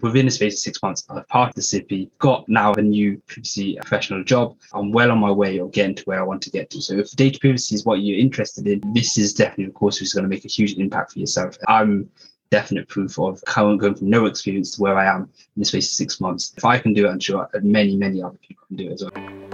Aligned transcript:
within 0.00 0.26
the 0.26 0.30
space 0.30 0.54
of 0.54 0.60
six 0.60 0.82
months, 0.82 1.04
I've 1.08 1.26
passed 1.28 1.56
the 1.56 2.10
got 2.18 2.48
now 2.48 2.72
a 2.74 2.82
new 2.82 3.20
privacy 3.26 3.76
professional 3.80 4.24
job. 4.24 4.56
I'm 4.72 4.92
well 4.92 5.10
on 5.10 5.18
my 5.18 5.30
way 5.30 5.58
of 5.58 5.72
getting 5.72 5.94
to 5.96 6.02
where 6.04 6.20
I 6.20 6.22
want 6.22 6.42
to 6.42 6.50
get 6.50 6.70
to. 6.70 6.80
So 6.80 6.94
if 6.94 7.10
data 7.12 7.38
privacy 7.38 7.74
is 7.74 7.84
what 7.84 8.00
you're 8.00 8.18
interested 8.18 8.66
in, 8.66 8.80
this 8.94 9.18
is 9.18 9.34
definitely 9.34 9.66
a 9.66 9.70
course 9.70 10.00
which 10.00 10.08
is 10.08 10.14
going 10.14 10.24
to 10.24 10.28
make 10.28 10.44
a 10.44 10.48
huge 10.48 10.74
impact 10.74 11.12
for 11.12 11.18
yourself. 11.18 11.56
I'm 11.66 12.08
definite 12.50 12.88
proof 12.88 13.18
of 13.18 13.42
how 13.46 13.68
I'm 13.68 13.76
going 13.76 13.94
from 13.94 14.10
no 14.10 14.26
experience 14.26 14.76
to 14.76 14.82
where 14.82 14.96
I 14.96 15.06
am 15.06 15.22
in 15.22 15.60
the 15.60 15.64
space 15.64 15.88
of 15.88 15.94
six 15.94 16.20
months. 16.20 16.54
If 16.56 16.64
I 16.64 16.78
can 16.78 16.94
do 16.94 17.06
it, 17.06 17.10
I'm 17.10 17.20
sure 17.20 17.48
many, 17.62 17.96
many 17.96 18.22
other 18.22 18.38
people 18.38 18.66
can 18.68 18.76
do 18.76 18.90
it 18.90 18.92
as 18.92 19.04
well. 19.04 19.48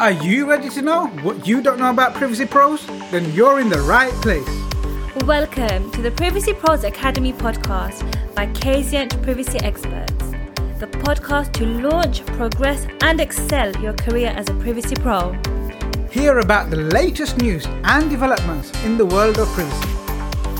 Are 0.00 0.10
you 0.10 0.50
ready 0.50 0.68
to 0.70 0.82
know 0.82 1.06
what 1.22 1.46
you 1.46 1.62
don't 1.62 1.78
know 1.78 1.90
about 1.90 2.14
Privacy 2.14 2.46
Pros? 2.46 2.84
Then 3.12 3.32
you're 3.32 3.60
in 3.60 3.68
the 3.68 3.80
right 3.82 4.12
place. 4.14 4.73
Welcome 5.22 5.92
to 5.92 6.02
the 6.02 6.10
Privacy 6.10 6.52
Pros 6.52 6.82
Academy 6.82 7.32
podcast 7.32 8.02
by 8.34 8.48
Kazient 8.48 9.22
Privacy 9.22 9.60
Experts, 9.60 10.12
the 10.80 10.88
podcast 10.88 11.52
to 11.52 11.66
launch, 11.66 12.26
progress, 12.26 12.88
and 13.00 13.20
excel 13.20 13.70
your 13.80 13.92
career 13.92 14.30
as 14.30 14.48
a 14.48 14.54
privacy 14.54 14.96
pro. 14.96 15.32
Hear 16.10 16.40
about 16.40 16.68
the 16.68 16.78
latest 16.78 17.38
news 17.38 17.64
and 17.84 18.10
developments 18.10 18.72
in 18.84 18.98
the 18.98 19.06
world 19.06 19.38
of 19.38 19.46
privacy. 19.50 19.88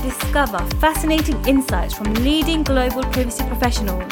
Discover 0.01 0.59
fascinating 0.79 1.45
insights 1.45 1.93
from 1.93 2.13
leading 2.13 2.63
global 2.63 3.03
privacy 3.03 3.43
professionals. 3.47 4.09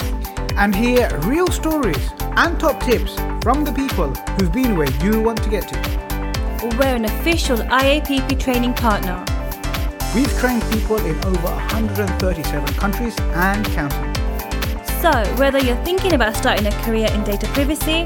And 0.57 0.75
hear 0.75 1.09
real 1.21 1.47
stories 1.47 2.11
and 2.19 2.59
top 2.59 2.83
tips 2.83 3.15
from 3.41 3.63
the 3.63 3.71
people 3.71 4.13
who've 4.35 4.51
been 4.51 4.75
where 4.75 4.91
you 5.01 5.21
want 5.21 5.41
to 5.41 5.49
get 5.49 5.69
to. 5.69 6.77
We're 6.77 6.95
an 6.95 7.05
official 7.05 7.57
IAPP 7.57 8.39
training 8.41 8.73
partner 8.73 9.23
We've 10.13 10.31
trained 10.37 10.61
people 10.71 10.97
in 10.97 11.15
over 11.25 11.47
137 11.47 12.75
countries 12.75 13.15
and 13.19 13.65
counting. 13.65 14.13
So, 15.01 15.11
whether 15.37 15.57
you're 15.57 15.83
thinking 15.83 16.13
about 16.13 16.35
starting 16.35 16.67
a 16.67 16.71
career 16.83 17.09
in 17.11 17.23
data 17.23 17.47
privacy 17.47 18.03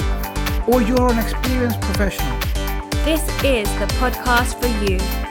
or 0.68 0.82
you're 0.82 1.12
an 1.12 1.20
experienced 1.20 1.82
professional, 1.82 2.40
this 3.04 3.24
is 3.44 3.68
the 3.80 3.88
podcast 4.00 4.58
for 4.62 4.68
you. 4.90 5.27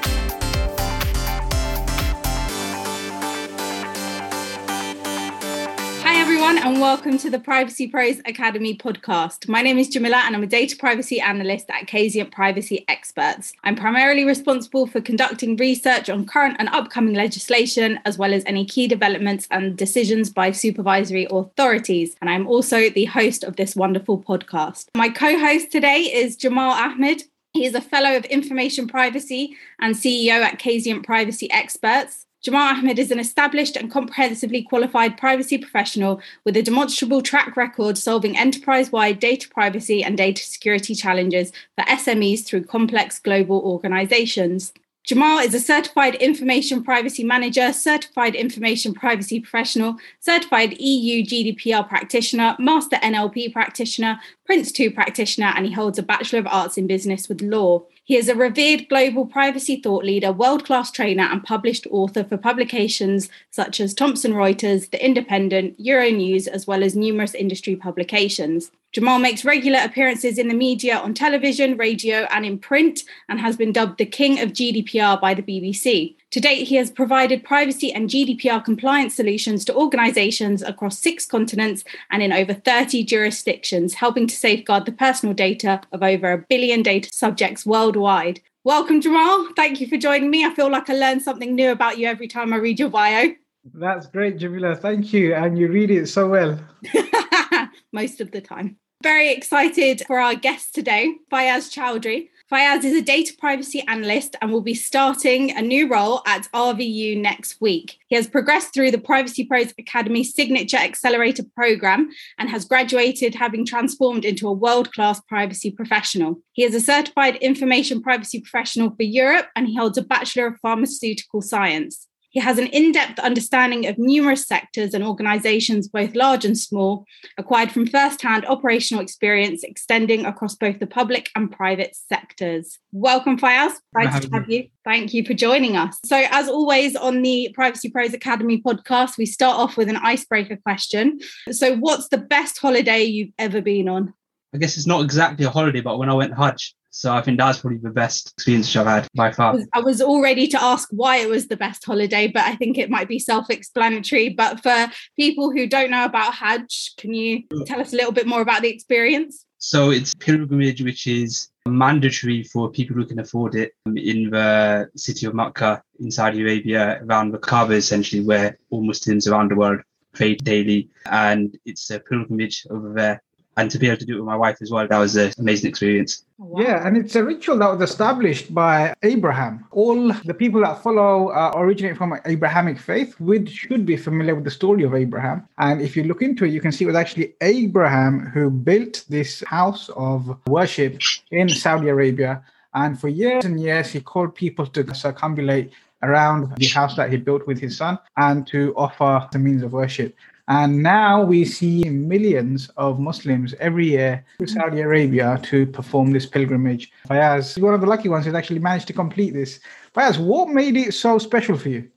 And 6.67 6.81
welcome 6.81 7.17
to 7.17 7.31
the 7.31 7.39
Privacy 7.39 7.87
Pros 7.87 8.19
Academy 8.27 8.77
podcast. 8.77 9.49
My 9.49 9.63
name 9.63 9.79
is 9.79 9.89
Jamila, 9.89 10.17
and 10.25 10.35
I'm 10.35 10.43
a 10.43 10.49
data 10.49 10.77
privacy 10.77 11.21
analyst 11.21 11.71
at 11.71 11.87
Kazient 11.87 12.33
Privacy 12.33 12.85
Experts. 12.89 13.53
I'm 13.63 13.77
primarily 13.77 14.25
responsible 14.25 14.89
for 14.89 15.01
conducting 15.01 15.57
research 15.59 16.11
on 16.11 16.27
current 16.27 16.57
and 16.59 16.69
upcoming 16.71 17.15
legislation, 17.15 18.01
as 18.05 18.19
well 18.19 18.35
as 18.35 18.43
any 18.47 18.65
key 18.67 18.89
developments 18.89 19.47
and 19.53 19.77
decisions 19.77 20.29
by 20.29 20.51
supervisory 20.51 21.29
authorities. 21.31 22.17
And 22.21 22.29
I'm 22.29 22.49
also 22.49 22.91
the 22.91 23.05
host 23.05 23.45
of 23.45 23.55
this 23.55 23.77
wonderful 23.77 24.21
podcast. 24.21 24.87
My 24.97 25.09
co 25.09 25.39
host 25.39 25.71
today 25.71 26.01
is 26.01 26.35
Jamal 26.35 26.73
Ahmed. 26.73 27.23
He 27.53 27.65
is 27.65 27.77
a 27.77 27.81
fellow 27.81 28.17
of 28.17 28.25
information 28.25 28.89
privacy 28.89 29.57
and 29.81 29.95
CEO 29.95 30.43
at 30.43 30.59
Kazient 30.59 31.05
Privacy 31.05 31.49
Experts. 31.53 32.26
Jamal 32.47 32.77
Ahmed 32.77 33.01
is 33.01 33.11
an 33.11 33.19
established 33.19 33.75
and 33.75 33.91
comprehensively 33.91 34.63
qualified 34.63 35.19
privacy 35.19 35.59
professional 35.59 36.21
with 36.45 36.57
a 36.57 36.63
demonstrable 36.63 37.21
track 37.21 37.57
record 37.57 37.99
solving 37.99 38.39
enterprise 38.39 38.93
wide 38.93 39.19
data 39.19 39.49
privacy 39.49 40.05
and 40.05 40.17
data 40.17 40.45
security 40.45 40.95
challenges 40.95 41.51
for 41.75 41.83
SMEs 41.87 42.45
through 42.45 42.63
complex 42.63 43.19
global 43.19 43.59
organizations. 43.63 44.73
Jamal 45.03 45.41
is 45.41 45.55
a 45.55 45.59
certified 45.59 46.15
information 46.15 46.85
privacy 46.85 47.25
manager, 47.25 47.73
certified 47.73 48.37
information 48.37 48.95
privacy 48.95 49.41
professional, 49.41 49.97
certified 50.21 50.77
EU 50.79 51.25
GDPR 51.25 51.89
practitioner, 51.89 52.55
master 52.61 52.95
NLP 52.99 53.53
practitioner, 53.53 54.21
Prince 54.45 54.71
2 54.71 54.93
practitioner, 54.93 55.53
and 55.57 55.67
he 55.67 55.73
holds 55.73 55.99
a 55.99 56.03
Bachelor 56.05 56.39
of 56.39 56.47
Arts 56.47 56.79
in 56.79 56.87
Business 56.87 57.29
with 57.29 57.43
Law. 57.43 57.83
He 58.07 58.17
is 58.17 58.29
a 58.29 58.37
revered 58.37 58.89
global 58.89 59.27
privacy 59.27 59.81
thought 59.81 60.05
leader, 60.05 60.31
world 60.31 60.65
class 60.65 60.93
trainer, 60.93 61.25
and 61.25 61.43
published 61.43 61.89
author 61.91 62.23
for 62.23 62.37
publications 62.37 63.29
such 63.51 63.81
as 63.81 63.95
Thomson 63.95 64.33
Reuters, 64.33 64.89
The 64.93 65.05
Independent, 65.05 65.77
Euronews, 65.83 66.47
as 66.47 66.69
well 66.69 66.85
as 66.85 66.95
numerous 66.95 67.35
industry 67.35 67.75
publications. 67.75 68.71
Jamal 68.97 69.19
makes 69.19 69.45
regular 69.45 69.81
appearances 69.85 70.39
in 70.39 70.49
the 70.49 70.55
media 70.55 70.97
on 70.97 71.13
television, 71.13 71.77
radio, 71.77 72.27
and 72.31 72.47
in 72.47 72.59
print, 72.59 73.03
and 73.29 73.39
has 73.39 73.55
been 73.55 73.71
dubbed 73.71 73.99
the 73.99 74.07
King 74.07 74.41
of 74.41 74.55
GDPR 74.55 75.21
by 75.21 75.35
the 75.35 75.43
BBC. 75.43 76.17
To 76.31 76.41
date, 76.41 76.67
he 76.67 76.77
has 76.77 76.91
provided 76.91 77.45
privacy 77.45 77.93
and 77.93 78.09
GDPR 78.09 78.65
compliance 78.65 79.15
solutions 79.15 79.67
to 79.67 79.75
organizations 79.77 80.63
across 80.63 80.99
six 80.99 81.27
continents 81.27 81.85
and 82.11 82.23
in 82.23 82.33
over 82.33 82.55
30 82.55 83.05
jurisdictions, 83.05 83.93
helping 83.93 84.27
to 84.29 84.35
safeguard 84.35 84.87
the 84.87 84.93
personal 84.93 85.35
data 85.35 85.83
of 85.93 86.03
over 86.03 86.33
a 86.33 86.39
billion 86.39 86.83
data 86.83 87.11
subjects 87.13 87.67
worldwide. 87.67 88.41
Welcome, 88.65 89.03
Jamal. 89.03 89.47
Thank 89.57 89.79
you 89.83 89.89
for 89.89 89.99
joining 89.99 90.31
me. 90.31 90.47
I 90.47 90.55
feel 90.55 90.71
like 90.71 90.89
I 90.89 90.95
learn 90.95 91.21
something 91.21 91.55
new 91.55 91.71
about 91.71 91.99
you 91.99 92.07
every 92.07 92.29
time 92.29 92.55
I 92.55 92.57
read 92.57 92.81
your 92.81 92.89
bio. 92.89 93.35
That's 93.75 94.07
great, 94.07 94.39
Jamila. 94.39 94.75
Thank 94.75 95.13
you. 95.13 95.35
And 95.35 95.59
you 95.59 95.69
read 95.69 95.91
it 95.91 96.07
so 96.07 96.31
well. 96.31 96.59
Most 97.93 98.23
of 98.23 98.31
the 98.31 98.41
time. 98.41 98.79
Very 99.07 99.31
excited 99.31 100.03
for 100.05 100.19
our 100.19 100.35
guest 100.35 100.75
today, 100.75 101.15
Fayaaz 101.31 101.73
Choudhury. 101.73 102.29
Fayaaz 102.51 102.83
is 102.83 102.93
a 102.93 103.01
data 103.01 103.33
privacy 103.39 103.85
analyst 103.87 104.35
and 104.43 104.51
will 104.51 104.63
be 104.63 104.75
starting 104.75 105.57
a 105.57 105.63
new 105.63 105.89
role 105.89 106.23
at 106.27 106.49
RVU 106.53 107.17
next 107.17 107.61
week. 107.61 107.99
He 108.09 108.17
has 108.17 108.27
progressed 108.27 108.75
through 108.75 108.91
the 108.91 108.99
Privacy 108.99 109.45
Pros 109.45 109.73
Academy 109.79 110.25
Signature 110.25 110.79
Accelerator 110.79 111.45
program 111.55 112.11
and 112.39 112.51
has 112.51 112.65
graduated 112.65 113.37
having 113.37 113.65
transformed 113.65 114.25
into 114.25 114.49
a 114.49 114.53
world 114.53 114.93
class 114.93 115.21
privacy 115.29 115.71
professional. 115.71 116.41
He 116.55 116.65
is 116.65 116.75
a 116.75 116.81
certified 116.81 117.37
information 117.37 118.03
privacy 118.03 118.41
professional 118.41 118.91
for 118.91 119.05
Europe 119.05 119.47
and 119.55 119.69
he 119.69 119.77
holds 119.77 119.99
a 119.99 120.03
Bachelor 120.03 120.49
of 120.49 120.59
Pharmaceutical 120.59 121.43
Science. 121.43 122.09
He 122.37 122.43
has 122.43 122.59
an 122.59 122.67
in 122.67 122.93
depth 122.93 123.19
understanding 123.19 123.87
of 123.87 123.97
numerous 123.97 124.47
sectors 124.47 124.93
and 124.93 125.03
organizations, 125.03 125.89
both 125.89 126.15
large 126.15 126.45
and 126.45 126.59
small, 126.59 127.07
acquired 127.39 127.73
from 127.73 127.87
first 127.87 128.21
hand 128.21 128.45
operational 128.45 129.03
experience 129.03 129.63
extending 129.63 130.27
across 130.27 130.55
both 130.55 130.79
the 130.79 130.87
public 130.87 131.31
and 131.35 131.51
private 131.51 131.97
sectors. 131.97 132.79
Welcome, 132.93 133.39
Fayaaz. 133.39 133.73
Nice 133.95 134.21
to 134.21 134.31
have 134.35 134.51
you. 134.51 134.69
Thank 134.85 135.15
you 135.15 135.25
for 135.25 135.33
joining 135.33 135.79
us. 135.79 135.99
So, 136.05 136.25
as 136.31 136.47
always 136.47 136.95
on 136.95 137.23
the 137.23 137.53
Privacy 137.55 137.89
Pros 137.89 138.13
Academy 138.13 138.61
podcast, 138.61 139.17
we 139.17 139.25
start 139.25 139.59
off 139.59 139.79
with 139.79 139.89
an 139.89 139.97
icebreaker 139.97 140.59
question. 140.59 141.21
So, 141.51 141.77
what's 141.77 142.11
the 142.11 142.19
best 142.19 142.59
holiday 142.59 143.03
you've 143.03 143.33
ever 143.39 143.63
been 143.63 143.89
on? 143.89 144.13
I 144.55 144.59
guess 144.59 144.77
it's 144.77 144.87
not 144.87 145.03
exactly 145.03 145.47
a 145.47 145.51
holiday, 145.51 145.81
but 145.81 145.99
when 145.99 146.11
I 146.11 146.15
went 146.15 146.37
Hajj, 146.37 146.75
so 146.97 147.13
I 147.13 147.21
think 147.21 147.37
that's 147.39 147.59
probably 147.59 147.77
the 147.77 147.91
best 147.91 148.33
experience 148.33 148.75
I've 148.75 148.87
had 148.87 149.07
by 149.15 149.31
far. 149.31 149.59
I 149.75 149.81
was, 149.81 150.01
all 150.01 150.23
ready 150.23 150.49
to 150.49 150.63
ask 150.63 150.89
why 150.91 151.19
it 151.19 151.29
was 151.29 151.47
the 151.47 151.57
best 151.57 151.85
holiday, 151.85 152.27
but 152.27 152.45
I 152.45 152.57
think 152.57 152.79
it 152.79 152.89
might 152.89 153.07
be 153.07 153.19
self-explanatory. 153.19 154.31
But 154.31 154.63
for 154.63 154.91
people 155.15 155.51
who 155.51 155.67
don't 155.67 155.91
know 155.91 156.07
about 156.07 156.33
Hajj, 156.33 156.97
can 156.97 157.13
you 157.13 157.43
tell 157.67 157.83
us 157.83 157.93
a 157.93 157.97
little 157.97 158.13
bit 158.13 158.27
more 158.27 158.41
about 158.41 158.63
the 158.63 158.71
experience? 158.71 159.45
So 159.59 159.91
it's 159.91 160.15
pilgrimage, 160.15 160.81
which 160.81 161.07
is 161.07 161.51
mandatory 161.67 162.45
for 162.45 162.71
people 162.71 162.97
who 162.97 163.05
can 163.05 163.19
afford 163.19 163.57
it 163.57 163.73
um, 163.85 163.99
in 163.99 164.31
the 164.31 164.89
city 164.97 165.27
of 165.27 165.35
Makkah 165.35 165.83
in 166.01 166.11
Saudi 166.11 166.41
Arabia, 166.41 167.03
around 167.03 167.31
the 167.31 167.39
Kaaba, 167.39 167.75
essentially, 167.75 168.25
where 168.25 168.57
all 168.71 168.83
Muslims 168.83 169.27
around 169.29 169.51
the 169.51 169.57
world 169.57 169.81
pray 170.15 170.35
daily. 170.35 170.89
And 171.05 171.59
it's 171.67 171.91
a 171.91 172.01
pilgrimage 172.01 172.67
over 172.71 172.95
there 172.95 173.23
and 173.57 173.71
to 173.71 173.79
be 173.79 173.87
able 173.87 173.97
to 173.97 174.05
do 174.05 174.15
it 174.15 174.17
with 174.17 174.27
my 174.27 174.37
wife 174.37 174.59
as 174.61 174.71
well, 174.71 174.87
that 174.87 174.99
was 174.99 175.17
an 175.17 175.33
amazing 175.39 175.71
experience. 175.71 176.25
Wow. 176.39 176.63
Yeah, 176.63 176.87
and 176.87 176.97
it's 176.97 177.17
a 177.17 177.25
ritual 177.25 177.59
that 177.59 177.79
was 177.79 177.91
established 177.91 178.55
by 178.55 178.95
Abraham. 179.03 179.65
All 179.71 180.13
the 180.25 180.35
people 180.35 180.61
that 180.61 180.83
follow 180.83 181.29
uh, 181.29 181.53
originate 181.57 181.97
from 181.97 182.15
Abrahamic 182.27 182.79
faith 182.79 183.19
would 183.19 183.49
should 183.49 183.87
be 183.87 183.97
familiar 183.97 184.35
with 184.35 184.45
the 184.45 184.51
story 184.51 184.83
of 184.83 184.95
Abraham. 184.95 185.49
And 185.59 185.81
if 185.81 185.97
you 185.97 186.05
look 186.05 186.21
into 186.21 186.45
it, 186.45 186.51
you 186.51 186.61
can 186.61 186.71
see 186.73 186.85
it 186.85 186.89
was 186.89 186.97
actually 186.97 187.35
Abraham 187.41 188.21
who 188.21 188.51
built 188.51 189.05
this 189.09 189.43
house 189.47 189.89
of 189.97 190.39
worship 190.47 191.01
in 191.31 191.49
Saudi 191.49 191.89
Arabia. 191.89 192.45
And 192.75 193.01
for 193.01 193.09
years 193.09 193.47
and 193.47 193.59
years, 193.59 193.91
he 193.91 194.01
called 194.01 194.35
people 194.35 194.67
to 194.67 194.85
circumambulate 194.85 195.71
around 196.03 196.55
the 196.57 196.67
house 196.67 196.95
that 196.97 197.11
he 197.11 197.17
built 197.17 197.47
with 197.47 197.59
his 197.59 197.79
son 197.79 197.99
and 198.19 198.47
to 198.49 198.75
offer 198.77 199.27
the 199.33 199.39
means 199.39 199.63
of 199.63 199.73
worship. 199.73 200.15
And 200.49 200.81
now 200.83 201.25
we 201.25 201.45
see 201.45 201.83
millions 201.85 202.71
of 202.77 203.01
Muslims 203.01 203.53
every 203.59 203.89
year 203.89 204.25
to 204.39 204.47
Saudi 204.47 204.81
Arabia 204.81 205.41
to 205.45 205.67
perform 205.67 206.13
this 206.13 206.27
pilgrimage. 206.27 206.93
Fayaaz, 207.09 207.61
one 207.61 207.75
of 207.75 207.81
the 207.81 207.87
lucky 207.87 208.09
ones 208.09 208.27
who's 208.27 208.35
actually 208.35 208.61
managed 208.61 208.87
to 208.87 208.93
complete 208.93 209.35
this. 209.35 209.59
Fayaaz, 209.95 210.19
what 210.19 210.49
made 210.49 210.77
it 210.77 210.95
so 210.95 211.19
special 211.19 211.59
for 211.59 211.71
you? 211.71 211.89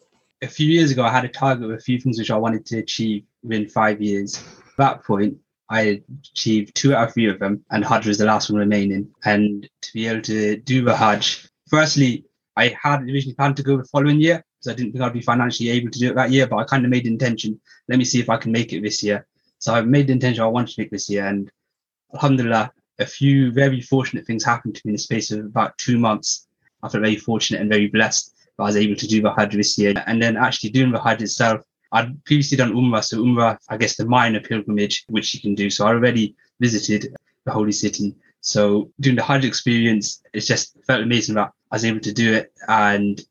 A 0.41 0.47
few 0.47 0.67
years 0.67 0.89
ago, 0.89 1.03
I 1.03 1.11
had 1.11 1.25
a 1.25 1.29
target 1.29 1.65
of 1.65 1.71
a 1.71 1.79
few 1.79 1.99
things 1.99 2.17
which 2.17 2.31
I 2.31 2.37
wanted 2.37 2.65
to 2.67 2.79
achieve 2.79 3.23
within 3.43 3.69
five 3.69 4.01
years. 4.01 4.37
At 4.37 4.77
that 4.77 5.03
point, 5.03 5.37
I 5.69 6.01
achieved 6.23 6.73
two 6.73 6.95
out 6.95 7.09
of 7.09 7.13
three 7.13 7.29
of 7.29 7.37
them, 7.37 7.63
and 7.69 7.85
Hajj 7.85 8.07
was 8.07 8.17
the 8.17 8.25
last 8.25 8.49
one 8.49 8.59
remaining. 8.59 9.09
And 9.25 9.69
to 9.81 9.93
be 9.93 10.07
able 10.07 10.21
to 10.23 10.57
do 10.57 10.83
the 10.83 10.95
Hajj, 10.95 11.47
firstly, 11.69 12.25
I 12.55 12.75
had 12.81 13.03
originally 13.03 13.35
planned 13.35 13.57
to 13.57 13.63
go 13.63 13.77
the 13.77 13.83
following 13.83 14.19
year, 14.19 14.43
because 14.59 14.73
I 14.73 14.75
didn't 14.75 14.91
think 14.91 15.03
I'd 15.03 15.13
be 15.13 15.21
financially 15.21 15.69
able 15.69 15.89
to 15.89 15.99
do 15.99 16.09
it 16.09 16.15
that 16.15 16.31
year. 16.31 16.47
But 16.47 16.57
I 16.57 16.63
kind 16.65 16.83
of 16.83 16.91
made 16.91 17.07
intention. 17.07 17.59
Let 17.87 17.97
me 17.97 18.05
see 18.05 18.19
if 18.19 18.29
I 18.29 18.37
can 18.37 18.51
make 18.51 18.73
it 18.73 18.83
this 18.83 19.01
year. 19.01 19.25
So 19.57 19.73
I 19.73 19.81
made 19.81 20.07
the 20.07 20.13
intention 20.13 20.43
I 20.43 20.47
wanted 20.47 20.73
to 20.75 20.81
make 20.81 20.91
this 20.91 21.09
year, 21.09 21.25
and 21.25 21.51
Alhamdulillah, 22.13 22.71
a 22.99 23.05
few 23.05 23.51
very 23.51 23.81
fortunate 23.81 24.25
things 24.25 24.43
happened 24.43 24.75
to 24.75 24.81
me 24.85 24.91
in 24.91 24.95
the 24.95 24.99
space 24.99 25.31
of 25.31 25.39
about 25.39 25.77
two 25.77 25.97
months. 25.97 26.47
I 26.83 26.89
felt 26.89 27.03
very 27.03 27.15
fortunate 27.15 27.61
and 27.61 27.69
very 27.69 27.87
blessed 27.87 28.33
that 28.57 28.63
I 28.63 28.67
was 28.67 28.77
able 28.77 28.95
to 28.95 29.07
do 29.07 29.21
the 29.21 29.33
Hajj 29.33 29.55
this 29.55 29.77
year. 29.77 29.93
And 30.05 30.21
then 30.21 30.37
actually 30.37 30.69
doing 30.71 30.91
the 30.91 30.99
Hajj 30.99 31.21
itself, 31.21 31.61
I'd 31.91 32.23
previously 32.25 32.57
done 32.57 32.73
Umrah. 32.73 33.03
So 33.03 33.17
Umrah, 33.17 33.57
I 33.69 33.77
guess 33.77 33.95
the 33.95 34.05
minor 34.05 34.39
pilgrimage, 34.39 35.05
which 35.09 35.33
you 35.33 35.41
can 35.41 35.55
do. 35.55 35.69
So 35.69 35.85
I 35.85 35.89
already 35.89 36.35
visited 36.59 37.15
the 37.45 37.51
holy 37.51 37.71
city. 37.71 38.15
So 38.41 38.91
doing 38.99 39.15
the 39.15 39.23
Hajj 39.23 39.45
experience, 39.45 40.21
it 40.33 40.41
just 40.41 40.77
felt 40.85 41.03
amazing 41.03 41.35
that 41.35 41.51
I 41.71 41.75
was 41.75 41.85
able 41.85 41.99
to 42.01 42.13
do 42.13 42.33
it. 42.33 42.53
And 42.67 43.21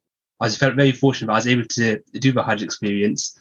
I 0.41 0.49
felt 0.49 0.77
very 0.77 0.93
fortunate 0.93 1.33
I 1.33 1.37
was 1.37 1.47
able 1.47 1.65
to 1.65 2.01
do 2.15 2.33
the 2.33 2.43
Hajj 2.43 2.63
experience 2.63 3.39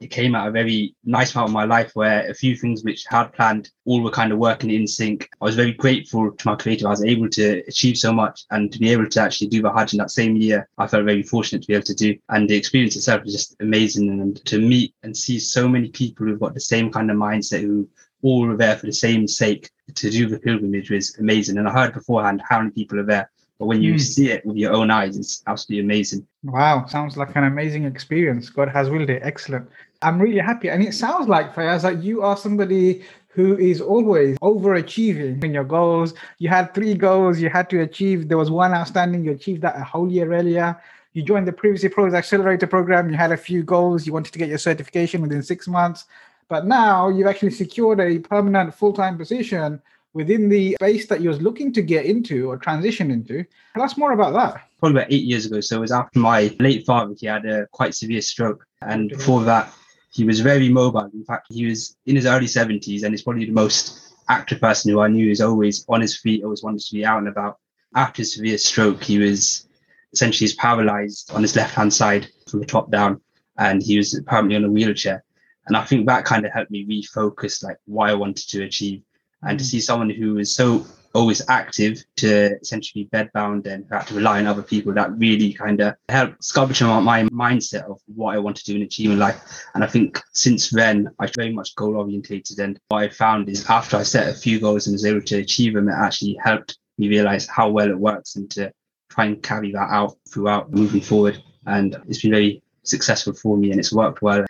it 0.00 0.08
came 0.08 0.34
at 0.34 0.46
a 0.46 0.50
very 0.50 0.94
nice 1.04 1.32
part 1.32 1.48
of 1.48 1.54
my 1.54 1.64
life 1.64 1.92
where 1.94 2.28
a 2.28 2.34
few 2.34 2.54
things 2.54 2.84
which 2.84 3.04
I 3.10 3.18
had 3.18 3.32
planned 3.32 3.70
all 3.86 4.02
were 4.02 4.10
kind 4.10 4.30
of 4.30 4.38
working 4.38 4.70
in 4.70 4.86
sync. 4.86 5.28
I 5.40 5.44
was 5.44 5.56
very 5.56 5.72
grateful 5.72 6.32
to 6.32 6.48
my 6.48 6.54
creator. 6.54 6.86
I 6.86 6.90
was 6.90 7.04
able 7.04 7.30
to 7.30 7.62
achieve 7.66 7.96
so 7.96 8.12
much 8.12 8.44
and 8.50 8.70
to 8.72 8.78
be 8.78 8.90
able 8.92 9.08
to 9.08 9.20
actually 9.20 9.46
do 9.48 9.62
the 9.62 9.72
Hajj 9.72 9.94
in 9.94 9.98
that 9.98 10.10
same 10.10 10.36
year, 10.36 10.68
I 10.76 10.86
felt 10.86 11.04
very 11.04 11.22
fortunate 11.22 11.62
to 11.62 11.68
be 11.68 11.74
able 11.74 11.84
to 11.84 11.94
do. 11.94 12.14
And 12.28 12.48
the 12.48 12.56
experience 12.56 12.96
itself 12.96 13.24
was 13.24 13.32
just 13.32 13.56
amazing. 13.60 14.08
And 14.08 14.44
to 14.44 14.58
meet 14.58 14.94
and 15.02 15.16
see 15.16 15.38
so 15.38 15.66
many 15.66 15.88
people 15.88 16.26
who've 16.26 16.40
got 16.40 16.52
the 16.52 16.60
same 16.60 16.92
kind 16.92 17.10
of 17.10 17.16
mindset 17.16 17.62
who 17.62 17.88
all 18.22 18.46
were 18.46 18.56
there 18.56 18.76
for 18.76 18.86
the 18.86 18.92
same 18.92 19.26
sake 19.26 19.70
to 19.94 20.10
do 20.10 20.28
the 20.28 20.38
pilgrimage 20.38 20.90
was 20.90 21.16
amazing. 21.18 21.56
And 21.56 21.66
I 21.66 21.72
heard 21.72 21.94
beforehand 21.94 22.42
how 22.46 22.58
many 22.58 22.70
people 22.70 23.00
are 23.00 23.04
there. 23.04 23.30
But 23.58 23.66
when 23.66 23.82
you 23.82 23.94
mm. 23.94 24.00
see 24.00 24.30
it 24.30 24.44
with 24.44 24.56
your 24.56 24.72
own 24.74 24.90
eyes, 24.90 25.16
it's 25.16 25.42
absolutely 25.46 25.84
amazing. 25.84 26.26
Wow, 26.44 26.84
sounds 26.86 27.16
like 27.16 27.34
an 27.36 27.44
amazing 27.44 27.84
experience. 27.84 28.50
God 28.50 28.68
has 28.68 28.90
willed 28.90 29.08
it. 29.08 29.22
Excellent. 29.24 29.68
I'm 30.02 30.20
really 30.20 30.40
happy. 30.40 30.68
And 30.68 30.82
it 30.82 30.92
sounds 30.92 31.26
like, 31.28 31.54
Fayaaz, 31.54 31.82
that 31.82 32.02
you 32.02 32.22
are 32.22 32.36
somebody 32.36 33.02
who 33.28 33.56
is 33.58 33.80
always 33.80 34.38
overachieving 34.38 35.42
in 35.42 35.54
your 35.54 35.64
goals. 35.64 36.14
You 36.38 36.48
had 36.48 36.74
three 36.74 36.94
goals 36.94 37.40
you 37.40 37.50
had 37.50 37.68
to 37.70 37.80
achieve. 37.80 38.28
There 38.28 38.38
was 38.38 38.50
one 38.50 38.72
outstanding. 38.72 39.24
You 39.24 39.32
achieved 39.32 39.62
that 39.62 39.76
a 39.76 39.84
whole 39.84 40.10
year 40.10 40.32
earlier. 40.32 40.80
You 41.14 41.22
joined 41.22 41.48
the 41.48 41.52
Privacy 41.52 41.88
Pros 41.88 42.12
Accelerator 42.12 42.66
program. 42.66 43.10
You 43.10 43.16
had 43.16 43.32
a 43.32 43.36
few 43.36 43.62
goals. 43.62 44.06
You 44.06 44.12
wanted 44.12 44.32
to 44.32 44.38
get 44.38 44.48
your 44.48 44.58
certification 44.58 45.22
within 45.22 45.42
six 45.42 45.66
months. 45.66 46.04
But 46.48 46.66
now 46.66 47.08
you've 47.08 47.26
actually 47.26 47.50
secured 47.50 48.00
a 48.00 48.18
permanent 48.18 48.74
full 48.74 48.92
time 48.92 49.16
position 49.16 49.80
within 50.16 50.48
the 50.48 50.74
space 50.80 51.06
that 51.06 51.20
you 51.20 51.28
was 51.28 51.42
looking 51.42 51.70
to 51.74 51.82
get 51.82 52.06
into 52.06 52.50
or 52.50 52.56
transition 52.56 53.10
into. 53.10 53.44
Tell 53.74 53.84
us 53.84 53.98
more 53.98 54.12
about 54.12 54.32
that. 54.32 54.62
Probably 54.80 54.98
about 54.98 55.12
eight 55.12 55.24
years 55.24 55.44
ago. 55.44 55.60
So 55.60 55.76
it 55.76 55.80
was 55.80 55.92
after 55.92 56.18
my 56.18 56.56
late 56.58 56.86
father, 56.86 57.14
he 57.16 57.26
had 57.26 57.44
a 57.44 57.66
quite 57.66 57.94
severe 57.94 58.22
stroke. 58.22 58.66
And 58.80 59.10
mm. 59.10 59.18
before 59.18 59.44
that, 59.44 59.72
he 60.10 60.24
was 60.24 60.40
very 60.40 60.70
mobile. 60.70 61.10
In 61.12 61.24
fact, 61.24 61.48
he 61.50 61.66
was 61.66 61.96
in 62.06 62.16
his 62.16 62.24
early 62.24 62.46
70s 62.46 63.02
and 63.02 63.12
he's 63.12 63.22
probably 63.22 63.44
the 63.44 63.52
most 63.52 64.14
active 64.30 64.58
person 64.58 64.90
who 64.90 65.00
I 65.00 65.08
knew. 65.08 65.28
He's 65.28 65.42
always 65.42 65.84
on 65.90 66.00
his 66.00 66.16
feet, 66.16 66.42
always 66.42 66.62
wanted 66.62 66.80
to 66.80 66.94
be 66.94 67.04
out 67.04 67.18
and 67.18 67.28
about. 67.28 67.58
After 67.94 68.22
his 68.22 68.34
severe 68.34 68.56
stroke, 68.56 69.04
he 69.04 69.18
was 69.18 69.68
essentially 70.14 70.50
paralyzed 70.56 71.30
on 71.34 71.42
his 71.42 71.54
left 71.54 71.74
hand 71.74 71.92
side 71.92 72.26
from 72.48 72.60
the 72.60 72.66
top 72.66 72.90
down 72.90 73.20
and 73.58 73.82
he 73.82 73.98
was 73.98 74.14
apparently 74.14 74.56
on 74.56 74.64
a 74.64 74.70
wheelchair. 74.70 75.22
And 75.66 75.76
I 75.76 75.84
think 75.84 76.06
that 76.06 76.24
kind 76.24 76.46
of 76.46 76.52
helped 76.52 76.70
me 76.70 76.86
refocus 76.86 77.62
like 77.62 77.76
what 77.84 78.08
I 78.08 78.14
wanted 78.14 78.48
to 78.48 78.64
achieve 78.64 79.02
and 79.46 79.58
to 79.58 79.64
mm. 79.64 79.68
see 79.68 79.80
someone 79.80 80.10
who 80.10 80.34
was 80.34 80.54
so 80.54 80.84
always 81.16 81.40
active 81.48 82.04
to 82.16 82.58
essentially 82.60 83.04
be 83.04 83.10
bedbound 83.10 83.66
and 83.66 83.86
have 83.90 84.06
to 84.06 84.14
rely 84.14 84.38
on 84.38 84.46
other 84.46 84.62
people 84.62 84.92
that 84.92 85.16
really 85.18 85.52
kind 85.52 85.80
of 85.80 85.94
helped 86.10 86.44
sculpture 86.44 86.86
my 87.00 87.22
mindset 87.24 87.84
of 87.84 87.98
what 88.14 88.34
I 88.34 88.38
want 88.38 88.56
to 88.58 88.64
do 88.64 88.74
and 88.74 88.82
achieve 88.82 89.10
in 89.10 89.18
life. 89.18 89.40
And 89.74 89.82
I 89.82 89.86
think 89.86 90.20
since 90.34 90.68
then, 90.68 91.08
I 91.18 91.28
very 91.34 91.52
much 91.52 91.74
goal 91.74 91.96
orientated. 91.96 92.58
And 92.58 92.78
what 92.88 93.04
I 93.04 93.08
found 93.08 93.48
is 93.48 93.64
after 93.70 93.96
I 93.96 94.02
set 94.02 94.28
a 94.28 94.38
few 94.38 94.60
goals 94.60 94.86
and 94.86 94.94
was 94.94 95.06
able 95.06 95.22
to 95.22 95.38
achieve 95.38 95.72
them, 95.74 95.88
it 95.88 95.94
actually 95.94 96.38
helped 96.44 96.76
me 96.98 97.08
realize 97.08 97.46
how 97.46 97.70
well 97.70 97.88
it 97.88 97.98
works 97.98 98.36
and 98.36 98.50
to 98.50 98.70
try 99.08 99.24
and 99.24 99.42
carry 99.42 99.72
that 99.72 99.88
out 99.90 100.16
throughout 100.28 100.70
moving 100.70 101.00
forward. 101.00 101.42
And 101.66 101.96
it's 102.08 102.20
been 102.20 102.32
very 102.32 102.62
successful 102.82 103.32
for 103.32 103.56
me 103.56 103.70
and 103.70 103.80
it's 103.80 103.92
worked 103.92 104.20
well 104.20 104.44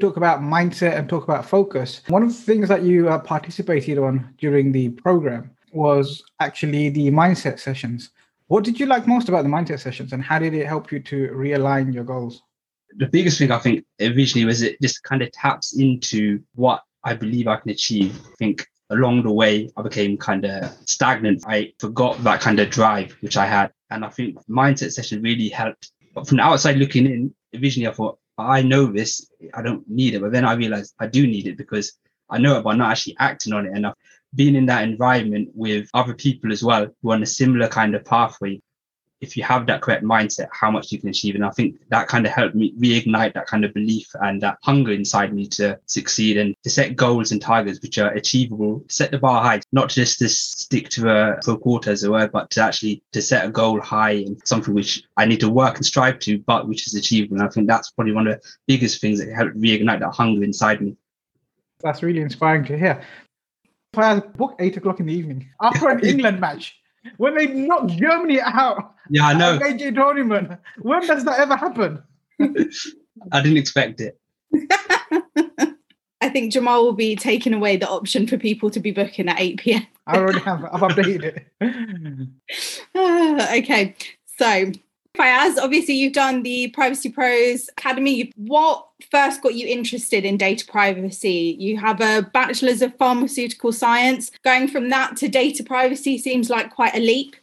talk 0.00 0.16
about 0.16 0.40
mindset 0.40 0.98
and 0.98 1.08
talk 1.08 1.22
about 1.22 1.48
focus. 1.48 2.02
One 2.08 2.24
of 2.24 2.28
the 2.28 2.34
things 2.34 2.68
that 2.68 2.82
you 2.82 3.08
uh, 3.08 3.20
participated 3.20 3.96
on 3.96 4.34
during 4.38 4.72
the 4.72 4.88
program 4.88 5.52
was 5.72 6.24
actually 6.40 6.88
the 6.88 7.12
mindset 7.12 7.60
sessions. 7.60 8.10
What 8.48 8.64
did 8.64 8.80
you 8.80 8.86
like 8.86 9.06
most 9.06 9.28
about 9.28 9.44
the 9.44 9.48
mindset 9.48 9.78
sessions 9.78 10.12
and 10.12 10.20
how 10.20 10.40
did 10.40 10.52
it 10.52 10.66
help 10.66 10.90
you 10.90 10.98
to 10.98 11.28
realign 11.28 11.94
your 11.94 12.02
goals? 12.02 12.42
The 12.96 13.06
biggest 13.06 13.38
thing 13.38 13.52
I 13.52 13.58
think 13.60 13.84
originally 14.00 14.44
was 14.44 14.62
it 14.62 14.80
just 14.82 15.04
kind 15.04 15.22
of 15.22 15.30
taps 15.30 15.78
into 15.78 16.42
what 16.56 16.82
I 17.04 17.14
believe 17.14 17.46
I 17.46 17.56
can 17.58 17.70
achieve. 17.70 18.18
I 18.26 18.34
think 18.36 18.66
along 18.90 19.22
the 19.22 19.32
way, 19.32 19.70
I 19.76 19.82
became 19.82 20.16
kind 20.16 20.44
of 20.44 20.76
stagnant. 20.86 21.44
I 21.46 21.72
forgot 21.78 22.20
that 22.24 22.40
kind 22.40 22.58
of 22.58 22.68
drive 22.68 23.16
which 23.20 23.36
I 23.36 23.46
had. 23.46 23.72
And 23.90 24.04
I 24.04 24.08
think 24.08 24.44
mindset 24.48 24.90
session 24.90 25.22
really 25.22 25.50
helped. 25.50 25.92
But 26.16 26.26
from 26.26 26.38
the 26.38 26.42
outside 26.42 26.78
looking 26.78 27.06
in, 27.06 27.32
originally 27.54 27.86
I 27.86 27.92
thought, 27.92 28.18
I 28.36 28.62
know 28.62 28.86
this, 28.86 29.30
I 29.54 29.62
don't 29.62 29.88
need 29.88 30.14
it. 30.14 30.20
But 30.20 30.32
then 30.32 30.44
I 30.44 30.54
realized 30.54 30.94
I 31.00 31.06
do 31.06 31.26
need 31.26 31.46
it 31.46 31.56
because 31.56 31.92
I 32.28 32.38
know 32.38 32.58
it, 32.58 32.62
but 32.64 32.70
I'm 32.70 32.78
not 32.78 32.90
actually 32.90 33.16
acting 33.18 33.52
on 33.52 33.66
it 33.66 33.76
enough 33.76 33.94
being 34.34 34.56
in 34.56 34.66
that 34.66 34.84
environment 34.84 35.50
with 35.54 35.88
other 35.94 36.14
people 36.14 36.52
as 36.52 36.62
well 36.62 36.88
who 37.02 37.10
are 37.10 37.14
on 37.14 37.22
a 37.22 37.26
similar 37.26 37.68
kind 37.68 37.94
of 37.94 38.04
pathway 38.04 38.60
if 39.24 39.36
you 39.36 39.42
have 39.42 39.66
that 39.66 39.82
correct 39.82 40.04
mindset 40.04 40.48
how 40.52 40.70
much 40.70 40.92
you 40.92 40.98
can 41.00 41.08
achieve. 41.08 41.34
And 41.34 41.44
i 41.44 41.50
think 41.50 41.80
that 41.88 42.08
kind 42.08 42.26
of 42.26 42.32
helped 42.32 42.54
me 42.54 42.72
reignite 42.78 43.34
that 43.34 43.46
kind 43.46 43.64
of 43.64 43.74
belief 43.74 44.08
and 44.20 44.40
that 44.42 44.58
hunger 44.62 44.92
inside 44.92 45.32
me 45.32 45.46
to 45.58 45.78
succeed 45.86 46.36
and 46.36 46.54
to 46.62 46.70
set 46.70 46.96
goals 46.96 47.32
and 47.32 47.40
targets 47.40 47.80
which 47.82 47.98
are 47.98 48.12
achievable 48.12 48.84
set 48.88 49.10
the 49.10 49.18
bar 49.18 49.42
high 49.42 49.60
not 49.72 49.88
just 49.88 50.18
to 50.18 50.28
stick 50.28 50.88
to 50.90 51.08
a 51.08 51.38
pro 51.42 51.56
quota 51.56 51.90
as 51.90 52.04
it 52.04 52.10
were 52.10 52.28
but 52.28 52.50
to 52.50 52.62
actually 52.62 53.02
to 53.12 53.20
set 53.20 53.46
a 53.46 53.50
goal 53.50 53.80
high 53.80 54.16
and 54.26 54.40
something 54.44 54.74
which 54.74 55.02
i 55.16 55.24
need 55.24 55.40
to 55.40 55.50
work 55.50 55.76
and 55.76 55.86
strive 55.86 56.18
to 56.18 56.38
but 56.38 56.68
which 56.68 56.86
is 56.86 56.94
achievable. 56.94 57.36
And 57.36 57.46
i 57.46 57.50
think 57.50 57.66
that's 57.66 57.90
probably 57.90 58.12
one 58.12 58.26
of 58.26 58.40
the 58.40 58.48
biggest 58.66 59.00
things 59.00 59.18
that 59.18 59.32
helped 59.34 59.56
reignite 59.56 60.00
that 60.00 60.14
hunger 60.14 60.44
inside 60.44 60.80
me. 60.80 60.96
That's 61.80 62.02
really 62.02 62.20
inspiring 62.20 62.64
to 62.66 62.78
hear. 62.78 63.02
I 63.96 64.20
book 64.20 64.56
eight 64.58 64.76
o'clock 64.76 65.00
in 65.00 65.06
the 65.06 65.14
evening 65.14 65.48
after 65.60 65.88
an 65.88 66.04
England 66.04 66.40
match 66.40 66.76
when 67.16 67.34
they 67.34 67.46
knocked 67.46 67.96
Germany 67.96 68.40
out. 68.40 68.93
Yeah, 69.10 69.26
I 69.26 69.34
know. 69.34 69.58
AJ 69.58 69.94
tournament. 69.94 70.58
When 70.78 71.06
does 71.06 71.24
that 71.24 71.38
ever 71.38 71.56
happen? 71.56 72.02
I 73.32 73.40
didn't 73.40 73.58
expect 73.58 74.00
it. 74.00 74.18
I 76.20 76.30
think 76.30 76.52
Jamal 76.52 76.84
will 76.84 76.94
be 76.94 77.16
taking 77.16 77.52
away 77.52 77.76
the 77.76 77.88
option 77.88 78.26
for 78.26 78.38
people 78.38 78.70
to 78.70 78.80
be 78.80 78.92
booking 78.92 79.28
at 79.28 79.38
8 79.38 79.58
p.m. 79.58 79.86
I 80.06 80.16
already 80.16 80.40
have. 80.40 80.64
I've 80.64 80.80
updated 80.80 81.46
it. 81.60 82.28
okay. 83.58 83.94
So 84.38 84.72
Fayaaz, 85.16 85.58
obviously 85.58 85.94
you've 85.94 86.12
done 86.12 86.42
the 86.42 86.68
Privacy 86.68 87.08
Pros 87.08 87.68
Academy. 87.68 88.32
What 88.36 88.88
first 89.10 89.42
got 89.42 89.54
you 89.54 89.66
interested 89.68 90.24
in 90.24 90.36
data 90.36 90.66
privacy? 90.66 91.56
You 91.58 91.76
have 91.78 92.00
a 92.00 92.28
bachelor's 92.32 92.82
of 92.82 92.96
pharmaceutical 92.96 93.70
science. 93.70 94.32
Going 94.42 94.66
from 94.66 94.88
that 94.90 95.16
to 95.18 95.28
data 95.28 95.62
privacy 95.62 96.18
seems 96.18 96.50
like 96.50 96.74
quite 96.74 96.96
a 96.96 97.00
leap. 97.00 97.36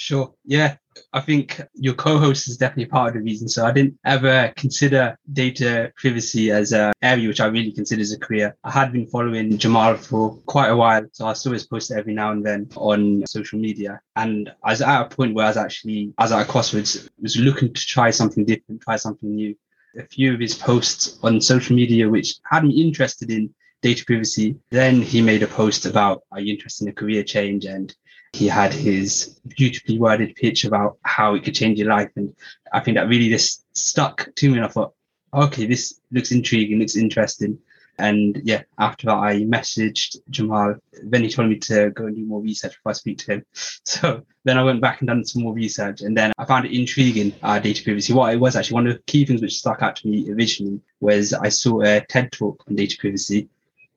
Sure. 0.00 0.32
Yeah. 0.46 0.76
I 1.12 1.20
think 1.20 1.60
your 1.74 1.92
co-host 1.92 2.48
is 2.48 2.56
definitely 2.56 2.86
part 2.86 3.08
of 3.08 3.14
the 3.14 3.20
reason. 3.20 3.48
So 3.48 3.66
I 3.66 3.70
didn't 3.70 3.98
ever 4.06 4.50
consider 4.56 5.18
data 5.30 5.92
privacy 5.94 6.50
as 6.50 6.72
an 6.72 6.94
area 7.02 7.28
which 7.28 7.40
I 7.40 7.46
really 7.48 7.70
consider 7.70 8.00
as 8.00 8.12
a 8.12 8.18
career. 8.18 8.56
I 8.64 8.70
had 8.70 8.92
been 8.92 9.06
following 9.08 9.58
Jamal 9.58 9.96
for 9.96 10.38
quite 10.46 10.70
a 10.70 10.76
while, 10.76 11.06
so 11.12 11.26
I 11.26 11.34
still 11.34 11.54
post 11.70 11.90
every 11.90 12.14
now 12.14 12.32
and 12.32 12.44
then 12.44 12.66
on 12.76 13.24
social 13.26 13.58
media. 13.58 14.00
And 14.16 14.50
I 14.64 14.70
was 14.70 14.80
at 14.80 15.02
a 15.02 15.14
point 15.14 15.34
where 15.34 15.44
I 15.44 15.48
was 15.48 15.58
actually, 15.58 16.14
as 16.18 16.32
at 16.32 16.40
a 16.40 16.50
crossroads, 16.50 17.06
was 17.20 17.36
looking 17.36 17.74
to 17.74 17.86
try 17.86 18.10
something 18.10 18.46
different, 18.46 18.80
try 18.80 18.96
something 18.96 19.34
new. 19.34 19.54
A 19.98 20.04
few 20.04 20.32
of 20.32 20.40
his 20.40 20.54
posts 20.54 21.18
on 21.22 21.42
social 21.42 21.76
media, 21.76 22.08
which 22.08 22.36
had 22.50 22.64
me 22.64 22.80
interested 22.80 23.30
in 23.30 23.52
data 23.82 24.04
privacy. 24.04 24.56
Then 24.70 25.02
he 25.02 25.20
made 25.22 25.42
a 25.42 25.46
post 25.46 25.86
about, 25.86 26.22
are 26.32 26.40
you 26.40 26.54
interested 26.54 26.84
in 26.84 26.90
a 26.90 26.94
career 26.94 27.22
change? 27.22 27.64
And 27.64 27.94
he 28.32 28.46
had 28.46 28.72
his 28.72 29.40
beautifully 29.48 29.98
worded 29.98 30.34
pitch 30.36 30.64
about 30.64 30.98
how 31.02 31.34
it 31.34 31.44
could 31.44 31.54
change 31.54 31.78
your 31.78 31.88
life. 31.88 32.10
And 32.16 32.34
I 32.72 32.80
think 32.80 32.96
that 32.96 33.08
really 33.08 33.28
just 33.28 33.64
stuck 33.76 34.28
to 34.36 34.50
me. 34.50 34.56
And 34.56 34.64
I 34.64 34.68
thought, 34.68 34.94
okay, 35.34 35.66
this 35.66 36.00
looks 36.12 36.32
intriguing, 36.32 36.78
looks 36.78 36.96
interesting. 36.96 37.58
And 37.98 38.40
yeah, 38.44 38.62
after 38.78 39.06
that, 39.06 39.18
I 39.18 39.40
messaged 39.40 40.16
Jamal. 40.30 40.76
Then 41.02 41.22
he 41.22 41.28
told 41.28 41.50
me 41.50 41.58
to 41.58 41.90
go 41.90 42.06
and 42.06 42.16
do 42.16 42.24
more 42.24 42.40
research 42.40 42.72
before 42.76 42.90
I 42.90 42.94
speak 42.94 43.18
to 43.18 43.32
him. 43.34 43.46
So 43.84 44.24
then 44.44 44.56
I 44.56 44.62
went 44.62 44.80
back 44.80 45.00
and 45.00 45.08
done 45.08 45.24
some 45.24 45.42
more 45.42 45.52
research. 45.52 46.00
And 46.00 46.16
then 46.16 46.32
I 46.38 46.44
found 46.46 46.64
it 46.64 46.72
intriguing, 46.72 47.34
uh, 47.42 47.58
data 47.58 47.82
privacy. 47.82 48.14
What 48.14 48.32
it 48.32 48.38
was 48.38 48.56
actually, 48.56 48.74
one 48.74 48.86
of 48.86 48.94
the 48.94 49.02
key 49.02 49.26
things 49.26 49.42
which 49.42 49.58
stuck 49.58 49.82
out 49.82 49.96
to 49.96 50.08
me 50.08 50.30
originally 50.30 50.80
was 51.00 51.34
I 51.34 51.50
saw 51.50 51.82
a 51.82 52.00
TED 52.00 52.32
talk 52.32 52.64
on 52.68 52.76
data 52.76 52.96
privacy. 52.98 53.48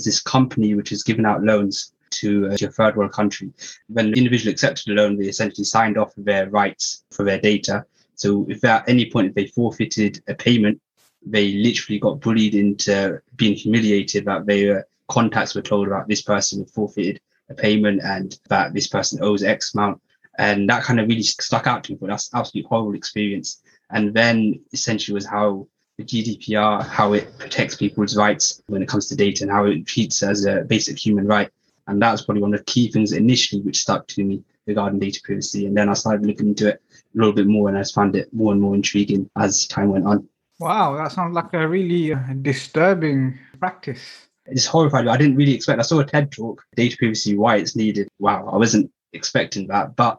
This 0.03 0.21
company 0.21 0.73
which 0.73 0.91
is 0.91 1.03
giving 1.03 1.25
out 1.25 1.43
loans 1.43 1.92
to, 2.13 2.45
a 2.45 2.57
third 2.57 2.95
world 2.95 3.11
country. 3.11 3.51
When 3.87 4.11
the 4.11 4.17
individual 4.17 4.51
accepted 4.51 4.91
a 4.91 5.01
loan, 5.01 5.17
they 5.17 5.25
essentially 5.25 5.65
signed 5.65 5.97
off 5.97 6.13
their 6.17 6.49
rights 6.49 7.03
for 7.11 7.23
their 7.23 7.39
data. 7.39 7.85
So 8.15 8.45
if 8.49 8.63
at 8.63 8.87
any 8.87 9.09
point 9.09 9.35
they 9.35 9.47
forfeited 9.47 10.23
a 10.27 10.35
payment, 10.35 10.81
they 11.25 11.53
literally 11.53 11.99
got 11.99 12.19
bullied 12.19 12.55
into 12.55 13.21
being 13.35 13.55
humiliated 13.55 14.25
that 14.25 14.45
their 14.45 14.85
contacts 15.07 15.55
were 15.55 15.61
told 15.61 15.87
about 15.87 16.07
this 16.07 16.21
person 16.21 16.65
forfeited 16.65 17.19
a 17.49 17.53
payment 17.53 18.01
and 18.03 18.39
that 18.49 18.73
this 18.73 18.87
person 18.87 19.23
owes 19.23 19.43
X 19.43 19.73
amount. 19.73 20.01
And 20.37 20.69
that 20.69 20.83
kind 20.83 20.99
of 20.99 21.07
really 21.07 21.23
stuck 21.23 21.67
out 21.67 21.83
to 21.85 21.93
me. 21.93 21.99
That's 22.01 22.33
absolutely 22.33 22.67
horrible 22.67 22.95
experience. 22.95 23.61
And 23.91 24.13
then 24.13 24.59
essentially 24.73 25.13
was 25.13 25.25
how 25.25 25.67
the 25.97 26.03
GDPR, 26.03 26.85
how 26.87 27.13
it 27.13 27.37
protects 27.37 27.75
people's 27.75 28.17
rights 28.17 28.61
when 28.67 28.81
it 28.81 28.89
comes 28.89 29.07
to 29.07 29.15
data 29.15 29.43
and 29.43 29.51
how 29.51 29.65
it 29.65 29.85
treats 29.85 30.23
as 30.23 30.45
a 30.45 30.61
basic 30.61 30.97
human 30.97 31.27
right. 31.27 31.51
And 31.87 32.01
that 32.01 32.11
was 32.11 32.23
probably 32.23 32.41
one 32.41 32.53
of 32.53 32.59
the 32.59 32.65
key 32.65 32.91
things 32.91 33.11
initially 33.11 33.61
which 33.61 33.79
stuck 33.79 34.07
to 34.07 34.23
me 34.23 34.43
regarding 34.65 34.99
data 34.99 35.19
privacy. 35.23 35.65
And 35.65 35.75
then 35.75 35.89
I 35.89 35.93
started 35.93 36.25
looking 36.25 36.49
into 36.49 36.69
it 36.69 36.81
a 36.93 37.17
little 37.17 37.33
bit 37.33 37.47
more 37.47 37.69
and 37.69 37.77
I 37.77 37.83
found 37.83 38.15
it 38.15 38.33
more 38.33 38.51
and 38.51 38.61
more 38.61 38.75
intriguing 38.75 39.29
as 39.37 39.67
time 39.67 39.89
went 39.89 40.05
on. 40.05 40.27
Wow, 40.59 40.95
that 40.97 41.11
sounds 41.11 41.35
like 41.35 41.53
a 41.53 41.67
really 41.67 42.13
uh, 42.13 42.19
disturbing 42.41 43.37
practice. 43.59 44.27
It's 44.45 44.65
horrifying. 44.65 45.07
I 45.07 45.17
didn't 45.17 45.35
really 45.35 45.53
expect. 45.53 45.79
I 45.79 45.83
saw 45.83 45.99
a 45.99 46.05
TED 46.05 46.31
talk, 46.31 46.63
data 46.75 46.95
privacy, 46.97 47.37
why 47.37 47.57
it's 47.57 47.75
needed. 47.75 48.07
Wow, 48.19 48.49
I 48.51 48.57
wasn't 48.57 48.91
expecting 49.13 49.67
that, 49.67 49.95
but 49.95 50.17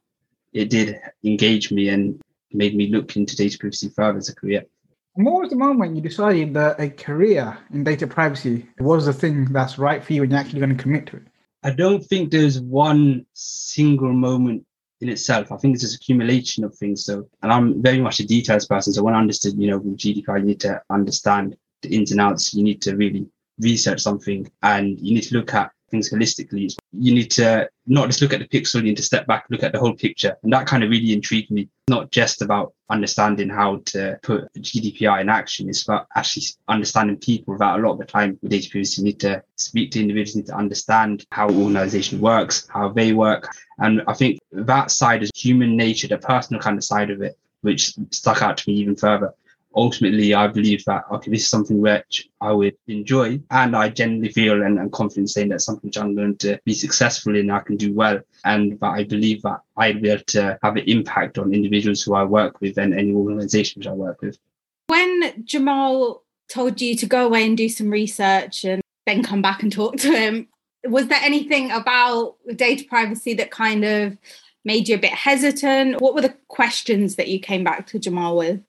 it 0.52 0.70
did 0.70 1.00
engage 1.24 1.70
me 1.70 1.88
and 1.88 2.20
made 2.52 2.76
me 2.76 2.88
look 2.88 3.16
into 3.16 3.36
data 3.36 3.58
privacy 3.58 3.88
further 3.88 4.18
as 4.18 4.28
a 4.28 4.34
career. 4.34 4.64
what 5.14 5.42
was 5.42 5.50
the 5.50 5.56
moment 5.56 5.96
you 5.96 6.02
decided 6.02 6.54
that 6.54 6.80
a 6.80 6.88
career 6.88 7.56
in 7.72 7.84
data 7.84 8.06
privacy 8.06 8.66
was 8.78 9.06
the 9.06 9.12
thing 9.12 9.46
that's 9.46 9.78
right 9.78 10.02
for 10.02 10.12
you 10.12 10.22
and 10.22 10.32
you're 10.32 10.40
actually 10.40 10.60
going 10.60 10.76
to 10.76 10.82
commit 10.82 11.06
to 11.06 11.16
it? 11.16 11.22
I 11.64 11.70
don't 11.70 12.04
think 12.04 12.30
there's 12.30 12.60
one 12.60 13.24
single 13.32 14.12
moment 14.12 14.66
in 15.00 15.08
itself. 15.08 15.50
I 15.50 15.56
think 15.56 15.74
it's 15.74 15.82
just 15.82 15.96
accumulation 15.96 16.62
of 16.62 16.74
things. 16.76 17.04
So, 17.04 17.26
and 17.42 17.50
I'm 17.50 17.82
very 17.82 18.00
much 18.00 18.20
a 18.20 18.26
details 18.26 18.66
person. 18.66 18.92
So 18.92 19.02
when 19.02 19.14
I 19.14 19.18
understood, 19.18 19.58
you 19.58 19.70
know, 19.70 19.78
with 19.78 19.96
GDPR, 19.96 20.40
you 20.40 20.44
need 20.44 20.60
to 20.60 20.82
understand 20.90 21.56
the 21.80 21.96
ins 21.96 22.12
and 22.12 22.20
outs. 22.20 22.52
You 22.52 22.62
need 22.62 22.82
to 22.82 22.96
really 22.96 23.26
research 23.58 24.00
something 24.00 24.50
and 24.62 25.00
you 25.00 25.14
need 25.14 25.22
to 25.22 25.36
look 25.36 25.54
at 25.54 25.72
things 25.94 26.10
holistically. 26.10 26.74
You 26.92 27.14
need 27.14 27.30
to 27.32 27.68
not 27.86 28.08
just 28.08 28.20
look 28.20 28.32
at 28.32 28.40
the 28.40 28.48
pixel, 28.48 28.76
you 28.76 28.82
need 28.82 28.96
to 28.96 29.02
step 29.02 29.26
back, 29.26 29.46
look 29.50 29.62
at 29.62 29.72
the 29.72 29.78
whole 29.78 29.94
picture. 29.94 30.36
And 30.42 30.52
that 30.52 30.66
kind 30.66 30.82
of 30.82 30.90
really 30.90 31.12
intrigued 31.12 31.50
me. 31.50 31.68
Not 31.88 32.10
just 32.10 32.42
about 32.42 32.72
understanding 32.90 33.48
how 33.48 33.82
to 33.86 34.18
put 34.22 34.52
GDPR 34.58 35.20
in 35.20 35.28
action, 35.28 35.68
it's 35.68 35.82
about 35.82 36.06
actually 36.16 36.44
understanding 36.68 37.18
people 37.18 37.56
that 37.58 37.78
a 37.78 37.82
lot 37.82 37.92
of 37.92 37.98
the 37.98 38.04
time 38.06 38.38
with 38.42 38.50
data 38.50 38.68
privacy, 38.70 39.02
you 39.02 39.04
need 39.06 39.20
to 39.20 39.42
speak 39.56 39.90
to 39.92 40.00
individuals, 40.00 40.36
need 40.36 40.46
to 40.46 40.56
understand 40.56 41.24
how 41.30 41.48
organization 41.48 42.20
works, 42.20 42.66
how 42.72 42.88
they 42.88 43.12
work. 43.12 43.50
And 43.78 44.02
I 44.08 44.14
think 44.14 44.38
that 44.52 44.90
side 44.90 45.22
is 45.22 45.30
human 45.34 45.76
nature, 45.76 46.08
the 46.08 46.18
personal 46.18 46.60
kind 46.60 46.78
of 46.78 46.84
side 46.84 47.10
of 47.10 47.22
it, 47.22 47.38
which 47.60 47.94
stuck 48.10 48.42
out 48.42 48.56
to 48.58 48.70
me 48.70 48.76
even 48.76 48.96
further 48.96 49.34
ultimately 49.74 50.34
I 50.34 50.46
believe 50.46 50.84
that 50.84 51.04
okay, 51.10 51.30
this 51.30 51.42
is 51.42 51.48
something 51.48 51.80
which 51.80 52.28
I 52.40 52.52
would 52.52 52.76
enjoy 52.86 53.40
and 53.50 53.76
I 53.76 53.88
genuinely 53.88 54.32
feel 54.32 54.62
and, 54.62 54.78
and 54.78 54.92
confident 54.92 55.30
saying 55.30 55.48
that 55.50 55.60
something 55.60 55.88
which 55.88 55.98
I'm 55.98 56.14
going 56.14 56.36
to 56.38 56.58
be 56.64 56.74
successful 56.74 57.36
in, 57.36 57.50
I 57.50 57.60
can 57.60 57.76
do 57.76 57.92
well. 57.92 58.20
And 58.44 58.78
that 58.80 58.90
I 58.90 59.04
believe 59.04 59.42
that 59.42 59.60
I'd 59.76 60.02
be 60.02 60.10
able 60.10 60.24
to 60.24 60.58
have 60.62 60.76
an 60.76 60.84
impact 60.86 61.38
on 61.38 61.54
individuals 61.54 62.02
who 62.02 62.14
I 62.14 62.24
work 62.24 62.60
with 62.60 62.78
and 62.78 62.94
any 62.94 63.12
organization 63.12 63.80
which 63.80 63.88
I 63.88 63.92
work 63.92 64.20
with. 64.22 64.38
When 64.86 65.44
Jamal 65.44 66.22
told 66.48 66.80
you 66.80 66.94
to 66.96 67.06
go 67.06 67.26
away 67.26 67.46
and 67.46 67.56
do 67.56 67.68
some 67.68 67.90
research 67.90 68.64
and 68.64 68.82
then 69.06 69.22
come 69.22 69.42
back 69.42 69.62
and 69.62 69.72
talk 69.72 69.96
to 69.96 70.12
him, 70.12 70.48
was 70.84 71.08
there 71.08 71.20
anything 71.22 71.70
about 71.70 72.36
data 72.54 72.84
privacy 72.88 73.34
that 73.34 73.50
kind 73.50 73.84
of 73.84 74.18
made 74.64 74.88
you 74.88 74.96
a 74.96 75.00
bit 75.00 75.12
hesitant? 75.12 76.00
What 76.00 76.14
were 76.14 76.20
the 76.20 76.36
questions 76.48 77.16
that 77.16 77.28
you 77.28 77.38
came 77.38 77.64
back 77.64 77.86
to 77.88 77.98
Jamal 77.98 78.36
with? 78.36 78.60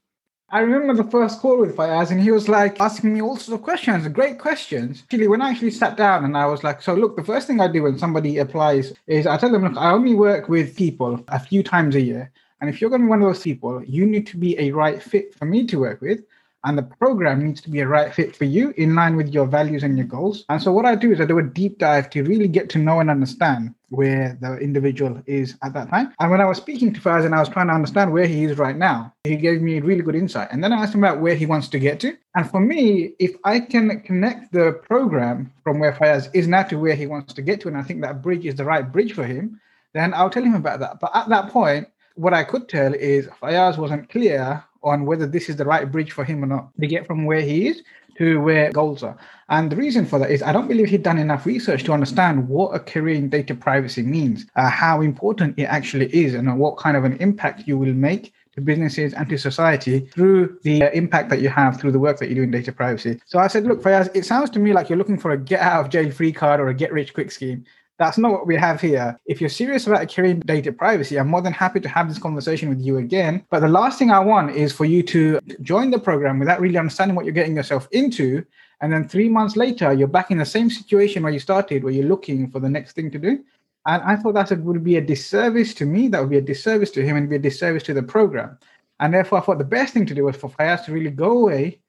I 0.50 0.60
remember 0.60 0.94
the 0.94 1.10
first 1.10 1.40
call 1.40 1.60
with 1.60 1.75
Fayaaz, 1.75 2.12
and 2.12 2.22
he 2.22 2.30
was 2.32 2.48
like 2.48 2.80
asking 2.80 3.14
me 3.14 3.22
all 3.22 3.36
sorts 3.36 3.50
of 3.50 3.64
questions, 3.64 4.08
great 4.10 4.38
questions. 4.38 5.02
Actually, 5.02 5.28
when 5.28 5.42
I 5.42 5.50
actually 5.50 5.72
sat 5.72 5.98
down 5.98 6.24
and 6.24 6.38
I 6.38 6.46
was 6.46 6.64
like, 6.64 6.84
so 6.84 6.94
look, 6.94 7.16
the 7.16 7.24
first 7.24 7.48
thing 7.48 7.60
I 7.60 7.68
do 7.68 7.82
when 7.82 7.98
somebody 7.98 8.38
applies 8.38 8.94
is 9.08 9.25
I 9.25 9.38
tell 9.38 9.52
them, 9.52 9.64
look, 9.64 9.75
I 9.75 9.92
only 9.92 10.14
work 10.14 10.48
with 10.48 10.78
people 10.78 11.24
a 11.30 11.40
few 11.40 11.64
times 11.64 11.96
a 11.96 12.02
year. 12.02 12.32
And 12.62 12.70
if 12.70 12.80
you're 12.80 12.92
going 12.92 13.02
to 13.02 13.08
be 13.08 13.10
one 13.10 13.24
of 13.24 13.28
those 13.28 13.42
people, 13.42 13.84
you 13.84 14.06
need 14.06 14.28
to 14.28 14.38
be 14.38 14.58
a 14.60 14.72
right 14.72 15.02
fit 15.02 15.34
for 15.34 15.46
me 15.46 15.66
to 15.66 15.80
work 15.80 16.00
with 16.00 16.24
and 16.66 16.78
the 16.78 16.84
program 16.84 17.46
needs 17.46 17.62
to 17.62 17.70
be 17.70 17.80
a 17.80 17.88
right 17.88 18.14
fit 18.14 18.36
for 18.36 18.46
you 18.46 18.74
in 18.78 18.96
line 18.96 19.16
with 19.16 19.34
your 19.34 19.46
values 19.46 19.84
and 19.84 19.98
your 19.98 20.08
goals. 20.08 20.46
And 20.50 20.62
so 20.62 20.72
what 20.72 20.86
I 20.86 20.96
do 20.96 21.12
is 21.12 21.22
I 21.22 21.26
do 21.26 21.38
a 21.38 21.44
deep 21.44 21.78
dive 21.78 22.10
to 22.10 22.24
really 22.24 22.48
get 22.48 22.70
to 22.72 22.80
know 22.80 23.00
and 23.00 23.10
understand 23.10 23.74
where 23.90 24.38
the 24.42 24.58
individual 24.58 25.22
is 25.28 25.56
at 25.64 25.74
that 25.74 25.90
time. 25.90 26.14
And 26.20 26.32
when 26.32 26.42
I 26.42 26.46
was 26.46 26.58
speaking 26.58 26.92
to 26.94 27.00
Faz 27.00 27.24
and 27.24 27.36
I 27.36 27.40
was 27.40 27.50
trying 27.50 27.68
to 27.68 27.74
understand 27.74 28.12
where 28.12 28.26
he 28.26 28.44
is 28.44 28.58
right 28.58 28.76
now, 28.76 29.14
he 29.24 29.36
gave 29.36 29.62
me 29.62 29.80
really 29.80 30.02
good 30.02 30.16
insight. 30.16 30.50
And 30.52 30.64
then 30.64 30.74
I 30.74 30.82
asked 30.82 30.96
him 30.96 31.04
about 31.04 31.22
where 31.22 31.36
he 31.36 31.46
wants 31.46 31.68
to 31.70 31.80
get 31.80 32.00
to. 32.02 32.18
And 32.36 32.50
for 32.50 32.60
me, 32.60 33.14
if 33.20 33.36
I 33.44 33.60
can 33.60 34.02
connect 34.02 34.52
the 34.52 34.74
program 34.88 35.54
from 35.64 35.80
where 35.80 35.94
Fayaaz 35.94 36.30
is 36.34 36.48
now 36.48 36.64
to 36.64 36.78
where 36.78 36.96
he 36.96 37.06
wants 37.06 37.34
to 37.36 37.42
get 37.42 37.62
to, 37.62 37.68
and 37.68 37.78
I 37.78 37.84
think 37.84 38.02
that 38.02 38.22
bridge 38.22 38.46
is 38.46 38.56
the 38.56 38.66
right 38.66 38.92
bridge 38.92 39.14
for 39.14 39.24
him, 39.24 39.62
then 39.94 40.14
I'll 40.14 40.30
tell 40.32 40.44
him 40.44 40.56
about 40.56 40.80
that. 40.80 41.00
But 41.00 41.16
at 41.16 41.30
that 41.30 41.50
point, 41.50 41.88
what 42.16 42.34
I 42.34 42.44
could 42.44 42.68
tell 42.68 42.94
is 42.94 43.28
Fayaaz 43.42 43.78
wasn't 43.78 44.10
clear 44.10 44.64
on 44.86 45.06
whether 45.06 45.25
this 45.27 45.50
is 45.50 45.58
the 45.58 45.65
right 45.65 45.92
bridge 45.92 46.12
for 46.12 46.24
him 46.24 46.44
or 46.44 46.48
not 46.48 46.70
to 46.80 46.88
get 46.88 47.06
from 47.06 47.25
where 47.25 47.42
he 47.42 47.68
is 47.68 47.82
to 48.18 48.39
where 48.39 48.72
goals 48.72 49.04
are. 49.04 49.18
And 49.50 49.70
the 49.72 49.75
reason 49.75 50.06
for 50.06 50.20
that 50.20 50.32
is 50.32 50.42
I 50.42 50.54
don't 50.54 50.68
believe 50.68 50.89
he'd 50.89 51.04
done 51.04 51.18
enough 51.18 51.46
research 51.46 51.84
to 51.84 51.94
understand 51.94 52.48
what 52.48 52.74
a 52.74 52.80
career 52.80 53.15
in 53.15 53.30
data 53.30 53.54
privacy 53.54 54.01
means, 54.01 54.46
uh, 54.56 54.70
how 54.70 55.01
important 55.01 55.60
it 55.60 55.65
actually 55.65 56.13
is, 56.15 56.34
and 56.34 56.58
what 56.58 56.77
kind 56.77 56.96
of 56.96 57.04
an 57.04 57.18
impact 57.18 57.68
you 57.68 57.77
will 57.77 57.94
make 57.94 58.34
to 58.56 58.62
businesses 58.62 59.13
and 59.13 59.27
to 59.30 59.38
society 59.38 60.00
through 60.00 60.58
the 60.63 60.84
uh, 60.84 60.89
impact 60.92 61.30
that 61.30 61.42
you 61.42 61.50
have 61.50 61.80
through 61.80 61.92
the 61.92 62.00
work 62.00 62.18
that 62.20 62.30
you 62.30 62.36
do 62.36 62.44
in 62.44 62.51
data 62.51 62.72
privacy. 62.72 63.20
So 63.25 63.38
I 63.38 63.48
said, 63.48 63.65
look, 63.65 63.84
Fayaaz, 63.84 64.15
it 64.15 64.25
sounds 64.25 64.50
to 64.51 64.60
me 64.60 64.72
like 64.72 64.89
you're 64.89 64.98
looking 64.98 65.20
for 65.20 65.32
a 65.32 65.38
get 65.38 65.60
out 65.60 65.84
of 65.84 65.92
jail 65.92 66.10
free 66.10 66.32
card 66.32 66.62
or 66.62 66.70
a 66.70 66.74
get 66.74 66.94
rich 66.94 67.13
quick 67.13 67.32
scheme. 67.32 67.65
That's 67.98 68.18
not 68.18 68.32
what 68.32 68.46
we 68.46 68.58
have 68.58 68.82
here. 68.82 69.18
If 69.25 69.40
you're 69.40 69.50
serious 69.50 69.88
about 69.88 70.10
carrying 70.10 70.42
data 70.42 70.74
privacy, 70.74 71.18
I'm 71.18 71.30
more 71.30 71.42
than 71.42 71.54
happy 71.54 71.80
to 71.80 71.88
have 71.88 72.10
this 72.10 72.20
conversation 72.20 72.68
with 72.68 72.82
you 72.82 72.98
again. 72.98 73.46
But 73.50 73.62
the 73.62 73.70
last 73.70 73.98
thing 73.98 74.12
I 74.12 74.20
want 74.20 74.52
is 74.52 74.74
for 74.74 74.84
you 74.84 75.02
to 75.04 75.40
join 75.62 75.92
the 75.92 76.00
program 76.00 76.38
without 76.38 76.60
really 76.60 76.78
understanding 76.78 77.16
what 77.16 77.24
you're 77.24 77.34
getting 77.34 77.56
yourself 77.56 77.88
into. 77.92 78.46
And 78.82 78.92
then 78.92 79.08
three 79.08 79.30
months 79.30 79.56
later, 79.56 79.94
you're 79.94 80.10
back 80.10 80.30
in 80.30 80.40
the 80.40 80.46
same 80.46 80.70
situation 80.70 81.24
where 81.24 81.32
you 81.32 81.40
started, 81.40 81.86
where 81.86 81.94
you're 81.94 82.06
looking 82.06 82.52
for 82.52 82.60
the 82.60 82.70
next 82.70 82.94
thing 82.94 83.10
to 83.12 83.18
do. 83.18 83.44
And 83.86 84.04
I 84.04 84.18
thought 84.18 84.34
that 84.34 84.52
would 84.60 84.84
be 84.84 84.98
a 84.98 85.02
disservice 85.02 85.74
to 85.75 85.86
me. 85.86 86.10
That 86.10 86.20
would 86.20 86.32
be 86.32 86.38
a 86.38 86.42
disservice 86.42 86.92
to 86.92 87.06
him 87.06 87.16
and 87.16 87.30
be 87.30 87.38
a 87.38 87.40
disservice 87.40 87.84
to 87.84 87.94
the 87.94 88.04
program. 88.04 88.58
And 89.00 89.14
therefore, 89.14 89.40
I 89.40 89.42
thought 89.42 89.58
the 89.58 89.64
best 89.64 89.94
thing 89.94 90.06
to 90.08 90.16
do 90.16 90.25
was 90.25 90.36
for 90.36 90.50
Fayaaz 90.50 90.86
to 90.86 90.92
really 90.92 91.12
go 91.12 91.32
away, 91.38 91.80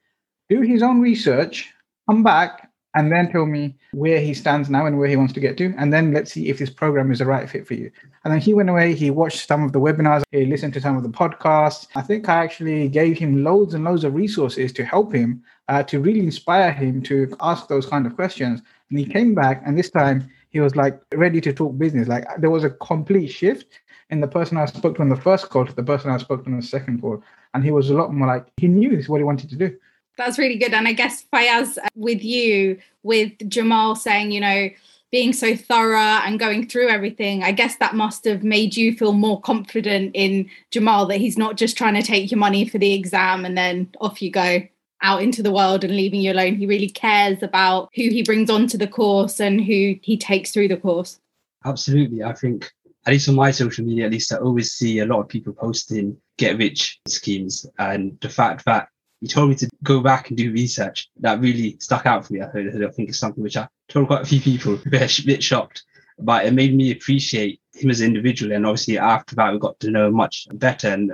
do 0.49 0.61
his 0.61 0.83
own 0.83 1.01
research, 1.01 1.73
come 2.09 2.23
back, 2.23 2.66
and 2.97 3.13
then 3.13 3.31
tell 3.31 3.47
me 3.47 3.77
where 3.93 4.19
he 4.19 4.33
stands 4.33 4.69
now 4.71 4.87
and 4.87 4.99
where 4.99 5.09
he 5.09 5.17
wants 5.17 5.35
to 5.35 5.41
get 5.41 5.57
to. 5.59 5.75
And 5.79 5.93
then 5.93 6.13
let's 6.13 6.33
see 6.33 6.49
if 6.49 6.59
this 6.59 6.71
program 6.71 7.13
is 7.13 7.19
the 7.19 7.27
right 7.27 7.49
fit 7.49 7.67
for 7.67 7.75
you. 7.75 7.91
And 8.25 8.33
then 8.33 8.41
he 8.41 8.55
went 8.55 8.71
away, 8.71 8.95
he 8.95 9.11
watched 9.11 9.47
some 9.47 9.63
of 9.63 9.73
the 9.73 9.79
webinars, 9.79 10.23
he 10.33 10.47
listened 10.47 10.73
to 10.75 10.81
some 10.81 10.97
of 10.97 11.03
the 11.03 11.11
podcasts. 11.11 11.89
I 11.95 12.03
think 12.03 12.29
I 12.29 12.43
actually 12.43 12.89
gave 12.89 13.19
him 13.19 13.45
loads 13.45 13.75
and 13.75 13.85
loads 13.85 14.03
of 14.03 14.15
resources 14.15 14.73
to 14.73 14.85
help 14.85 15.13
him, 15.13 15.45
uh, 15.69 15.83
to 15.85 16.01
really 16.01 16.21
inspire 16.21 16.73
him 16.73 17.03
to 17.03 17.37
ask 17.41 17.69
those 17.69 17.87
kind 17.87 18.07
of 18.07 18.17
questions. 18.17 18.63
And 18.89 18.99
he 18.99 19.05
came 19.05 19.35
back, 19.35 19.63
and 19.67 19.79
this 19.79 19.91
time 19.91 20.29
he 20.49 20.61
was 20.61 20.75
like 20.75 20.99
ready 21.15 21.41
to 21.43 21.53
talk 21.53 21.77
business. 21.77 22.09
Like 22.09 22.25
there 22.39 22.51
was 22.51 22.65
a 22.65 22.71
complete 22.71 23.29
shift 23.29 23.81
in 24.09 24.21
the 24.21 24.29
person 24.29 24.57
I 24.57 24.65
spoke 24.67 24.97
to 24.97 25.03
on 25.03 25.11
the 25.11 25.17
first 25.17 25.51
call 25.51 25.67
to 25.67 25.75
the 25.75 25.83
person 25.83 26.11
I 26.11 26.19
spoke 26.19 26.45
to 26.45 26.51
on 26.51 26.57
the 26.57 26.67
second 26.67 27.03
call. 27.03 27.23
And 27.53 27.63
he 27.63 27.73
was 27.73 27.91
a 27.91 27.95
lot 27.95 28.13
more 28.15 28.27
like, 28.27 28.47
he 28.57 28.69
knew 28.69 28.91
this 28.91 29.01
is 29.01 29.09
what 29.09 29.19
he 29.19 29.25
wanted 29.25 29.51
to 29.51 29.57
do. 29.57 29.77
That's 30.17 30.39
really 30.39 30.57
good. 30.57 30.73
And 30.73 30.89
I 30.89 30.93
guess 30.93 31.25
Fayaaz, 31.33 31.79
uh, 31.79 31.89
with 31.95 32.23
you, 32.23 32.79
with 33.03 33.33
Jamal 33.49 33.97
saying, 33.97 34.31
you 34.31 34.41
know, 34.41 34.71
being 35.13 35.33
so 35.33 35.55
thorough 35.55 35.99
and 35.99 36.39
going 36.39 36.67
through 36.69 36.89
everything, 36.89 37.45
I 37.45 37.53
guess 37.53 37.77
that 37.77 37.95
must 37.95 38.25
have 38.25 38.43
made 38.43 38.77
you 38.77 38.95
feel 38.95 39.13
more 39.13 39.41
confident 39.41 40.13
in 40.15 40.51
Jamal 40.71 41.07
that 41.07 41.19
he's 41.19 41.39
not 41.39 41.57
just 41.57 41.77
trying 41.77 41.95
to 41.95 42.03
take 42.03 42.31
your 42.31 42.39
money 42.39 42.67
for 42.69 42.79
the 42.79 42.93
exam 42.93 43.45
and 43.45 43.57
then 43.57 43.89
off 44.01 44.21
you 44.21 44.31
go 44.31 44.63
out 45.03 45.23
into 45.23 45.43
the 45.43 45.53
world 45.53 45.85
and 45.85 45.95
leaving 45.95 46.21
you 46.23 46.33
alone. 46.33 46.57
He 46.57 46.67
really 46.67 46.89
cares 46.89 47.43
about 47.43 47.91
who 47.95 48.03
he 48.03 48.23
brings 48.23 48.51
onto 48.51 48.79
the 48.79 48.89
course 48.89 49.39
and 49.41 49.61
who 49.61 49.97
he 50.03 50.17
takes 50.17 50.51
through 50.51 50.69
the 50.69 50.77
course. 50.77 51.21
Absolutely. 51.65 52.25
I 52.25 52.33
think, 52.33 52.71
at 53.07 53.13
least 53.13 53.29
on 53.29 53.37
my 53.37 53.51
social 53.51 53.85
media, 53.85 54.07
at 54.07 54.13
least 54.13 54.33
I 54.33 54.39
always 54.39 54.73
see 54.73 54.99
a 54.99 55.07
lot 55.07 55.21
of 55.21 55.29
people 55.29 55.53
posting 55.53 56.17
get 56.39 56.59
rich 56.59 56.99
schemes. 57.07 57.67
And 57.79 58.19
the 58.21 58.29
fact 58.29 58.65
that 58.65 58.89
he 59.21 59.27
told 59.27 59.49
me 59.49 59.55
to 59.57 59.69
go 59.83 60.01
back 60.01 60.29
and 60.29 60.37
do 60.37 60.53
research. 60.53 61.11
That 61.21 61.41
really 61.41 61.77
stuck 61.81 62.07
out 62.07 62.27
for 62.27 62.35
me. 62.35 62.43
I, 62.43 62.47
heard, 62.47 62.85
I 62.85 62.91
think 62.91 63.09
it's 63.09 63.19
something 63.19 63.43
which 63.43 63.57
I 63.57 63.69
told 63.89 64.09
quite 64.09 64.23
a 64.23 64.27
few 64.27 64.41
people, 64.41 64.75
a 64.75 64.91
bit 64.91 65.43
shocked, 65.43 65.85
but 66.19 66.45
it 66.45 66.53
made 66.53 66.75
me 66.75 66.93
appreciate 66.93 67.61
him 67.75 67.91
as 67.91 68.01
an 68.01 68.09
individual. 68.09 68.53
And 68.53 68.67
obviously, 68.67 68.99
after 68.99 69.35
that, 69.37 69.53
we 69.53 69.59
got 69.59 69.81
to 69.81 69.91
know 69.91 70.11
much 70.11 70.47
better. 70.53 70.89
And 70.89 71.13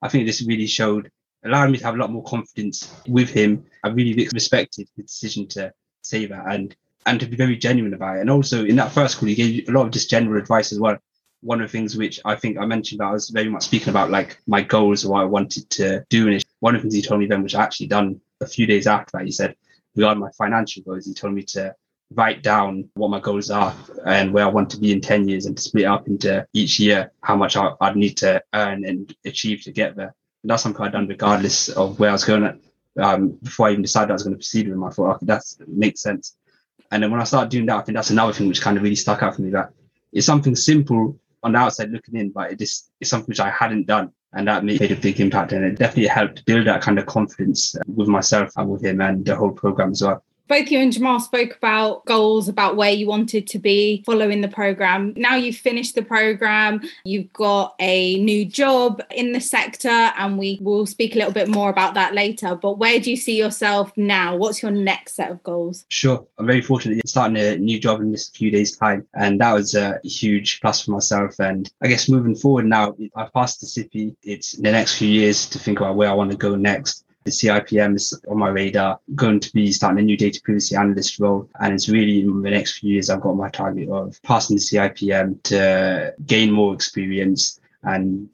I 0.00 0.08
think 0.08 0.26
this 0.26 0.42
really 0.42 0.66
showed, 0.66 1.10
allowed 1.44 1.70
me 1.70 1.78
to 1.78 1.84
have 1.84 1.94
a 1.94 1.98
lot 1.98 2.12
more 2.12 2.24
confidence 2.24 2.94
with 3.08 3.30
him. 3.30 3.64
I 3.82 3.88
really 3.88 4.28
respected 4.32 4.88
the 4.96 5.02
decision 5.02 5.48
to 5.48 5.72
say 6.02 6.26
that 6.26 6.44
and 6.48 6.74
and 7.04 7.18
to 7.18 7.26
be 7.26 7.36
very 7.36 7.56
genuine 7.56 7.94
about 7.94 8.18
it. 8.18 8.20
And 8.20 8.30
also 8.30 8.64
in 8.64 8.76
that 8.76 8.92
first 8.92 9.18
call, 9.18 9.28
he 9.28 9.34
gave 9.34 9.68
a 9.68 9.72
lot 9.72 9.86
of 9.86 9.90
just 9.90 10.08
general 10.08 10.40
advice 10.40 10.70
as 10.70 10.78
well 10.78 10.98
one 11.42 11.60
of 11.60 11.70
the 11.70 11.76
things 11.76 11.96
which 11.96 12.20
I 12.24 12.36
think 12.36 12.56
I 12.56 12.64
mentioned 12.64 13.00
that 13.00 13.06
I 13.08 13.12
was 13.12 13.28
very 13.28 13.48
much 13.48 13.64
speaking 13.64 13.88
about 13.88 14.10
like 14.10 14.38
my 14.46 14.62
goals, 14.62 15.04
what 15.04 15.20
I 15.20 15.24
wanted 15.24 15.68
to 15.70 16.04
do. 16.08 16.28
And 16.28 16.42
one 16.60 16.74
of 16.74 16.80
the 16.80 16.82
things 16.82 16.94
he 16.94 17.02
told 17.02 17.20
me 17.20 17.26
then, 17.26 17.42
which 17.42 17.54
I 17.54 17.62
actually 17.62 17.88
done 17.88 18.20
a 18.40 18.46
few 18.46 18.66
days 18.66 18.86
after 18.86 19.18
that, 19.18 19.26
he 19.26 19.32
said, 19.32 19.56
regarding 19.96 20.20
my 20.20 20.30
financial 20.30 20.82
goals, 20.84 21.04
he 21.04 21.12
told 21.12 21.34
me 21.34 21.42
to 21.42 21.74
write 22.14 22.42
down 22.42 22.88
what 22.94 23.10
my 23.10 23.18
goals 23.18 23.50
are 23.50 23.74
and 24.06 24.32
where 24.32 24.44
I 24.44 24.48
want 24.48 24.70
to 24.70 24.78
be 24.78 24.92
in 24.92 25.00
10 25.00 25.28
years 25.28 25.46
and 25.46 25.56
to 25.56 25.62
split 25.62 25.86
up 25.86 26.06
into 26.06 26.46
each 26.52 26.78
year 26.78 27.10
how 27.22 27.36
much 27.36 27.56
I, 27.56 27.72
would 27.80 27.96
need 27.96 28.16
to 28.18 28.42
earn 28.54 28.84
and 28.84 29.14
achieve 29.24 29.62
to 29.62 29.72
get 29.72 29.96
there. 29.96 30.14
And 30.42 30.50
that's 30.50 30.62
something 30.62 30.84
I've 30.84 30.92
done 30.92 31.08
regardless 31.08 31.70
of 31.70 31.98
where 31.98 32.10
I 32.10 32.12
was 32.12 32.24
going 32.24 32.44
at. 32.44 32.58
Um, 33.02 33.38
before 33.42 33.68
I 33.68 33.72
even 33.72 33.82
decided 33.82 34.10
I 34.10 34.12
was 34.12 34.22
going 34.22 34.34
to 34.34 34.38
proceed 34.38 34.66
with 34.66 34.74
them, 34.74 34.84
I 34.84 34.90
thought, 34.90 35.16
okay, 35.16 35.26
that 35.26 35.42
makes 35.66 36.02
sense. 36.02 36.36
And 36.90 37.02
then 37.02 37.10
when 37.10 37.20
I 37.20 37.24
started 37.24 37.50
doing 37.50 37.66
that, 37.66 37.78
I 37.78 37.82
think 37.82 37.96
that's 37.96 38.10
another 38.10 38.34
thing 38.34 38.48
which 38.48 38.60
kind 38.60 38.76
of 38.76 38.82
really 38.82 38.96
stuck 38.96 39.22
out 39.22 39.34
for 39.34 39.42
me 39.42 39.50
that 39.50 39.72
it's 40.12 40.26
something 40.26 40.54
simple 40.54 41.18
on 41.42 41.52
the 41.52 41.58
outside 41.58 41.90
looking 41.90 42.16
in, 42.16 42.30
but 42.30 42.52
it 42.52 42.60
is 42.60 42.90
it's 43.00 43.10
something 43.10 43.28
which 43.28 43.40
I 43.40 43.50
hadn't 43.50 43.86
done. 43.86 44.12
And 44.34 44.48
that 44.48 44.64
made 44.64 44.80
a 44.90 44.96
big 44.96 45.20
impact. 45.20 45.52
And 45.52 45.64
it 45.64 45.78
definitely 45.78 46.06
helped 46.06 46.46
build 46.46 46.66
that 46.66 46.80
kind 46.80 46.98
of 46.98 47.04
confidence 47.04 47.76
with 47.86 48.08
myself 48.08 48.50
and 48.56 48.70
with 48.70 48.82
him 48.82 49.00
and 49.02 49.24
the 49.26 49.36
whole 49.36 49.50
program 49.50 49.90
as 49.90 50.02
well 50.02 50.24
both 50.48 50.70
you 50.70 50.78
and 50.78 50.92
Jamal 50.92 51.20
spoke 51.20 51.56
about 51.56 52.04
goals, 52.04 52.48
about 52.48 52.76
where 52.76 52.90
you 52.90 53.06
wanted 53.06 53.46
to 53.48 53.58
be 53.58 54.02
following 54.04 54.40
the 54.40 54.48
program. 54.48 55.14
Now 55.16 55.36
you've 55.36 55.56
finished 55.56 55.94
the 55.94 56.02
program, 56.02 56.82
you've 57.04 57.32
got 57.32 57.74
a 57.78 58.16
new 58.16 58.44
job 58.44 59.02
in 59.10 59.32
the 59.32 59.40
sector, 59.40 59.88
and 59.88 60.38
we 60.38 60.58
will 60.60 60.86
speak 60.86 61.14
a 61.14 61.18
little 61.18 61.32
bit 61.32 61.48
more 61.48 61.70
about 61.70 61.94
that 61.94 62.14
later. 62.14 62.54
But 62.54 62.78
where 62.78 63.00
do 63.00 63.10
you 63.10 63.16
see 63.16 63.38
yourself 63.38 63.92
now? 63.96 64.36
What's 64.36 64.62
your 64.62 64.70
next 64.70 65.14
set 65.14 65.30
of 65.30 65.42
goals? 65.42 65.84
Sure. 65.88 66.26
I'm 66.38 66.46
very 66.46 66.60
fortunate 66.60 67.06
starting 67.08 67.36
a 67.36 67.56
new 67.56 67.78
job 67.78 68.00
in 68.00 68.12
just 68.12 68.34
a 68.34 68.38
few 68.38 68.50
days' 68.50 68.76
time. 68.76 69.06
And 69.14 69.40
that 69.40 69.52
was 69.52 69.74
a 69.74 70.00
huge 70.04 70.60
plus 70.60 70.84
for 70.84 70.90
myself. 70.90 71.38
And 71.38 71.70
I 71.82 71.88
guess 71.88 72.08
moving 72.08 72.34
forward 72.34 72.66
now, 72.66 72.94
I've 73.16 73.32
passed 73.32 73.60
the 73.60 73.66
CIPP. 73.66 74.16
It's 74.22 74.52
the 74.52 74.72
next 74.72 74.98
few 74.98 75.08
years 75.08 75.46
to 75.50 75.58
think 75.58 75.80
about 75.80 75.96
where 75.96 76.10
I 76.10 76.14
want 76.14 76.30
to 76.30 76.36
go 76.36 76.56
next 76.56 77.04
the 77.24 77.30
CIPM 77.30 77.96
is 77.96 78.18
on 78.28 78.38
my 78.38 78.48
radar, 78.48 78.98
going 79.14 79.40
to 79.40 79.52
be 79.52 79.70
starting 79.72 80.00
a 80.00 80.02
new 80.02 80.16
data 80.16 80.40
privacy 80.42 80.76
analyst 80.76 81.18
role. 81.20 81.48
And 81.60 81.74
it's 81.74 81.88
really 81.88 82.20
in 82.20 82.42
the 82.42 82.50
next 82.50 82.78
few 82.78 82.94
years, 82.94 83.10
I've 83.10 83.20
got 83.20 83.36
my 83.36 83.48
target 83.48 83.88
of 83.88 84.20
passing 84.22 84.56
the 84.56 84.62
CIPM 84.62 85.42
to 85.44 86.14
gain 86.26 86.50
more 86.50 86.74
experience 86.74 87.60
and 87.84 88.32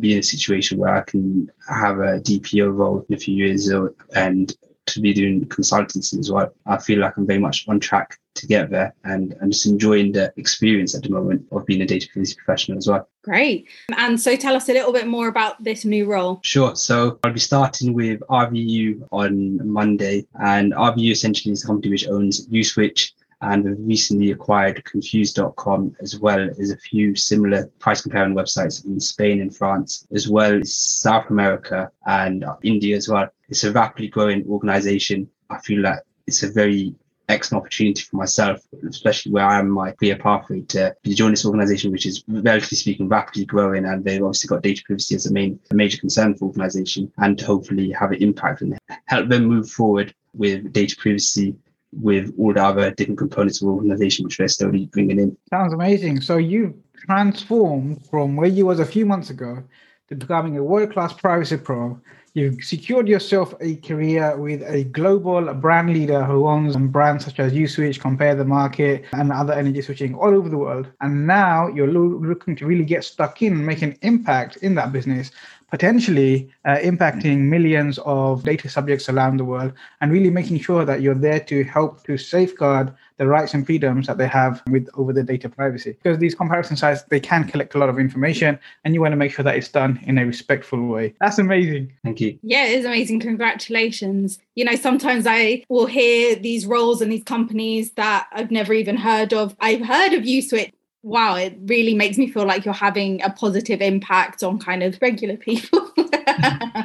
be 0.00 0.12
in 0.12 0.18
a 0.18 0.22
situation 0.22 0.78
where 0.78 0.96
I 0.96 1.02
can 1.02 1.50
have 1.68 1.98
a 1.98 2.20
DPO 2.20 2.74
role 2.74 3.04
in 3.08 3.14
a 3.14 3.18
few 3.18 3.34
years 3.34 3.68
and 4.14 4.56
to 4.88 5.00
be 5.00 5.12
doing 5.12 5.44
consultancy 5.46 6.18
as 6.18 6.30
well. 6.30 6.52
I 6.66 6.78
feel 6.78 7.00
like 7.00 7.16
I'm 7.16 7.26
very 7.26 7.38
much 7.38 7.66
on 7.68 7.80
track 7.80 8.18
to 8.34 8.46
get 8.46 8.70
there 8.70 8.94
and, 9.04 9.34
and 9.40 9.52
just 9.52 9.66
enjoying 9.66 10.12
the 10.12 10.32
experience 10.36 10.94
at 10.94 11.02
the 11.02 11.10
moment 11.10 11.46
of 11.52 11.66
being 11.66 11.82
a 11.82 11.86
data 11.86 12.08
privacy 12.12 12.36
professional 12.36 12.78
as 12.78 12.88
well. 12.88 13.08
Great. 13.24 13.68
And 13.96 14.20
so 14.20 14.36
tell 14.36 14.54
us 14.54 14.68
a 14.68 14.72
little 14.72 14.92
bit 14.92 15.06
more 15.06 15.28
about 15.28 15.62
this 15.62 15.84
new 15.84 16.06
role. 16.06 16.40
Sure. 16.42 16.74
So 16.76 17.18
I'll 17.24 17.32
be 17.32 17.40
starting 17.40 17.94
with 17.94 18.20
RVU 18.30 19.08
on 19.10 19.68
Monday. 19.68 20.26
And 20.40 20.72
RVU 20.72 21.12
essentially 21.12 21.52
is 21.52 21.64
a 21.64 21.66
company 21.66 21.90
which 21.90 22.08
owns 22.08 22.46
Uswitch 22.48 23.12
and 23.40 23.64
we've 23.64 23.78
recently 23.78 24.32
acquired 24.32 24.84
confused.com 24.84 25.94
as 26.00 26.18
well 26.18 26.48
as 26.58 26.70
a 26.70 26.76
few 26.76 27.14
similar 27.14 27.66
price 27.78 28.00
comparing 28.02 28.34
websites 28.34 28.84
in 28.84 28.98
Spain 28.98 29.40
and 29.40 29.54
France, 29.54 30.06
as 30.12 30.28
well 30.28 30.60
as 30.60 30.74
South 30.74 31.30
America 31.30 31.90
and 32.06 32.44
India 32.62 32.96
as 32.96 33.08
well. 33.08 33.28
It's 33.48 33.64
a 33.64 33.72
rapidly 33.72 34.08
growing 34.08 34.46
organization. 34.46 35.28
I 35.50 35.58
feel 35.58 35.80
like 35.80 36.00
it's 36.26 36.42
a 36.42 36.50
very 36.50 36.94
excellent 37.28 37.62
opportunity 37.62 38.02
for 38.02 38.16
myself, 38.16 38.60
especially 38.88 39.32
where 39.32 39.44
I 39.44 39.58
am 39.58 39.68
my 39.70 39.92
career 39.92 40.16
pathway 40.16 40.62
to, 40.62 40.94
join 41.06 41.30
this 41.30 41.44
organization, 41.44 41.92
which 41.92 42.06
is 42.06 42.24
relatively 42.28 42.76
speaking 42.76 43.08
rapidly 43.08 43.44
growing. 43.44 43.84
And 43.84 44.04
they've 44.04 44.22
obviously 44.22 44.48
got 44.48 44.62
data 44.62 44.82
privacy 44.84 45.14
as 45.14 45.26
a 45.26 45.32
main, 45.32 45.58
a 45.70 45.74
major 45.74 45.98
concern 45.98 46.34
for 46.36 46.46
organization 46.46 47.12
and 47.18 47.40
hopefully 47.40 47.90
have 47.92 48.12
an 48.12 48.22
impact 48.22 48.62
and 48.62 48.78
help 49.06 49.28
them 49.28 49.44
move 49.44 49.70
forward 49.70 50.14
with 50.34 50.72
data 50.72 50.96
privacy 50.98 51.54
with 51.92 52.34
all 52.38 52.52
the 52.52 52.62
other 52.62 52.90
different 52.90 53.18
components 53.18 53.62
of 53.62 53.68
organization 53.68 54.24
which 54.24 54.36
they're 54.36 54.48
slowly 54.48 54.86
bringing 54.86 55.18
in. 55.18 55.36
Sounds 55.50 55.72
amazing. 55.72 56.20
So 56.20 56.36
you've 56.36 56.74
transformed 56.94 58.04
from 58.06 58.36
where 58.36 58.48
you 58.48 58.66
was 58.66 58.80
a 58.80 58.84
few 58.84 59.06
months 59.06 59.30
ago 59.30 59.62
to 60.08 60.16
becoming 60.16 60.56
a 60.56 60.62
world-class 60.62 61.12
privacy 61.12 61.56
pro. 61.56 62.00
You've 62.34 62.62
secured 62.62 63.08
yourself 63.08 63.54
a 63.60 63.76
career 63.76 64.36
with 64.36 64.62
a 64.62 64.84
global 64.84 65.52
brand 65.54 65.92
leader 65.92 66.22
who 66.24 66.46
owns 66.46 66.76
brands 66.76 67.24
such 67.24 67.40
as 67.40 67.52
Uswitch, 67.52 67.98
Compare 68.00 68.36
the 68.36 68.44
Market, 68.44 69.04
and 69.12 69.32
other 69.32 69.54
energy 69.54 69.82
switching 69.82 70.14
all 70.14 70.34
over 70.34 70.48
the 70.48 70.58
world. 70.58 70.86
And 71.00 71.26
now 71.26 71.68
you're 71.68 71.88
looking 71.88 72.54
to 72.56 72.66
really 72.66 72.84
get 72.84 73.02
stuck 73.02 73.42
in, 73.42 73.54
and 73.54 73.66
make 73.66 73.82
an 73.82 73.98
impact 74.02 74.56
in 74.58 74.74
that 74.76 74.92
business 74.92 75.30
potentially 75.70 76.50
uh, 76.64 76.76
impacting 76.78 77.40
millions 77.40 77.98
of 78.04 78.42
data 78.42 78.68
subjects 78.68 79.08
around 79.08 79.36
the 79.36 79.44
world 79.44 79.72
and 80.00 80.10
really 80.12 80.30
making 80.30 80.58
sure 80.60 80.84
that 80.84 81.02
you're 81.02 81.14
there 81.14 81.40
to 81.40 81.64
help 81.64 82.04
to 82.04 82.16
safeguard 82.16 82.92
the 83.18 83.26
rights 83.26 83.52
and 83.52 83.66
freedoms 83.66 84.06
that 84.06 84.16
they 84.16 84.28
have 84.28 84.62
with 84.70 84.88
over 84.94 85.12
the 85.12 85.22
data 85.22 85.48
privacy. 85.48 85.96
Because 86.02 86.18
these 86.18 86.34
comparison 86.34 86.76
sites 86.76 87.02
they 87.02 87.20
can 87.20 87.44
collect 87.44 87.74
a 87.74 87.78
lot 87.78 87.88
of 87.88 87.98
information 87.98 88.58
and 88.84 88.94
you 88.94 89.00
want 89.00 89.12
to 89.12 89.16
make 89.16 89.32
sure 89.32 89.42
that 89.42 89.56
it's 89.56 89.68
done 89.68 90.00
in 90.04 90.18
a 90.18 90.24
respectful 90.24 90.86
way. 90.86 91.14
That's 91.20 91.38
amazing. 91.38 91.92
Thank 92.04 92.20
you. 92.20 92.38
Yeah 92.42 92.64
it 92.64 92.80
is 92.80 92.84
amazing. 92.84 93.20
Congratulations. 93.20 94.38
You 94.54 94.64
know 94.64 94.76
sometimes 94.76 95.26
i 95.26 95.64
will 95.68 95.86
hear 95.86 96.34
these 96.34 96.66
roles 96.66 97.00
and 97.00 97.12
these 97.12 97.22
companies 97.22 97.92
that 97.92 98.26
i've 98.32 98.50
never 98.50 98.72
even 98.72 98.96
heard 98.96 99.32
of. 99.32 99.54
I've 99.60 99.84
heard 99.84 100.12
of 100.14 100.22
uswitch 100.24 100.72
wow, 101.02 101.36
it 101.36 101.56
really 101.66 101.94
makes 101.94 102.18
me 102.18 102.30
feel 102.30 102.46
like 102.46 102.64
you're 102.64 102.74
having 102.74 103.22
a 103.22 103.30
positive 103.30 103.80
impact 103.80 104.42
on 104.42 104.58
kind 104.58 104.82
of 104.82 104.98
regular 105.00 105.36
people. 105.36 105.90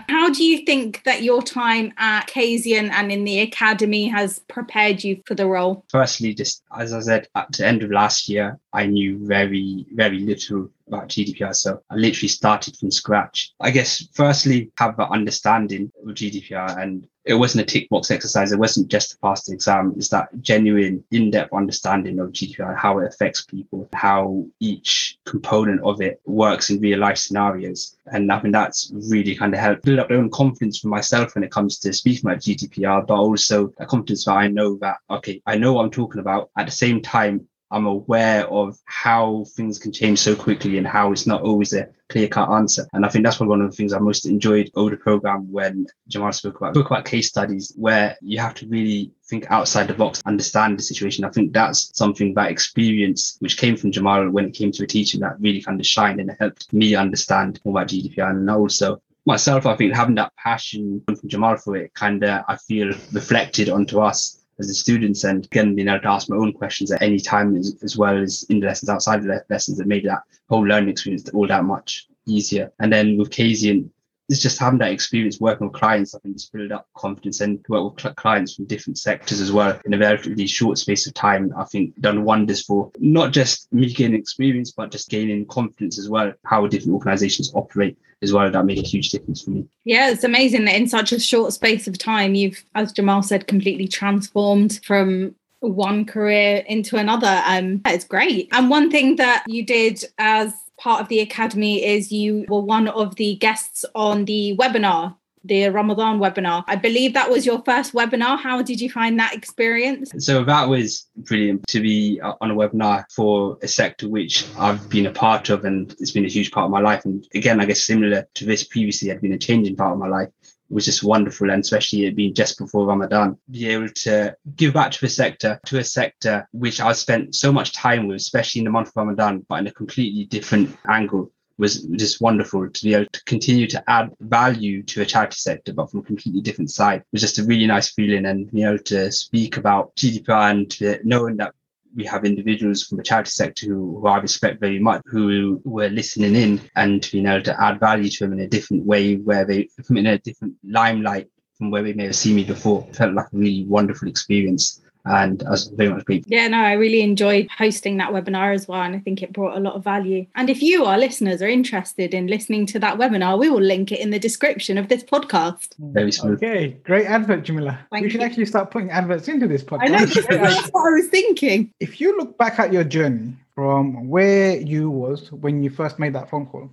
How 0.10 0.30
do 0.30 0.44
you 0.44 0.66
think 0.66 1.04
that 1.04 1.24
your 1.24 1.42
time 1.42 1.94
at 1.98 2.28
Kazient 2.28 2.92
and 2.92 3.12
in 3.12 3.24
the 3.24 3.40
academy 3.40 4.08
has 4.08 4.40
prepared 4.48 5.04
you 5.04 5.22
for 5.26 5.36
the 5.36 5.48
role? 5.48 5.86
Firstly, 5.90 6.34
just 6.34 6.64
as 6.78 6.94
I 6.94 7.00
said, 7.02 7.28
at 7.36 7.52
the 7.52 7.66
end 7.66 7.84
of 7.84 7.92
last 7.92 8.30
year, 8.30 8.60
I 8.74 8.86
knew 8.86 9.20
very, 9.26 9.86
very 9.94 10.20
little 10.20 10.70
about 10.88 11.10
GDPR. 11.10 11.56
So 11.56 11.82
I 11.90 11.96
literally 11.96 12.28
started 12.28 12.78
from 12.78 12.92
scratch. 12.92 13.54
I 13.60 13.72
guess, 13.72 14.08
firstly, 14.14 14.72
have 14.78 14.98
an 15.00 15.08
understanding 15.12 15.92
of 16.02 16.16
GDPR 16.16 16.82
and 16.82 17.08
it 17.26 17.36
wasn't 17.36 17.62
a 17.62 17.66
tick 17.66 17.88
box 17.90 18.12
exercise. 18.12 18.52
It 18.52 18.60
wasn't 18.60 18.90
just 18.90 19.12
to 19.12 19.18
pass 19.20 19.46
the 19.46 19.54
exam. 19.54 19.94
It's 19.96 20.10
that 20.10 20.28
genuine, 20.42 21.04
in-depth 21.12 21.54
understanding 21.54 22.20
of 22.20 22.32
GDPR, 22.32 22.78
how 22.78 23.00
it 23.00 23.08
affects 23.08 23.46
people, 23.46 23.88
how 23.94 24.46
each 24.60 25.18
component 25.26 25.82
of 25.84 26.02
it 26.02 26.20
works 26.26 26.70
in 26.70 26.82
real 26.82 27.00
life 27.00 27.18
scenarios. 27.18 27.96
And 28.08 28.30
I 28.30 28.40
think 28.40 28.54
that's 28.54 28.92
really 28.94 29.33
kind 29.36 29.54
of 29.54 29.60
help 29.60 29.82
build 29.82 30.00
up 30.00 30.10
their 30.10 30.18
own 30.18 30.30
confidence 30.30 30.80
for 30.80 30.88
myself 30.88 31.36
when 31.36 31.44
it 31.44 31.52
comes 31.52 31.80
to 31.80 31.94
speaking 31.94 32.30
about 32.30 32.42
GDPR, 32.42 33.06
but 33.06 33.16
also 33.16 33.74
a 33.80 33.86
confidence 33.86 34.26
that 34.26 34.34
I 34.34 34.48
know 34.48 34.78
that, 34.82 34.98
okay, 35.10 35.42
I 35.46 35.58
know 35.58 35.74
what 35.74 35.86
I'm 35.86 35.92
talking 35.92 36.22
about. 36.22 36.50
At 36.58 36.66
the 36.66 36.72
same 36.72 37.02
time, 37.02 37.48
I'm 37.74 37.88
aware 37.88 38.48
of 38.50 38.78
how 38.86 39.46
things 39.56 39.80
can 39.80 39.92
change 39.92 40.20
so 40.20 40.36
quickly 40.36 40.78
and 40.78 40.86
how 40.86 41.12
it's 41.12 41.26
not 41.26 41.42
always 41.42 41.74
a 41.74 41.90
clear 42.08 42.28
cut 42.28 42.52
answer. 42.52 42.88
And 42.94 43.04
I 43.04 43.10
think 43.10 43.26
that's 43.26 43.40
one 43.40 43.62
of 43.62 43.72
the 43.72 43.76
things 43.76 43.94
I 43.94 43.98
most 43.98 44.28
enjoyed 44.28 44.70
over 44.76 44.92
the 44.92 44.98
program 44.98 45.52
when 45.52 45.88
Jamal 46.08 46.32
spoke 46.34 46.58
about 46.58 46.76
spoke 46.76 46.92
about 46.92 47.06
case 47.06 47.30
studies 47.30 47.74
where 47.76 48.16
you 48.22 48.38
have 48.38 48.54
to 48.56 48.68
really 48.68 49.12
think 49.26 49.50
outside 49.50 49.88
the 49.88 49.96
box, 49.96 50.22
understand 50.28 50.78
the 50.78 50.84
situation. 50.84 51.26
I 51.26 51.32
think 51.32 51.52
that's 51.52 51.98
something 51.98 52.36
that 52.36 52.52
experience 52.52 53.38
which 53.40 53.58
came 53.58 53.76
from 53.76 53.92
Jamal 53.92 54.30
when 54.30 54.46
it 54.46 54.54
came 54.54 54.72
to 54.74 54.84
a 54.84 54.88
teaching 54.88 55.22
that 55.22 55.40
really 55.40 55.64
kind 55.64 55.80
of 55.80 55.88
shined 55.88 56.20
and 56.20 56.36
helped 56.40 56.72
me 56.72 56.94
understand 56.94 57.60
more 57.66 57.72
about 57.72 57.90
GDPR 57.90 58.30
and 58.30 58.48
also 58.52 59.02
myself, 59.26 59.66
I 59.66 59.76
think 59.76 59.94
having 59.94 60.16
that 60.16 60.34
passion 60.36 61.02
from 61.06 61.18
Jamal 61.28 61.58
for 61.58 61.78
it 61.78 61.94
kind 61.94 62.24
of 62.24 62.44
I 62.48 62.56
feel 62.58 62.90
reflected 63.12 63.70
onto 63.70 64.00
us 64.00 64.44
as 64.60 64.68
the 64.68 64.74
students 64.74 65.24
and 65.24 65.46
again 65.46 65.76
being 65.76 65.88
able 65.88 66.02
to 66.02 66.10
ask 66.10 66.30
my 66.30 66.36
own 66.36 66.54
questions 66.54 66.92
at 66.92 67.02
any 67.02 67.20
time 67.20 67.56
as, 67.56 67.76
as 67.84 67.98
well 67.98 68.18
as 68.18 68.44
in 68.50 68.60
the 68.60 68.68
lessons 68.68 68.90
outside 68.90 69.20
of 69.20 69.26
the 69.26 69.44
lessons 69.50 69.78
that 69.78 69.88
made 69.88 70.06
that 70.06 70.22
whole 70.50 70.66
learning 70.66 70.90
experience 70.90 71.28
all 71.30 71.48
that 71.48 71.64
much 71.64 72.08
easier. 72.28 72.72
And 72.80 72.92
then 72.92 73.18
with 73.18 73.32
Kazient, 73.32 73.90
it's 74.34 74.42
just 74.42 74.60
having 74.60 74.80
that 74.80 74.92
experience 74.92 75.40
working 75.40 75.68
with 75.68 75.80
clients, 75.80 76.16
I 76.16 76.20
think 76.20 76.36
it's 76.36 76.48
build 76.48 76.72
up 76.72 76.88
confidence 76.98 77.40
and 77.40 77.64
work 77.70 77.94
with 77.94 78.02
cl- 78.02 78.16
clients 78.16 78.56
from 78.56 78.66
different 78.66 78.98
sectors 78.98 79.40
as 79.40 79.52
well 79.52 79.80
in 79.86 79.94
a 79.94 79.98
relatively 79.98 80.48
short 80.48 80.80
space 80.80 81.06
of 81.06 81.14
time. 81.14 81.54
I 81.56 81.66
think 81.66 82.00
done 82.02 82.24
wonders 82.24 82.64
for 82.64 82.92
not 82.98 83.32
just 83.32 83.72
me 83.72 83.94
gaining 83.94 84.20
experience, 84.20 84.72
but 84.72 84.92
just 84.92 85.10
gaining 85.10 85.46
confidence 85.46 86.00
as 86.00 86.10
well, 86.10 86.34
how 86.46 86.66
different 86.66 86.96
organizations 86.96 87.52
operate 87.54 87.96
as 88.24 88.34
well. 88.34 88.50
That 88.50 88.66
made 88.66 88.80
a 88.80 88.88
huge 88.88 89.12
difference 89.12 89.44
for 89.44 89.52
me. 89.52 89.68
Yeah, 89.86 90.10
it's 90.10 90.24
amazing 90.24 90.66
that 90.66 90.76
in 90.76 90.88
such 90.88 91.12
a 91.12 91.20
short 91.20 91.54
space 91.54 91.88
of 91.88 92.00
time, 92.00 92.34
you've, 92.34 92.66
as 92.74 92.92
Jamal 92.92 93.22
said, 93.22 93.46
completely 93.46 93.88
transformed 93.88 94.80
from 94.84 95.36
one 95.60 96.06
career 96.06 96.64
into 96.68 96.98
another. 96.98 97.42
Um, 97.46 97.82
it's 97.86 98.06
great. 98.06 98.50
And 98.52 98.70
one 98.70 98.90
thing 98.90 99.18
that 99.18 99.44
you 99.48 99.64
did 99.64 100.04
as 100.18 100.54
part 100.84 101.02
of 101.02 101.08
the 101.08 101.22
academy 101.22 101.84
is 101.84 102.12
you 102.12 102.46
were 102.50 102.60
one 102.60 102.90
of 102.90 103.16
the 103.16 103.36
guests 103.36 103.86
on 103.96 104.26
the 104.26 104.56
webinar 104.60 105.16
the 105.46 105.68
Ramadan 105.68 106.20
webinar. 106.20 106.64
I 106.68 106.78
believe 106.78 107.14
that 107.14 107.30
was 107.30 107.46
your 107.46 107.62
first 107.66 107.94
webinar. 107.94 108.40
How 108.40 108.62
did 108.62 108.80
you 108.80 108.90
find 108.90 109.20
that 109.20 109.34
experience? 109.34 110.12
So 110.18 110.44
that 110.46 110.70
was 110.70 111.08
brilliant 111.18 111.68
to 111.68 111.82
be 111.82 112.20
uh, 112.22 112.36
on 112.40 112.52
a 112.52 112.56
webinar 112.56 113.04
for 113.14 113.58
a 113.62 113.68
sector 113.68 114.08
which 114.08 114.46
I've 114.58 114.90
been 114.90 115.06
a 115.06 115.12
part 115.12 115.50
of 115.50 115.66
and 115.66 115.94
it's 116.00 116.12
been 116.12 116.24
a 116.26 116.30
huge 116.30 116.52
part 116.52 116.66
of 116.66 116.72
my 116.72 116.80
life. 116.80 117.04
And 117.04 117.28
again, 117.36 117.60
I 117.60 117.66
guess 117.66 117.84
similar 117.84 118.26
to 118.36 118.46
this 118.46 118.64
previously 118.64 119.10
had 119.10 119.20
been 119.20 119.34
a 119.34 119.38
changing 119.38 119.76
part 119.76 119.92
of 119.92 120.00
my 120.00 120.08
life 120.08 120.30
was 120.74 120.86
just 120.86 121.04
wonderful. 121.04 121.50
And 121.50 121.62
especially 121.62 122.06
it 122.06 122.16
being 122.16 122.34
just 122.34 122.58
before 122.58 122.86
Ramadan, 122.86 123.38
be 123.50 123.70
able 123.70 123.90
to 123.90 124.36
give 124.56 124.74
back 124.74 124.92
to 124.92 125.02
the 125.02 125.10
sector, 125.10 125.60
to 125.68 125.80
a 125.80 125.84
sector 125.84 126.48
which 126.52 126.80
I 126.82 126.94
spent 126.94 127.36
so 127.36 127.52
much 127.52 127.74
time 127.74 128.08
with, 128.08 128.18
especially 128.18 128.60
in 128.60 128.66
the 128.66 128.72
month 128.72 128.90
of 128.90 128.96
Ramadan, 128.96 129.46
but 129.48 129.60
in 129.60 129.68
a 129.68 129.72
completely 129.72 130.26
different 130.26 130.76
angle 130.90 131.32
was 131.60 131.84
just 131.84 132.20
wonderful 132.20 132.68
to 132.68 132.84
be 132.84 132.96
able 132.96 133.06
to 133.14 133.24
continue 133.26 133.68
to 133.68 133.84
add 133.88 134.12
value 134.20 134.82
to 134.84 135.02
a 135.02 135.06
charity 135.06 135.36
sector, 135.36 135.72
but 135.72 135.90
from 135.90 136.00
a 136.00 136.04
completely 136.04 136.42
different 136.42 136.72
side. 136.72 137.02
It 137.02 137.08
was 137.12 137.22
just 137.22 137.38
a 137.38 137.44
really 137.44 137.68
nice 137.68 137.92
feeling 137.92 138.26
and, 138.26 138.50
you 138.52 138.66
know, 138.66 138.78
to 138.78 139.12
speak 139.12 139.58
about 139.58 139.96
GDPR 139.96 140.52
and 140.52 141.06
knowing 141.06 141.38
that 141.38 141.54
we 141.96 142.06
have 142.06 142.26
individuals 142.26 142.84
from 142.84 142.98
the 142.98 143.04
charity 143.04 143.30
sector 143.30 143.68
who, 143.68 144.00
who 144.00 144.08
I 144.08 144.18
respect 144.20 144.60
very 144.60 144.80
much, 144.80 145.02
who 145.06 145.62
were 145.64 145.90
listening 145.90 146.36
in 146.36 146.62
and 146.76 147.12
you 147.14 147.22
know 147.22 147.40
to 147.42 147.64
add 147.64 147.80
value 147.80 148.10
to 148.10 148.20
them 148.24 148.34
in 148.34 148.42
a 148.42 148.48
different 148.48 148.86
way, 148.86 149.16
where 149.16 149.46
they 149.46 149.70
in 149.90 150.08
a 150.08 150.20
different 150.20 150.56
limelight 150.64 151.30
from 151.58 151.72
where 151.72 151.84
they 151.84 151.94
may 151.94 152.06
have 152.06 152.16
seen 152.16 152.36
me 152.36 152.44
before. 152.44 152.86
It 152.90 152.96
felt 152.96 153.14
like 153.14 153.28
a 153.28 153.38
really 153.38 153.66
wonderful 153.66 154.08
experience 154.08 154.83
and 155.06 155.44
I 155.44 155.50
was 155.52 155.68
very 155.68 155.90
much 155.90 156.06
grateful. 156.06 156.32
Yeah, 156.32 156.48
no, 156.48 156.58
I 156.58 156.74
really 156.74 157.02
enjoyed 157.02 157.48
hosting 157.58 157.98
that 157.98 158.12
webinar 158.12 158.54
as 158.54 158.68
well, 158.68 158.82
and 158.82 158.96
I 158.96 159.00
think 159.00 159.22
it 159.22 159.34
brought 159.34 159.58
a 159.58 159.60
lot 159.60 159.76
of 159.76 159.84
value. 159.84 160.26
And 160.36 160.50
if 160.50 160.62
you, 160.62 160.86
our 160.86 160.98
listeners, 160.98 161.42
are 161.42 161.48
interested 161.48 162.14
in 162.14 162.28
listening 162.28 162.66
to 162.68 162.80
that 162.80 162.98
webinar, 162.98 163.38
we 163.38 163.50
will 163.50 163.62
link 163.62 163.92
it 163.92 164.00
in 164.00 164.12
the 164.12 164.20
description 164.20 164.78
of 164.78 164.88
this 164.88 165.04
podcast. 165.04 165.74
Very 165.78 166.12
smooth. 166.12 166.38
Okay, 166.38 166.78
great 166.84 167.06
advert, 167.06 167.44
Jamila. 167.44 167.80
Thank 167.92 168.04
we 168.04 168.10
should 168.10 168.22
you. 168.22 168.28
actually 168.28 168.46
start 168.46 168.72
putting 168.72 168.92
adverts 168.92 169.28
into 169.28 169.48
this 169.48 169.64
podcast. 169.64 169.82
I 169.82 169.88
know 169.88 170.06
that's 170.06 170.70
what 170.70 170.88
I 170.88 170.96
was 170.96 171.08
thinking. 171.08 171.74
if 171.80 172.00
you 172.00 172.18
look 172.18 172.38
back 172.38 172.60
at 172.60 172.72
your 172.72 172.84
journey 172.84 173.34
from 173.54 174.10
where 174.10 174.58
you 174.58 174.90
was 174.90 175.32
when 175.32 175.64
you 175.64 175.70
first 175.70 176.00
made 176.00 176.14
that 176.14 176.30
phone 176.30 176.46
call 176.46 176.70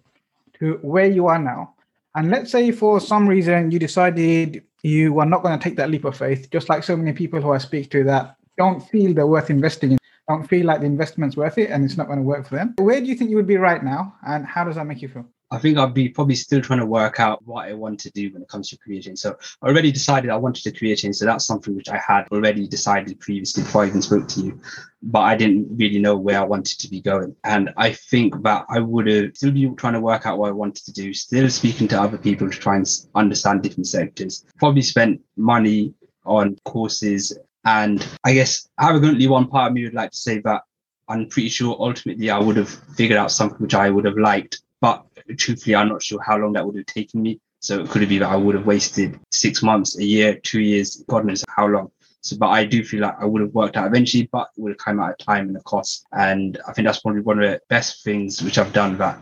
to 0.58 0.78
where 0.82 1.06
you 1.06 1.26
are 1.26 1.38
now 1.38 1.74
and 2.14 2.30
let's 2.30 2.50
say 2.50 2.70
for 2.70 3.00
some 3.00 3.28
reason 3.28 3.70
you 3.70 3.78
decided 3.78 4.62
you 4.82 5.18
are 5.18 5.26
not 5.26 5.42
going 5.42 5.58
to 5.58 5.62
take 5.62 5.76
that 5.76 5.90
leap 5.90 6.04
of 6.04 6.16
faith. 6.16 6.50
Just 6.50 6.68
like 6.68 6.82
so 6.82 6.96
many 6.96 7.12
people 7.12 7.40
who 7.40 7.52
i 7.52 7.58
speak 7.58 7.90
to 7.90 8.04
that 8.04 8.36
don't 8.56 8.80
feel 8.80 9.14
they're 9.14 9.26
worth 9.26 9.50
investing 9.50 9.92
in 9.92 9.98
don't 10.28 10.46
feel 10.46 10.64
like 10.64 10.80
the 10.80 10.86
investment's 10.86 11.36
worth 11.36 11.58
it 11.58 11.70
and 11.70 11.84
it's 11.84 11.96
not 11.96 12.06
going 12.06 12.18
to 12.18 12.24
work 12.24 12.46
for 12.46 12.54
them. 12.54 12.74
Where 12.78 13.00
do 13.00 13.06
you 13.06 13.16
think 13.16 13.30
you 13.30 13.36
would 13.36 13.48
be 13.48 13.56
right 13.56 13.82
now 13.82 14.14
and 14.24 14.46
how 14.46 14.64
does 14.64 14.76
that 14.76 14.86
make 14.86 15.02
you 15.02 15.08
feel 15.08 15.26
I 15.52 15.58
think 15.58 15.78
I'd 15.78 15.94
be 15.94 16.08
probably 16.08 16.36
still 16.36 16.60
trying 16.60 16.78
to 16.78 16.86
work 16.86 17.18
out 17.18 17.44
what 17.44 17.66
I 17.66 17.72
want 17.72 17.98
to 18.00 18.10
do 18.10 18.32
when 18.32 18.42
it 18.42 18.48
comes 18.48 18.70
to 18.70 18.78
change. 19.00 19.18
So 19.18 19.36
I 19.60 19.66
already 19.66 19.90
decided 19.90 20.30
I 20.30 20.36
wanted 20.36 20.62
to 20.64 20.72
create 20.72 20.98
change. 20.98 21.16
So 21.16 21.24
that's 21.24 21.44
something 21.44 21.74
which 21.74 21.88
I 21.88 21.98
had 21.98 22.28
already 22.30 22.68
decided 22.68 23.18
previously 23.18 23.64
before 23.64 23.82
I 23.82 23.88
even 23.88 24.02
spoke 24.02 24.28
to 24.28 24.40
you. 24.40 24.60
But 25.02 25.20
I 25.20 25.36
didn't 25.36 25.66
really 25.76 25.98
know 25.98 26.16
where 26.16 26.40
I 26.40 26.44
wanted 26.44 26.78
to 26.78 26.88
be 26.88 27.00
going. 27.00 27.34
And 27.42 27.70
I 27.76 27.92
think 27.92 28.42
that 28.44 28.66
I 28.68 28.78
would 28.78 29.08
have 29.08 29.36
still 29.36 29.50
be 29.50 29.68
trying 29.76 29.94
to 29.94 30.00
work 30.00 30.24
out 30.24 30.38
what 30.38 30.50
I 30.50 30.52
wanted 30.52 30.84
to 30.84 30.92
do, 30.92 31.12
still 31.12 31.48
speaking 31.50 31.88
to 31.88 32.00
other 32.00 32.18
people 32.18 32.48
to 32.48 32.58
try 32.58 32.76
and 32.76 32.86
understand 33.16 33.62
different 33.62 33.88
sectors. 33.88 34.44
Probably 34.58 34.82
spent 34.82 35.20
money 35.36 35.94
on 36.24 36.58
courses. 36.64 37.36
And 37.64 38.06
I 38.22 38.34
guess 38.34 38.68
arrogantly, 38.80 39.26
one 39.26 39.48
part 39.48 39.68
of 39.68 39.74
me 39.74 39.84
would 39.84 39.94
like 39.94 40.12
to 40.12 40.16
say 40.16 40.38
that 40.40 40.62
I'm 41.08 41.26
pretty 41.26 41.48
sure 41.48 41.76
ultimately 41.80 42.30
I 42.30 42.38
would 42.38 42.56
have 42.56 42.70
figured 42.96 43.18
out 43.18 43.32
something 43.32 43.58
which 43.58 43.74
I 43.74 43.90
would 43.90 44.04
have 44.04 44.16
liked. 44.16 44.62
But 44.80 45.04
truthfully, 45.38 45.76
I'm 45.76 45.88
not 45.88 46.02
sure 46.02 46.20
how 46.22 46.36
long 46.36 46.52
that 46.54 46.66
would 46.66 46.76
have 46.76 46.86
taken 46.86 47.22
me. 47.22 47.40
So 47.60 47.80
it 47.80 47.90
could 47.90 48.00
have 48.00 48.08
been 48.08 48.20
that 48.20 48.30
I 48.30 48.36
would 48.36 48.54
have 48.54 48.66
wasted 48.66 49.18
six 49.30 49.62
months, 49.62 49.98
a 49.98 50.04
year, 50.04 50.34
two 50.36 50.60
years, 50.60 51.04
God 51.08 51.26
knows 51.26 51.44
how 51.48 51.66
long. 51.66 51.90
So, 52.22 52.36
but 52.36 52.48
I 52.48 52.64
do 52.64 52.84
feel 52.84 53.00
like 53.02 53.16
I 53.18 53.24
would 53.24 53.42
have 53.42 53.54
worked 53.54 53.76
out 53.76 53.86
eventually, 53.86 54.28
but 54.32 54.48
it 54.56 54.60
would 54.60 54.72
have 54.72 54.78
come 54.78 55.00
out 55.00 55.10
of 55.10 55.18
time 55.18 55.48
and 55.48 55.56
a 55.56 55.62
cost. 55.62 56.06
And 56.12 56.58
I 56.66 56.72
think 56.72 56.86
that's 56.86 57.00
probably 57.00 57.22
one 57.22 57.42
of 57.42 57.50
the 57.50 57.60
best 57.68 58.04
things 58.04 58.42
which 58.42 58.58
I've 58.58 58.72
done 58.72 58.96
that. 58.98 59.18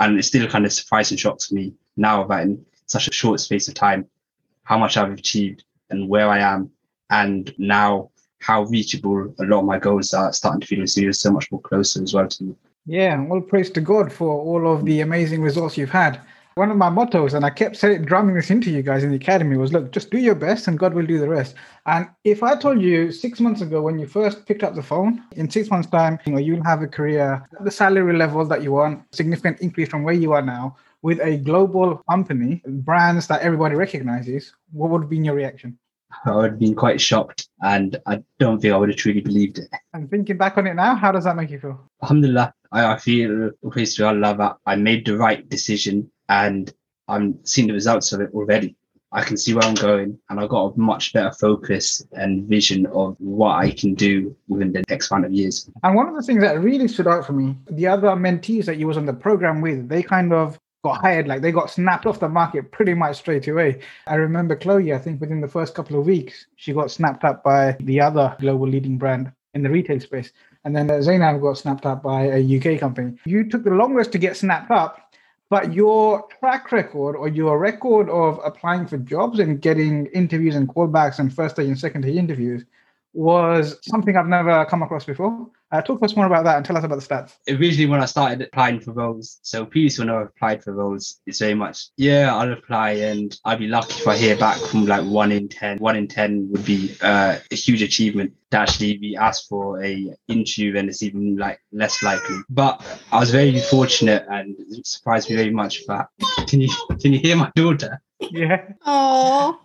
And 0.00 0.18
it 0.18 0.24
still 0.24 0.48
kind 0.48 0.66
of 0.66 0.72
surprises 0.72 1.12
and 1.12 1.20
shocks 1.20 1.52
me 1.52 1.74
now 1.96 2.24
that 2.24 2.42
in 2.42 2.64
such 2.86 3.08
a 3.08 3.12
short 3.12 3.40
space 3.40 3.68
of 3.68 3.74
time, 3.74 4.06
how 4.64 4.78
much 4.78 4.96
I've 4.96 5.12
achieved 5.12 5.64
and 5.90 6.08
where 6.08 6.28
I 6.28 6.40
am. 6.40 6.70
And 7.10 7.54
now 7.58 8.10
how 8.40 8.64
reachable 8.64 9.34
a 9.38 9.44
lot 9.44 9.60
of 9.60 9.64
my 9.64 9.78
goals 9.78 10.12
are 10.12 10.32
starting 10.32 10.60
to 10.60 10.86
feel 10.86 11.12
so 11.12 11.30
much 11.30 11.50
more 11.50 11.62
closer 11.62 12.02
as 12.02 12.12
well 12.12 12.28
to 12.28 12.44
me. 12.44 12.54
Yeah, 12.86 13.24
all 13.30 13.40
praise 13.40 13.70
to 13.70 13.80
God 13.80 14.12
for 14.12 14.28
all 14.28 14.70
of 14.70 14.84
the 14.84 15.00
amazing 15.00 15.40
results 15.40 15.78
you've 15.78 15.90
had. 15.90 16.20
One 16.56 16.70
of 16.70 16.76
my 16.76 16.90
mottos, 16.90 17.34
and 17.34 17.44
I 17.44 17.50
kept 17.50 17.76
saying, 17.76 18.04
drumming 18.04 18.36
this 18.36 18.50
into 18.50 18.70
you 18.70 18.82
guys 18.82 19.02
in 19.02 19.10
the 19.10 19.16
academy, 19.16 19.56
was 19.56 19.72
look, 19.72 19.90
just 19.90 20.10
do 20.10 20.18
your 20.18 20.34
best 20.34 20.68
and 20.68 20.78
God 20.78 20.94
will 20.94 21.06
do 21.06 21.18
the 21.18 21.28
rest. 21.28 21.56
And 21.86 22.06
if 22.24 22.42
I 22.42 22.54
told 22.54 22.80
you 22.80 23.10
six 23.10 23.40
months 23.40 23.62
ago 23.62 23.82
when 23.82 23.98
you 23.98 24.06
first 24.06 24.46
picked 24.46 24.62
up 24.62 24.74
the 24.74 24.82
phone, 24.82 25.24
in 25.32 25.50
six 25.50 25.70
months' 25.70 25.88
time, 25.88 26.18
you 26.26 26.32
know, 26.32 26.38
you'll 26.38 26.62
have 26.62 26.82
a 26.82 26.86
career 26.86 27.44
at 27.58 27.64
the 27.64 27.70
salary 27.70 28.16
level 28.16 28.44
that 28.44 28.62
you 28.62 28.72
want, 28.72 29.02
significant 29.12 29.60
increase 29.60 29.88
from 29.88 30.04
where 30.04 30.14
you 30.14 30.32
are 30.32 30.42
now, 30.42 30.76
with 31.02 31.18
a 31.20 31.38
global 31.38 32.02
company, 32.08 32.62
brands 32.66 33.26
that 33.28 33.40
everybody 33.40 33.74
recognizes, 33.74 34.52
what 34.72 34.90
would 34.90 35.02
have 35.02 35.10
been 35.10 35.24
your 35.24 35.34
reaction? 35.34 35.76
I 36.24 36.34
would 36.34 36.50
have 36.52 36.58
been 36.58 36.74
quite 36.74 37.00
shocked 37.00 37.48
and 37.62 37.96
I 38.06 38.22
don't 38.38 38.60
think 38.60 38.72
I 38.72 38.76
would 38.76 38.88
have 38.88 38.98
truly 38.98 39.20
believed 39.20 39.58
it. 39.58 39.68
And 39.92 40.10
thinking 40.10 40.36
back 40.36 40.58
on 40.58 40.66
it 40.66 40.74
now, 40.74 40.94
how 40.94 41.12
does 41.12 41.24
that 41.24 41.36
make 41.36 41.50
you 41.50 41.58
feel? 41.58 41.80
Alhamdulillah, 42.02 42.54
I, 42.72 42.94
I 42.94 42.98
feel 42.98 43.50
praise 43.70 43.94
to 43.96 44.06
Allah 44.06 44.36
that 44.36 44.56
I 44.66 44.76
made 44.76 45.06
the 45.06 45.16
right 45.16 45.48
decision 45.48 46.10
and 46.28 46.72
I'm 47.08 47.38
seeing 47.44 47.68
the 47.68 47.74
results 47.74 48.12
of 48.12 48.20
it 48.20 48.30
already. 48.32 48.76
I 49.12 49.22
can 49.22 49.36
see 49.36 49.54
where 49.54 49.62
I'm 49.62 49.76
going 49.76 50.18
and 50.28 50.40
I've 50.40 50.48
got 50.48 50.74
a 50.74 50.78
much 50.78 51.12
better 51.12 51.30
focus 51.30 52.04
and 52.12 52.48
vision 52.48 52.86
of 52.86 53.14
what 53.20 53.54
I 53.54 53.70
can 53.70 53.94
do 53.94 54.36
within 54.48 54.72
the 54.72 54.82
next 54.90 55.10
amount 55.10 55.26
of 55.26 55.32
years. 55.32 55.70
And 55.84 55.94
one 55.94 56.08
of 56.08 56.16
the 56.16 56.22
things 56.22 56.42
that 56.42 56.60
really 56.60 56.88
stood 56.88 57.06
out 57.06 57.24
for 57.24 57.32
me, 57.32 57.56
the 57.70 57.86
other 57.86 58.08
mentees 58.08 58.64
that 58.64 58.76
you 58.76 58.88
was 58.88 58.96
on 58.96 59.06
the 59.06 59.12
program 59.12 59.60
with, 59.60 59.88
they 59.88 60.02
kind 60.02 60.32
of 60.32 60.58
got 60.84 61.00
hired, 61.00 61.26
like 61.26 61.40
they 61.40 61.50
got 61.50 61.70
snapped 61.70 62.04
off 62.04 62.20
the 62.20 62.28
market 62.28 62.70
pretty 62.70 62.92
much 62.92 63.16
straight 63.16 63.48
away. 63.48 63.80
I 64.06 64.16
remember 64.16 64.54
Chloe, 64.54 64.92
I 64.92 64.98
think 64.98 65.20
within 65.20 65.40
the 65.40 65.48
first 65.48 65.74
couple 65.74 65.98
of 65.98 66.04
weeks, 66.04 66.46
she 66.56 66.74
got 66.74 66.90
snapped 66.90 67.24
up 67.24 67.42
by 67.42 67.76
the 67.80 68.00
other 68.02 68.36
global 68.38 68.68
leading 68.68 68.98
brand 68.98 69.32
in 69.54 69.62
the 69.62 69.70
retail 69.70 69.98
space. 69.98 70.30
And 70.64 70.76
then 70.76 71.02
Zainab 71.02 71.40
got 71.40 71.56
snapped 71.56 71.86
up 71.86 72.02
by 72.02 72.26
a 72.26 72.58
UK 72.58 72.78
company. 72.78 73.16
You 73.24 73.48
took 73.48 73.64
the 73.64 73.70
longest 73.70 74.12
to 74.12 74.18
get 74.18 74.36
snapped 74.36 74.70
up, 74.70 75.14
but 75.48 75.72
your 75.72 76.26
track 76.38 76.70
record 76.70 77.16
or 77.16 77.28
your 77.28 77.58
record 77.58 78.10
of 78.10 78.38
applying 78.44 78.86
for 78.86 78.98
jobs 78.98 79.38
and 79.38 79.62
getting 79.62 80.06
interviews 80.06 80.54
and 80.54 80.68
callbacks 80.68 81.18
and 81.18 81.32
first 81.32 81.56
day 81.56 81.64
and 81.64 81.78
second 81.78 82.02
day 82.02 82.12
interviews 82.12 82.62
was 83.14 83.78
something 83.82 84.16
I've 84.16 84.26
never 84.26 84.66
come 84.66 84.82
across 84.82 85.04
before. 85.04 85.48
Uh, 85.74 85.82
talk 85.82 85.98
to 85.98 86.04
us 86.04 86.14
more 86.14 86.26
about 86.26 86.44
that 86.44 86.56
and 86.56 86.64
tell 86.64 86.76
us 86.76 86.84
about 86.84 87.00
the 87.00 87.04
stats. 87.04 87.32
Originally, 87.48 87.86
when 87.86 88.00
I 88.00 88.04
started 88.04 88.40
applying 88.42 88.78
for 88.78 88.92
roles, 88.92 89.40
so 89.42 89.66
previously 89.66 90.06
when 90.06 90.14
I 90.14 90.22
applied 90.22 90.62
for 90.62 90.72
roles, 90.72 91.20
it's 91.26 91.40
very 91.40 91.54
much, 91.54 91.88
yeah, 91.96 92.32
I'll 92.32 92.52
apply 92.52 92.90
and 92.92 93.36
I'd 93.44 93.58
be 93.58 93.66
lucky 93.66 93.94
if 93.94 94.06
I 94.06 94.16
hear 94.16 94.36
back 94.36 94.56
from 94.56 94.86
like 94.86 95.04
one 95.04 95.32
in 95.32 95.48
10. 95.48 95.78
One 95.78 95.96
in 95.96 96.06
10 96.06 96.50
would 96.52 96.64
be 96.64 96.94
uh, 97.02 97.38
a 97.50 97.54
huge 97.56 97.82
achievement 97.82 98.34
to 98.52 98.58
actually 98.58 98.98
be 98.98 99.16
asked 99.16 99.48
for 99.48 99.82
a 99.82 100.14
interview 100.28 100.76
and 100.76 100.88
it's 100.88 101.02
even 101.02 101.36
like 101.38 101.58
less 101.72 102.04
likely. 102.04 102.36
But 102.48 102.80
I 103.10 103.18
was 103.18 103.32
very 103.32 103.58
fortunate 103.58 104.24
and 104.30 104.54
it 104.56 104.86
surprised 104.86 105.28
me 105.28 105.34
very 105.34 105.50
much 105.50 105.84
that, 105.88 106.06
can 106.46 106.60
you, 106.60 106.68
can 107.00 107.12
you 107.12 107.18
hear 107.18 107.34
my 107.34 107.50
daughter? 107.56 108.00
Yeah, 108.20 108.64
Oh, 108.86 109.58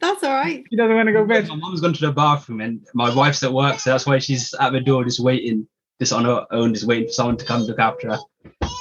that's 0.00 0.22
all 0.24 0.30
right. 0.34 0.64
she 0.70 0.76
doesn't 0.76 0.94
want 0.94 1.06
to 1.08 1.12
go 1.12 1.20
to 1.20 1.26
bed. 1.26 1.48
My 1.48 1.56
mum's 1.56 1.80
gone 1.80 1.92
to 1.94 2.06
the 2.06 2.12
bathroom 2.12 2.60
and 2.60 2.80
my 2.94 3.14
wife's 3.14 3.42
at 3.42 3.52
work, 3.52 3.78
so 3.80 3.90
that's 3.90 4.06
why 4.06 4.18
she's 4.18 4.54
at 4.54 4.70
the 4.72 4.80
door 4.80 5.04
just 5.04 5.20
waiting, 5.20 5.66
just 6.00 6.12
on 6.12 6.24
her 6.24 6.46
own, 6.50 6.74
just 6.74 6.86
waiting 6.86 7.06
for 7.08 7.12
someone 7.12 7.36
to 7.36 7.44
come 7.44 7.62
look 7.62 7.78
after 7.78 8.10
her. 8.10 8.18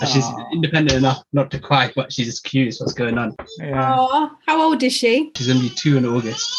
And 0.01 0.09
she's 0.09 0.25
independent 0.53 0.97
enough 0.97 1.23
not 1.33 1.51
to 1.51 1.59
cry, 1.59 1.91
but 1.95 2.11
she's 2.13 2.27
just 2.27 2.43
curious 2.45 2.79
what's 2.79 2.93
going 2.93 3.17
on. 3.17 3.35
Yeah, 3.57 3.95
Oh, 3.99 4.31
how 4.47 4.61
old 4.61 4.81
is 4.81 4.93
she? 4.93 5.31
She's 5.35 5.47
gonna 5.47 5.59
be 5.59 5.69
two 5.69 5.97
in 5.97 6.05
August. 6.05 6.49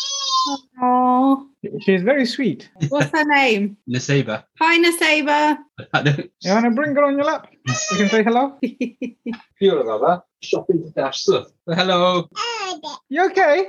Oh, 0.83 1.47
she's 1.81 2.03
very 2.03 2.25
sweet. 2.27 2.71
what's 2.89 3.11
her 3.11 3.25
name? 3.25 3.77
Naseba. 3.89 4.45
Hi, 4.59 4.79
Nasaba. 4.79 5.59
You 6.43 6.53
want 6.53 6.65
to 6.65 6.71
bring 6.71 6.95
her 6.95 7.05
on 7.05 7.15
your 7.17 7.25
lap? 7.25 7.49
You 7.67 7.97
can 7.99 8.09
say 8.09 8.23
hello. 8.23 8.59
feel 9.59 9.81
about 9.81 10.01
that. 10.07 10.23
Shopping 10.43 10.83
to 10.83 10.91
dash 10.91 11.21
stuff. 11.21 11.49
Hello. 11.67 12.29
You 13.09 13.27
okay? 13.27 13.67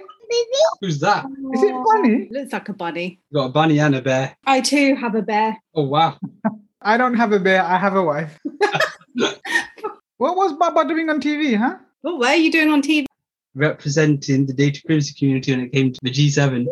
Who's 0.81 0.99
that? 0.99 1.25
Is 1.53 1.63
it 1.63 1.75
funny? 1.93 2.27
Looks 2.31 2.53
like 2.53 2.69
a 2.69 2.73
bunny. 2.73 3.19
Got 3.33 3.45
a 3.45 3.49
bunny 3.49 3.79
and 3.79 3.95
a 3.95 4.01
bear. 4.01 4.35
I 4.45 4.61
too 4.61 4.95
have 4.95 5.15
a 5.15 5.21
bear. 5.21 5.57
Oh 5.75 5.83
wow. 5.83 6.17
I 6.81 6.97
don't 6.97 7.13
have 7.13 7.31
a 7.31 7.39
bear. 7.39 7.61
I 7.63 7.77
have 7.77 7.95
a 7.95 8.01
wife. 8.01 8.39
what 10.17 10.35
was 10.35 10.53
Baba 10.53 10.87
doing 10.87 11.09
on 11.09 11.21
TV, 11.21 11.55
huh? 11.55 11.77
Oh, 12.03 12.15
what 12.15 12.29
are 12.29 12.35
you 12.35 12.51
doing 12.51 12.69
on 12.69 12.81
TV? 12.81 13.05
Representing 13.53 14.47
the 14.47 14.53
data 14.53 14.81
privacy 14.85 15.13
community 15.17 15.51
when 15.51 15.65
it 15.65 15.71
came 15.71 15.93
to 15.93 15.99
the 16.01 16.09
G7. 16.09 16.65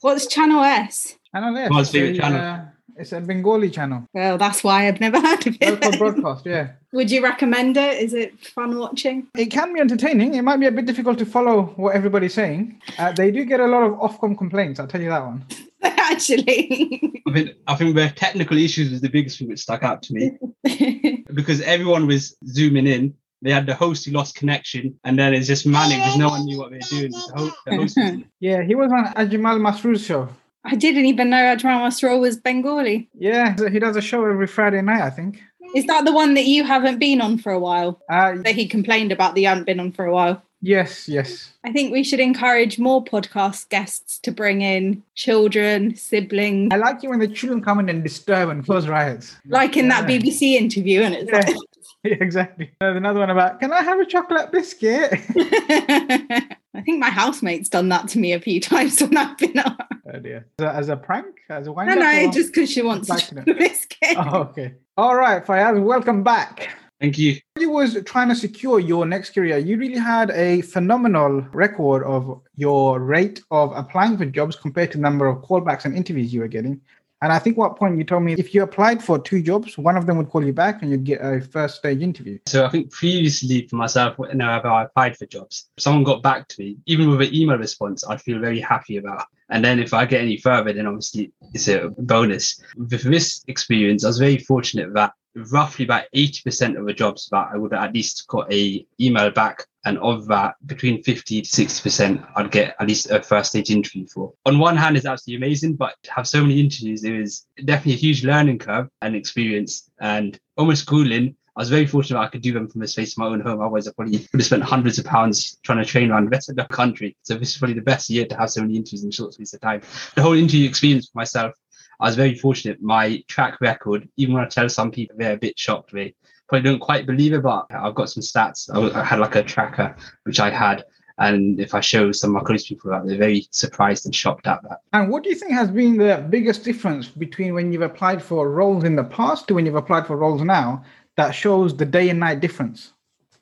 What's 0.00 0.26
Channel 0.26 0.62
S? 0.64 1.16
Channel 1.32 1.56
S. 1.56 1.68
God's 1.68 1.90
favourite 1.90 2.10
It's 2.10 2.18
a, 2.18 2.22
channel. 2.22 2.68
It's 2.98 3.12
a 3.12 3.20
Bengali 3.20 3.70
channel. 3.70 4.06
Well, 4.14 4.38
that's 4.38 4.64
why 4.64 4.88
I've 4.88 5.00
never 5.00 5.20
heard 5.20 5.46
of 5.46 5.56
Local 5.60 5.92
it. 5.92 5.98
broadcast, 5.98 6.46
yeah. 6.46 6.70
Would 6.92 7.10
you 7.10 7.22
recommend 7.22 7.76
it? 7.76 8.02
Is 8.02 8.14
it 8.14 8.38
fun 8.46 8.78
watching? 8.78 9.28
It 9.36 9.46
can 9.46 9.72
be 9.74 9.80
entertaining. 9.80 10.34
It 10.34 10.42
might 10.42 10.58
be 10.58 10.66
a 10.66 10.72
bit 10.72 10.86
difficult 10.86 11.18
to 11.18 11.26
follow 11.26 11.74
what 11.76 11.94
everybody's 11.94 12.34
saying. 12.34 12.80
Uh, 12.98 13.12
they 13.12 13.30
do 13.30 13.44
get 13.44 13.60
a 13.60 13.66
lot 13.66 13.82
of 13.84 13.92
Ofcom 13.98 14.36
complaints, 14.38 14.80
I'll 14.80 14.86
tell 14.86 15.02
you 15.02 15.10
that 15.10 15.24
one. 15.24 15.44
Actually. 15.82 17.00
I 17.28 17.32
think 17.32 17.50
I 17.66 17.74
think 17.74 17.94
the 17.96 18.08
technical 18.16 18.56
issues 18.56 18.90
was 18.90 19.00
the 19.00 19.08
biggest 19.10 19.38
thing 19.38 19.48
that 19.48 19.58
stuck 19.58 19.82
out 19.82 20.02
to 20.04 20.14
me. 20.14 20.38
because 21.34 21.60
everyone 21.62 22.06
was 22.06 22.36
zooming 22.46 22.86
in. 22.86 23.14
they 23.42 23.50
had 23.52 23.66
the 23.66 23.74
host 23.74 24.04
who 24.06 24.12
lost 24.12 24.34
connection, 24.36 24.98
and 25.04 25.18
then 25.18 25.34
it's 25.34 25.46
just 25.46 25.66
manic 25.66 25.98
because 25.98 26.16
no 26.16 26.28
one 26.30 26.44
knew 26.46 26.58
what 26.58 26.70
they 26.70 26.76
were 26.78 26.88
doing. 27.00 27.10
The 27.10 27.32
host, 27.36 27.54
the 27.66 27.76
host 27.76 27.96
was- 27.98 28.22
Yeah, 28.40 28.62
he 28.62 28.74
was 28.74 28.90
on 28.92 29.04
Ajmal 29.14 29.60
Masroor's 29.60 30.04
show. 30.04 30.28
I 30.66 30.74
didn't 30.74 31.06
even 31.06 31.30
know 31.30 31.36
Ajmal 31.56 31.80
Masroor 31.86 32.20
was 32.20 32.36
Bengali. 32.36 33.08
Yeah, 33.18 33.54
he 33.70 33.78
does 33.78 33.96
a 33.96 34.00
show 34.00 34.24
every 34.24 34.46
Friday 34.46 34.82
night, 34.82 35.02
I 35.02 35.10
think. 35.10 35.40
Is 35.74 35.84
that 35.86 36.04
the 36.04 36.12
one 36.12 36.34
that 36.34 36.46
you 36.46 36.64
haven't 36.64 36.98
been 36.98 37.20
on 37.20 37.38
for 37.38 37.52
a 37.52 37.58
while? 37.58 38.00
Uh, 38.10 38.34
That 38.44 38.54
he 38.54 38.66
complained 38.66 39.12
about 39.12 39.34
that 39.34 39.40
you 39.40 39.48
hadn't 39.48 39.64
been 39.64 39.80
on 39.80 39.92
for 39.92 40.04
a 40.06 40.12
while? 40.12 40.42
yes, 40.62 41.08
yes. 41.08 41.52
I 41.64 41.70
think 41.70 41.92
we 41.92 42.02
should 42.02 42.18
encourage 42.18 42.78
more 42.78 43.04
podcast 43.04 43.68
guests 43.68 44.18
to 44.20 44.32
bring 44.32 44.62
in 44.62 45.02
children, 45.14 45.94
siblings, 45.94 46.70
I 46.72 46.76
like 46.76 47.04
it 47.04 47.08
when 47.10 47.18
the 47.20 47.28
children 47.28 47.62
come 47.62 47.78
in 47.80 47.88
and 47.88 48.02
disturb 48.02 48.48
and 48.48 48.66
cause 48.66 48.88
riots. 48.88 49.36
like 49.46 49.76
in 49.76 49.88
that 49.88 50.06
BBC 50.08 50.54
interview. 50.54 51.02
And 51.02 51.14
it's 51.14 51.30
Yeah. 51.30 51.44
like, 51.46 51.56
Yeah, 52.04 52.16
exactly. 52.20 52.70
There's 52.80 52.96
another 52.96 53.18
one 53.20 53.30
about, 53.30 53.58
can 53.60 53.72
I 53.72 53.82
have 53.82 53.98
a 54.00 54.06
chocolate 54.06 54.50
biscuit? 54.52 55.10
I 56.76 56.82
think 56.82 56.98
my 57.00 57.08
housemate's 57.10 57.68
done 57.70 57.88
that 57.88 58.08
to 58.08 58.18
me 58.18 58.32
a 58.34 58.40
few 58.40 58.60
times 58.72 59.00
when 59.00 59.16
I've 59.16 59.38
been 59.38 59.58
on. 59.58 59.76
oh 60.14 60.18
dear. 60.20 60.46
As 60.58 60.64
a, 60.64 60.74
as 60.74 60.88
a 60.90 60.96
prank? 60.96 61.26
As 61.48 61.66
a 61.66 61.72
wind 61.72 61.88
No, 61.88 61.94
up? 61.94 62.00
no, 62.00 62.28
or- 62.28 62.32
just 62.32 62.52
because 62.52 62.70
she 62.70 62.82
wants 62.82 63.08
Back 63.08 63.20
to 63.20 63.26
to 63.28 63.34
them. 63.36 63.44
do 63.44 63.54
this 63.54 63.86
game. 63.86 64.16
Oh, 64.18 64.40
okay. 64.42 64.74
All 64.96 65.16
right, 65.16 65.44
Fayaaz, 65.44 65.82
welcome 65.82 66.22
back. 66.22 66.68
Thank 67.00 67.18
you. 67.18 67.36
you 67.58 67.68
was 67.70 67.96
trying 68.06 68.28
to 68.30 68.34
secure 68.34 68.80
your 68.80 69.04
next 69.04 69.34
career, 69.34 69.58
you 69.58 69.76
really 69.76 69.98
had 69.98 70.30
a 70.30 70.62
phenomenal 70.62 71.42
record 71.52 72.02
of 72.04 72.40
your 72.56 73.00
rate 73.00 73.42
of 73.50 73.72
applying 73.76 74.16
for 74.16 74.24
jobs 74.24 74.56
compared 74.56 74.92
to 74.92 74.98
the 74.98 75.02
number 75.02 75.26
of 75.26 75.42
callbacks 75.42 75.84
and 75.84 75.94
interviews 75.94 76.32
you 76.32 76.40
were 76.40 76.48
getting. 76.48 76.80
And 77.22 77.32
I 77.32 77.38
think 77.38 77.56
what 77.56 77.76
point 77.76 77.96
you 77.96 78.04
told 78.04 78.24
me 78.24 78.34
if 78.34 78.54
you 78.54 78.62
applied 78.62 79.02
for 79.02 79.18
two 79.18 79.42
jobs, 79.42 79.78
one 79.78 79.96
of 79.96 80.06
them 80.06 80.18
would 80.18 80.28
call 80.28 80.44
you 80.44 80.52
back 80.52 80.82
and 80.82 80.90
you'd 80.90 81.04
get 81.04 81.20
a 81.22 81.40
first 81.40 81.76
stage 81.76 82.02
interview. 82.02 82.38
So 82.46 82.66
I 82.66 82.68
think 82.68 82.90
previously 82.90 83.66
for 83.68 83.76
myself, 83.76 84.18
whenever 84.18 84.68
I 84.68 84.84
applied 84.84 85.16
for 85.16 85.24
jobs, 85.26 85.70
if 85.76 85.82
someone 85.82 86.04
got 86.04 86.22
back 86.22 86.46
to 86.48 86.60
me, 86.60 86.76
even 86.84 87.08
with 87.10 87.22
an 87.22 87.34
email 87.34 87.56
response, 87.56 88.04
I'd 88.06 88.20
feel 88.20 88.38
very 88.38 88.60
happy 88.60 88.98
about. 88.98 89.24
And 89.48 89.64
then 89.64 89.78
if 89.78 89.94
I 89.94 90.04
get 90.04 90.20
any 90.20 90.36
further, 90.36 90.72
then 90.72 90.86
obviously 90.86 91.32
it's 91.54 91.68
a 91.68 91.88
bonus. 91.98 92.60
With 92.76 93.02
this 93.02 93.44
experience, 93.48 94.04
I 94.04 94.08
was 94.08 94.18
very 94.18 94.38
fortunate 94.38 94.92
that 94.94 95.12
roughly 95.36 95.84
about 95.84 96.04
80% 96.14 96.78
of 96.78 96.86
the 96.86 96.92
jobs 96.92 97.28
that 97.30 97.48
I 97.52 97.56
would 97.56 97.72
at 97.72 97.92
least 97.92 98.26
got 98.26 98.52
a 98.52 98.86
email 99.00 99.30
back. 99.30 99.64
And 99.84 99.98
of 99.98 100.26
that, 100.26 100.56
between 100.66 101.02
50 101.04 101.42
to 101.42 101.48
60%, 101.48 102.26
I'd 102.34 102.50
get 102.50 102.74
at 102.80 102.88
least 102.88 103.08
a 103.10 103.22
first 103.22 103.50
stage 103.50 103.70
interview 103.70 104.06
for. 104.08 104.32
On 104.44 104.58
one 104.58 104.76
hand, 104.76 104.96
it's 104.96 105.06
absolutely 105.06 105.46
amazing, 105.46 105.74
but 105.74 105.94
to 106.02 106.12
have 106.12 106.26
so 106.26 106.42
many 106.42 106.58
interviews, 106.58 107.04
it 107.04 107.16
was 107.16 107.46
definitely 107.64 107.92
a 107.92 107.96
huge 107.96 108.24
learning 108.24 108.58
curve 108.58 108.88
and 109.02 109.14
experience 109.14 109.88
and 110.00 110.40
almost 110.56 110.82
schooling. 110.82 111.36
I 111.54 111.60
was 111.60 111.70
very 111.70 111.86
fortunate 111.86 112.20
I 112.20 112.28
could 112.28 112.42
do 112.42 112.52
them 112.52 112.68
from 112.68 112.80
the 112.80 112.88
space 112.88 113.12
of 113.12 113.18
my 113.18 113.26
own 113.26 113.40
home. 113.40 113.60
Otherwise, 113.60 113.86
I 113.86 113.92
probably 113.92 114.18
would 114.18 114.28
have 114.40 114.44
spent 114.44 114.62
hundreds 114.62 114.98
of 114.98 115.06
pounds 115.06 115.58
trying 115.62 115.78
to 115.78 115.86
train 115.86 116.10
around 116.10 116.24
the 116.24 116.30
rest 116.30 116.50
of 116.50 116.56
the 116.56 116.64
country. 116.64 117.16
So 117.22 117.34
this 117.34 117.52
is 117.52 117.58
probably 117.58 117.74
the 117.74 117.80
best 117.80 118.10
year 118.10 118.26
to 118.26 118.36
have 118.36 118.50
so 118.50 118.60
many 118.62 118.76
interviews 118.76 119.04
in 119.04 119.10
short 119.10 119.34
space 119.34 119.54
of 119.54 119.60
time. 119.60 119.80
The 120.16 120.22
whole 120.22 120.34
interview 120.34 120.68
experience 120.68 121.06
for 121.08 121.16
myself, 121.18 121.54
I 122.00 122.06
was 122.06 122.16
very 122.16 122.34
fortunate. 122.34 122.82
My 122.82 123.22
track 123.28 123.60
record, 123.60 124.08
even 124.16 124.34
when 124.34 124.44
I 124.44 124.48
tell 124.48 124.68
some 124.68 124.90
people, 124.90 125.16
they're 125.18 125.34
a 125.34 125.38
bit 125.38 125.58
shocked. 125.58 125.92
They 125.92 126.14
probably 126.48 126.70
don't 126.70 126.80
quite 126.80 127.06
believe 127.06 127.32
it, 127.32 127.42
but 127.42 127.66
I've 127.70 127.94
got 127.94 128.10
some 128.10 128.22
stats. 128.22 128.68
I, 128.72 129.00
I 129.00 129.04
had 129.04 129.18
like 129.18 129.36
a 129.36 129.42
tracker, 129.42 129.96
which 130.24 130.40
I 130.40 130.50
had. 130.50 130.84
And 131.18 131.58
if 131.58 131.74
I 131.74 131.80
show 131.80 132.12
some 132.12 132.36
of 132.36 132.42
my 132.42 132.46
close 132.46 132.68
people 132.68 132.90
that, 132.90 133.06
they're 133.06 133.16
very 133.16 133.48
surprised 133.50 134.04
and 134.04 134.14
shocked 134.14 134.46
at 134.46 134.62
that. 134.64 134.80
And 134.92 135.08
what 135.10 135.22
do 135.22 135.30
you 135.30 135.34
think 135.34 135.52
has 135.52 135.70
been 135.70 135.96
the 135.96 136.26
biggest 136.28 136.62
difference 136.62 137.08
between 137.08 137.54
when 137.54 137.72
you've 137.72 137.82
applied 137.82 138.22
for 138.22 138.50
roles 138.50 138.84
in 138.84 138.96
the 138.96 139.04
past 139.04 139.48
to 139.48 139.54
when 139.54 139.64
you've 139.64 139.76
applied 139.76 140.06
for 140.06 140.16
roles 140.16 140.42
now 140.42 140.84
that 141.16 141.30
shows 141.30 141.74
the 141.74 141.86
day 141.86 142.10
and 142.10 142.20
night 142.20 142.40
difference? 142.40 142.92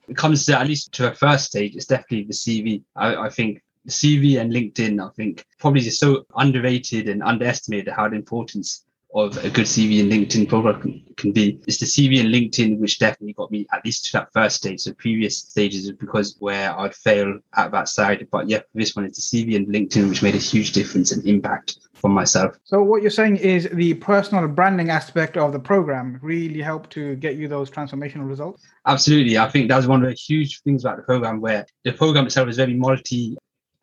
it 0.08 0.16
comes 0.16 0.44
to 0.46 0.58
at 0.58 0.66
least 0.66 0.92
to 0.92 1.10
a 1.10 1.14
first 1.14 1.46
stage, 1.46 1.74
it's 1.74 1.86
definitely 1.86 2.24
the 2.24 2.32
CV. 2.32 2.82
I, 2.96 3.16
I 3.16 3.28
think 3.28 3.62
CV 3.88 4.40
and 4.40 4.52
LinkedIn, 4.52 5.04
I 5.04 5.10
think 5.14 5.44
probably 5.58 5.80
just 5.80 6.00
so 6.00 6.24
underrated 6.36 7.08
and 7.08 7.22
underestimated 7.22 7.92
how 7.92 8.08
the 8.08 8.16
importance 8.16 8.84
of 9.14 9.36
a 9.44 9.50
good 9.50 9.66
CV 9.66 10.00
and 10.00 10.10
LinkedIn 10.10 10.48
profile 10.48 10.74
can, 10.74 11.02
can 11.16 11.32
be. 11.32 11.60
It's 11.68 11.78
the 11.78 11.86
CV 11.86 12.20
and 12.20 12.34
LinkedIn 12.34 12.78
which 12.78 12.98
definitely 12.98 13.34
got 13.34 13.50
me 13.50 13.66
at 13.72 13.84
least 13.84 14.06
to 14.06 14.12
that 14.14 14.32
first 14.32 14.56
stage. 14.56 14.80
So 14.80 14.92
previous 14.94 15.38
stages 15.38 15.84
is 15.84 15.92
because 15.92 16.36
where 16.40 16.76
I'd 16.76 16.94
fail 16.96 17.38
at 17.54 17.70
that 17.70 17.88
side. 17.88 18.26
But 18.32 18.48
yeah, 18.48 18.60
this 18.74 18.96
one 18.96 19.06
is 19.06 19.16
the 19.16 19.22
CV 19.22 19.56
and 19.56 19.68
LinkedIn 19.68 20.08
which 20.08 20.22
made 20.22 20.34
a 20.34 20.38
huge 20.38 20.72
difference 20.72 21.12
and 21.12 21.24
impact 21.26 21.78
for 21.94 22.10
myself. 22.10 22.56
So 22.64 22.82
what 22.82 23.02
you're 23.02 23.10
saying 23.10 23.36
is 23.36 23.68
the 23.72 23.94
personal 23.94 24.46
branding 24.48 24.90
aspect 24.90 25.36
of 25.36 25.52
the 25.52 25.60
program 25.60 26.18
really 26.20 26.60
helped 26.60 26.90
to 26.90 27.14
get 27.16 27.36
you 27.36 27.46
those 27.46 27.70
transformational 27.70 28.28
results? 28.28 28.62
Absolutely. 28.86 29.38
I 29.38 29.48
think 29.48 29.68
that's 29.68 29.86
one 29.86 30.02
of 30.02 30.08
the 30.10 30.14
huge 30.14 30.60
things 30.62 30.84
about 30.84 30.96
the 30.96 31.04
program 31.04 31.40
where 31.40 31.64
the 31.84 31.92
program 31.92 32.26
itself 32.26 32.48
is 32.48 32.56
very 32.56 32.74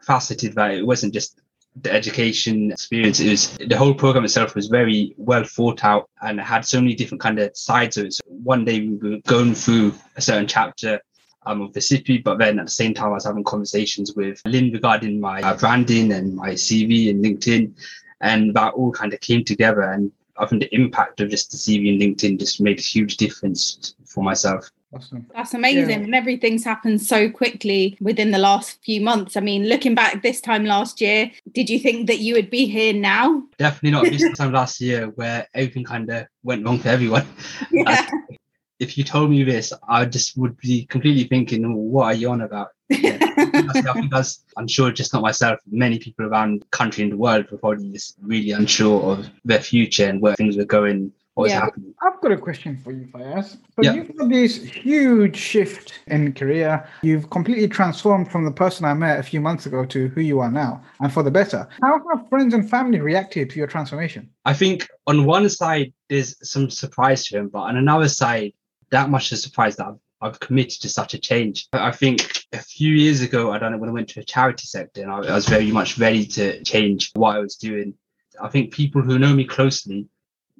multi-faceted, 0.07 0.55
that 0.55 0.71
it 0.71 0.85
wasn't 0.85 1.13
just 1.13 1.41
the 1.81 1.91
education 1.91 2.71
experience. 2.71 3.19
It 3.19 3.29
was 3.29 3.57
the 3.57 3.77
whole 3.77 3.93
program 3.93 4.25
itself 4.25 4.55
was 4.55 4.67
very 4.67 5.13
well 5.17 5.43
thought 5.43 5.83
out 5.83 6.09
and 6.21 6.39
had 6.39 6.65
so 6.65 6.81
many 6.81 6.95
different 6.95 7.21
kind 7.21 7.39
of 7.39 7.55
sides 7.55 7.97
of 7.97 8.07
it. 8.07 8.13
So 8.13 8.23
one 8.27 8.65
day 8.65 8.81
we 8.81 8.97
were 8.97 9.17
going 9.25 9.55
through 9.55 9.93
a 10.17 10.21
certain 10.21 10.47
chapter 10.47 10.99
um, 11.45 11.61
of 11.61 11.73
the 11.73 11.79
CP, 11.79 12.23
but 12.23 12.37
then 12.37 12.59
at 12.59 12.65
the 12.65 12.71
same 12.71 12.93
time 12.93 13.07
I 13.07 13.13
was 13.13 13.25
having 13.25 13.43
conversations 13.43 14.13
with 14.15 14.41
Lynn 14.45 14.71
regarding 14.71 15.19
my 15.19 15.41
uh, 15.41 15.57
branding 15.57 16.11
and 16.11 16.35
my 16.35 16.51
CV 16.51 17.09
and 17.09 17.23
LinkedIn, 17.23 17.73
and 18.19 18.53
that 18.53 18.73
all 18.73 18.91
kind 18.91 19.13
of 19.13 19.21
came 19.21 19.45
together. 19.45 19.81
And 19.81 20.11
I 20.37 20.45
think 20.45 20.61
the 20.61 20.75
impact 20.75 21.21
of 21.21 21.29
just 21.29 21.51
the 21.51 21.57
CV 21.57 21.93
and 21.93 22.01
LinkedIn 22.01 22.37
just 22.37 22.59
made 22.59 22.79
a 22.79 22.83
huge 22.83 23.17
difference 23.17 23.95
for 24.05 24.23
myself. 24.23 24.69
Awesome. 24.93 25.25
That's 25.33 25.53
amazing. 25.53 25.89
Yeah. 25.89 26.05
And 26.05 26.15
everything's 26.15 26.65
happened 26.65 27.01
so 27.01 27.29
quickly 27.29 27.97
within 28.01 28.31
the 28.31 28.37
last 28.37 28.83
few 28.83 28.99
months. 28.99 29.37
I 29.37 29.39
mean, 29.39 29.67
looking 29.69 29.95
back 29.95 30.21
this 30.21 30.41
time 30.41 30.65
last 30.65 30.99
year, 30.99 31.31
did 31.53 31.69
you 31.69 31.79
think 31.79 32.07
that 32.07 32.19
you 32.19 32.33
would 32.33 32.49
be 32.49 32.65
here 32.65 32.93
now? 32.93 33.43
Definitely 33.57 33.91
not 33.91 34.05
this 34.05 34.31
time 34.37 34.51
last 34.51 34.81
year 34.81 35.07
where 35.15 35.47
everything 35.53 35.85
kind 35.85 36.09
of 36.09 36.27
went 36.43 36.65
wrong 36.65 36.79
for 36.79 36.89
everyone. 36.89 37.25
Yeah. 37.71 38.07
If 38.79 38.97
you 38.97 39.03
told 39.03 39.29
me 39.29 39.43
this, 39.43 39.71
I 39.87 40.05
just 40.05 40.35
would 40.37 40.57
be 40.57 40.87
completely 40.87 41.25
thinking, 41.25 41.63
"Oh, 41.65 41.75
what 41.75 42.05
are 42.05 42.13
you 42.15 42.31
on 42.31 42.41
about? 42.41 42.69
Yeah. 42.89 43.17
I 43.37 43.93
think 43.93 44.11
that's, 44.11 44.43
I'm 44.57 44.67
sure 44.67 44.91
just 44.91 45.13
not 45.13 45.21
myself, 45.21 45.59
many 45.69 45.99
people 45.99 46.25
around 46.25 46.61
the 46.61 46.65
country 46.67 47.03
and 47.03 47.11
the 47.11 47.17
world 47.17 47.49
were 47.51 47.59
probably 47.59 47.91
just 47.91 48.17
really 48.21 48.51
unsure 48.51 49.13
of 49.13 49.29
their 49.45 49.61
future 49.61 50.07
and 50.07 50.19
where 50.19 50.35
things 50.35 50.57
were 50.57 50.65
going, 50.65 51.11
what 51.41 51.45
was 51.45 51.51
Yeah. 51.53 51.59
happening. 51.61 51.93
I've 52.03 52.21
got 52.21 52.31
a 52.31 52.37
question 52.37 52.77
for 52.83 52.91
you, 52.91 53.05
Fayaaz. 53.13 53.57
So 53.75 53.81
Yeah. 53.81 53.93
you've 53.93 54.11
had 54.19 54.29
this 54.29 54.57
huge 54.63 55.35
shift 55.35 55.99
in 56.07 56.33
career. 56.33 56.87
You've 57.01 57.29
completely 57.29 57.67
transformed 57.67 58.31
from 58.31 58.45
the 58.45 58.51
person 58.51 58.85
I 58.85 58.93
met 58.93 59.19
a 59.19 59.23
few 59.23 59.41
months 59.41 59.65
ago 59.65 59.85
to 59.85 60.07
who 60.09 60.21
you 60.21 60.39
are 60.39 60.51
now, 60.51 60.81
and 60.99 61.11
for 61.11 61.23
the 61.23 61.31
better. 61.31 61.67
How 61.81 61.99
have 62.09 62.29
friends 62.29 62.53
and 62.53 62.69
family 62.69 62.99
reacted 62.99 63.49
to 63.51 63.57
your 63.57 63.67
transformation? 63.67 64.29
I 64.45 64.53
think 64.53 64.87
on 65.07 65.25
one 65.25 65.49
side, 65.49 65.93
there's 66.09 66.35
some 66.47 66.69
surprise 66.69 67.25
to 67.27 67.37
him, 67.39 67.47
but 67.49 67.61
on 67.61 67.75
another 67.77 68.07
side, 68.07 68.53
that 68.91 69.09
much 69.09 69.31
of 69.31 69.39
surprise 69.39 69.75
that 69.77 69.87
I've, 69.87 69.99
I've 70.23 70.39
committed 70.39 70.81
to 70.83 70.89
such 70.89 71.13
a 71.15 71.19
change. 71.19 71.67
I 71.73 71.87
I 71.87 71.91
think 71.91 72.43
a 72.53 72.59
few 72.59 72.93
years 72.93 73.21
ago, 73.21 73.51
I 73.51 73.57
don't 73.57 73.71
know, 73.71 73.77
when 73.79 73.89
I 73.89 73.93
went 73.93 74.09
to 74.09 74.19
a 74.19 74.23
charity 74.23 74.67
sector 74.67 75.01
and 75.01 75.11
I, 75.11 75.17
I 75.31 75.35
was 75.35 75.47
very 75.47 75.71
much 75.71 75.97
ready 75.97 76.25
to 76.37 76.63
change 76.63 77.09
what 77.15 77.35
I 77.35 77.39
was 77.39 77.55
doing. 77.55 77.93
I 78.41 78.47
think 78.49 78.73
people 78.73 79.01
who 79.01 79.17
know 79.19 79.33
me 79.33 79.45
closely 79.45 80.07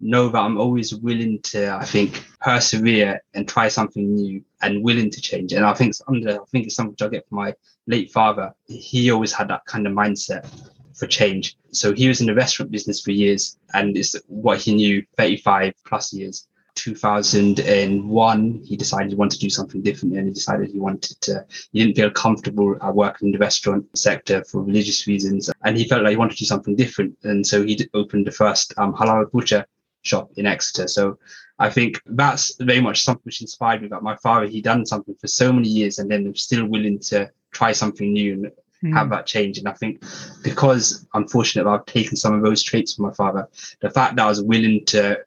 know 0.01 0.29
that 0.29 0.39
I'm 0.39 0.57
always 0.57 0.93
willing 0.95 1.39
to, 1.43 1.73
I 1.73 1.85
think, 1.85 2.25
persevere 2.41 3.21
and 3.33 3.47
try 3.47 3.67
something 3.67 4.15
new 4.15 4.43
and 4.61 4.83
willing 4.83 5.09
to 5.11 5.21
change. 5.21 5.53
And 5.53 5.65
I 5.65 5.73
think 5.73 5.91
it's 5.91 6.01
under, 6.07 6.41
I 6.41 6.45
think 6.51 6.65
it's 6.65 6.75
something 6.75 6.95
I 7.05 7.09
get 7.09 7.27
from 7.27 7.37
my 7.37 7.53
late 7.87 8.11
father. 8.11 8.53
He 8.67 9.11
always 9.11 9.33
had 9.33 9.49
that 9.49 9.65
kind 9.65 9.87
of 9.87 9.93
mindset 9.93 10.47
for 10.95 11.07
change. 11.07 11.57
So 11.71 11.93
he 11.93 12.07
was 12.07 12.21
in 12.21 12.27
the 12.27 12.35
restaurant 12.35 12.71
business 12.71 13.01
for 13.01 13.11
years 13.11 13.57
and 13.73 13.97
it's 13.97 14.15
what 14.27 14.59
he 14.59 14.75
knew 14.75 15.05
35 15.17 15.73
plus 15.85 16.13
years. 16.13 16.47
2001, 16.75 18.61
he 18.63 18.77
decided 18.77 19.09
he 19.09 19.15
wanted 19.15 19.35
to 19.35 19.41
do 19.41 19.49
something 19.49 19.81
different 19.81 20.15
and 20.15 20.27
he 20.27 20.33
decided 20.33 20.69
he 20.69 20.79
wanted 20.79 21.19
to, 21.21 21.45
he 21.71 21.83
didn't 21.83 21.95
feel 21.95 22.09
comfortable 22.09 22.75
working 22.93 23.27
in 23.27 23.31
the 23.33 23.37
restaurant 23.37 23.85
sector 23.95 24.43
for 24.45 24.63
religious 24.63 25.05
reasons. 25.05 25.49
And 25.63 25.77
he 25.77 25.87
felt 25.87 26.03
like 26.03 26.11
he 26.11 26.17
wanted 26.17 26.37
to 26.37 26.43
do 26.43 26.45
something 26.45 26.75
different. 26.75 27.17
And 27.23 27.45
so 27.45 27.63
he 27.63 27.87
opened 27.93 28.25
the 28.25 28.31
first 28.31 28.73
um, 28.77 28.93
halal 28.93 29.29
butcher 29.31 29.65
shop 30.01 30.31
in 30.37 30.45
Exeter. 30.45 30.87
So 30.87 31.17
I 31.59 31.69
think 31.69 32.01
that's 32.05 32.55
very 32.59 32.81
much 32.81 33.03
something 33.03 33.23
which 33.23 33.41
inspired 33.41 33.81
me 33.81 33.87
about 33.87 34.03
my 34.03 34.15
father. 34.17 34.47
He'd 34.47 34.63
done 34.63 34.85
something 34.85 35.15
for 35.19 35.27
so 35.27 35.53
many 35.53 35.67
years 35.69 35.99
and 35.99 36.09
then 36.09 36.33
still 36.35 36.65
willing 36.65 36.99
to 36.99 37.29
try 37.51 37.71
something 37.71 38.13
new 38.13 38.33
and 38.33 38.51
Hmm. 38.81 38.93
have 38.93 39.09
that 39.11 39.27
change. 39.27 39.57
And 39.59 39.67
I 39.67 39.73
think 39.73 40.03
because 40.43 41.07
I'm 41.13 41.27
fortunate 41.27 41.67
I've 41.67 41.85
taken 41.85 42.17
some 42.17 42.33
of 42.33 42.41
those 42.41 42.63
traits 42.63 42.95
from 42.95 43.05
my 43.05 43.13
father, 43.13 43.47
the 43.81 43.89
fact 43.89 44.15
that 44.15 44.23
I 44.23 44.29
was 44.29 44.41
willing 44.41 44.85
to 44.85 45.19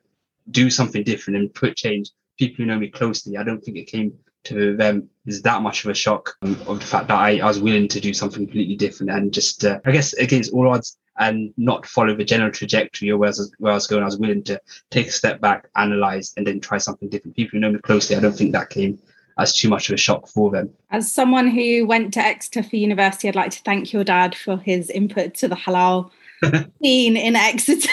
do 0.51 0.71
something 0.71 1.05
different 1.05 1.39
and 1.39 1.55
put 1.55 1.77
change, 1.77 2.11
people 2.39 2.57
who 2.59 2.67
know 2.67 2.79
me 2.79 2.89
closely, 2.89 3.37
I 3.37 3.45
don't 3.45 3.63
think 3.63 3.77
it 3.77 3.85
came 3.87 4.13
to 4.45 4.77
them 4.77 5.09
is 5.25 5.41
that 5.43 5.63
much 5.63 5.85
of 5.85 5.91
a 5.91 5.95
shock 5.95 6.35
um, 6.43 6.61
of 6.67 6.81
the 6.81 6.87
fact 6.87 7.09
that 7.09 7.19
I, 7.19 7.39
I 7.39 7.47
was 7.47 7.61
willing 7.61 7.89
to 7.89 8.01
do 8.01 8.13
something 8.13 8.45
completely 8.45 8.77
different 8.77 9.11
and 9.11 9.33
just, 9.33 9.65
uh, 9.65 9.81
I 9.87 9.93
guess, 9.93 10.13
against 10.15 10.53
all 10.53 10.69
odds 10.69 10.99
and 11.18 11.53
not 11.57 11.87
follow 11.87 12.14
the 12.14 12.24
general 12.24 12.50
trajectory 12.50 13.11
or 13.11 13.18
where 13.18 13.29
I, 13.29 13.31
was, 13.31 13.53
where 13.59 13.72
I 13.72 13.74
was 13.74 13.87
going. 13.87 14.03
I 14.03 14.07
was 14.07 14.18
willing 14.18 14.42
to 14.44 14.61
take 14.90 15.09
a 15.09 15.12
step 15.12 15.40
back, 15.40 15.68
analyze, 15.77 16.33
and 16.37 16.46
then 16.46 16.61
try 16.61 16.79
something 16.79 17.09
different. 17.09 17.37
People 17.37 17.57
who 17.57 17.61
know 17.61 17.72
me 17.72 17.79
closely, 17.79 18.16
I 18.16 18.20
don't 18.20 18.37
think 18.37 18.53
that 18.53 18.70
came 18.70 18.98
as 19.38 19.55
too 19.55 19.68
much 19.68 19.88
of 19.88 19.94
a 19.94 19.98
shock 19.98 20.29
for 20.29 20.50
them. 20.50 20.70
As 20.90 21.12
someone 21.12 21.48
who 21.48 21.87
went 21.87 22.14
to 22.14 22.20
Exeter 22.20 22.62
for 22.62 22.77
university, 22.77 23.29
I'd 23.29 23.35
like 23.35 23.50
to 23.50 23.62
thank 23.62 23.92
your 23.92 24.05
dad 24.05 24.35
for 24.35 24.57
his 24.57 24.90
input 24.90 25.35
to 25.37 25.48
the 25.48 25.57
halal 25.57 26.11
scene 26.83 27.16
in 27.16 27.37
Exeter. 27.37 27.88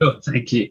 oh, 0.00 0.20
thank 0.24 0.52
you. 0.52 0.68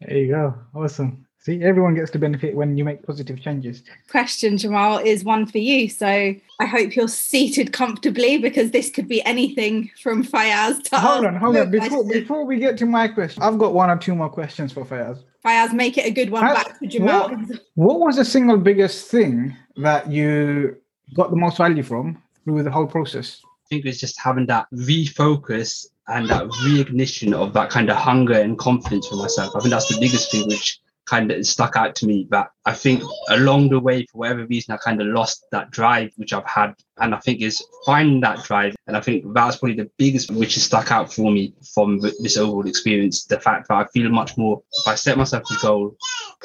There 0.00 0.16
you 0.16 0.28
go. 0.28 0.54
Awesome. 0.74 1.26
See, 1.40 1.62
everyone 1.62 1.94
gets 1.94 2.10
to 2.10 2.18
benefit 2.18 2.54
when 2.54 2.76
you 2.76 2.84
make 2.84 3.06
positive 3.06 3.40
changes. 3.40 3.82
Question, 4.10 4.58
Jamal, 4.58 4.98
is 4.98 5.24
one 5.24 5.46
for 5.46 5.58
you. 5.58 5.88
So 5.88 6.06
I 6.06 6.66
hope 6.66 6.96
you're 6.96 7.08
seated 7.08 7.72
comfortably 7.72 8.38
because 8.38 8.72
this 8.72 8.90
could 8.90 9.08
be 9.08 9.24
anything 9.24 9.90
from 10.02 10.24
Fayaaz 10.24 10.82
to 10.84 10.98
Hold 10.98 11.26
on, 11.26 11.36
hold 11.36 11.56
on. 11.56 11.70
Before 11.70 12.02
question. 12.02 12.08
before 12.22 12.44
we 12.44 12.58
get 12.58 12.76
to 12.78 12.86
my 12.86 13.06
question, 13.08 13.42
I've 13.42 13.56
got 13.58 13.72
one 13.72 13.88
or 13.88 13.96
two 13.96 14.14
more 14.14 14.28
questions 14.28 14.72
for 14.72 14.84
Fayaaz. 14.84 15.22
Fayaaz, 15.44 15.72
make 15.72 15.96
it 15.96 16.06
a 16.06 16.10
good 16.10 16.30
one 16.30 16.42
How- 16.42 16.54
back 16.54 16.78
to 16.80 16.86
Jamal. 16.86 17.28
What, 17.30 17.60
what 17.74 18.00
was 18.00 18.16
the 18.16 18.24
single 18.24 18.56
biggest 18.58 19.08
thing 19.08 19.56
that 19.76 20.10
you 20.10 20.76
got 21.14 21.30
the 21.30 21.36
most 21.36 21.56
value 21.56 21.84
from 21.84 22.20
through 22.44 22.64
the 22.64 22.70
whole 22.70 22.86
process? 22.86 23.40
I 23.44 23.68
think 23.68 23.86
it's 23.86 24.00
just 24.00 24.20
having 24.20 24.46
that 24.46 24.66
refocus 24.72 25.86
and 26.08 26.28
that 26.30 26.44
reignition 26.64 27.32
of 27.32 27.52
that 27.52 27.70
kind 27.70 27.90
of 27.90 27.96
hunger 27.96 28.34
and 28.34 28.58
confidence 28.58 29.06
for 29.06 29.16
myself. 29.16 29.54
I 29.54 29.60
think 29.60 29.70
that's 29.70 29.88
the 29.88 30.00
biggest 30.00 30.32
thing 30.32 30.48
which 30.48 30.80
kind 31.08 31.30
of 31.30 31.46
stuck 31.46 31.76
out 31.76 31.94
to 31.96 32.06
me. 32.06 32.26
But 32.28 32.50
I 32.64 32.72
think 32.72 33.02
along 33.30 33.70
the 33.70 33.80
way, 33.80 34.06
for 34.06 34.18
whatever 34.18 34.46
reason, 34.46 34.74
I 34.74 34.76
kind 34.76 35.00
of 35.00 35.08
lost 35.08 35.44
that 35.52 35.70
drive 35.70 36.12
which 36.16 36.32
I've 36.32 36.46
had. 36.46 36.74
And 36.98 37.14
I 37.14 37.18
think 37.18 37.40
is 37.40 37.64
finding 37.86 38.20
that 38.20 38.44
drive. 38.44 38.74
And 38.86 38.96
I 38.96 39.00
think 39.00 39.24
that's 39.32 39.56
probably 39.56 39.76
the 39.76 39.90
biggest 39.96 40.30
which 40.30 40.54
has 40.54 40.64
stuck 40.64 40.90
out 40.90 41.12
for 41.12 41.30
me 41.30 41.54
from 41.74 42.00
this 42.00 42.36
overall 42.36 42.66
experience. 42.66 43.24
The 43.24 43.40
fact 43.40 43.68
that 43.68 43.74
I 43.74 43.86
feel 43.86 44.10
much 44.10 44.36
more, 44.36 44.62
if 44.80 44.88
I 44.88 44.94
set 44.94 45.16
myself 45.16 45.44
a 45.50 45.62
goal, 45.62 45.96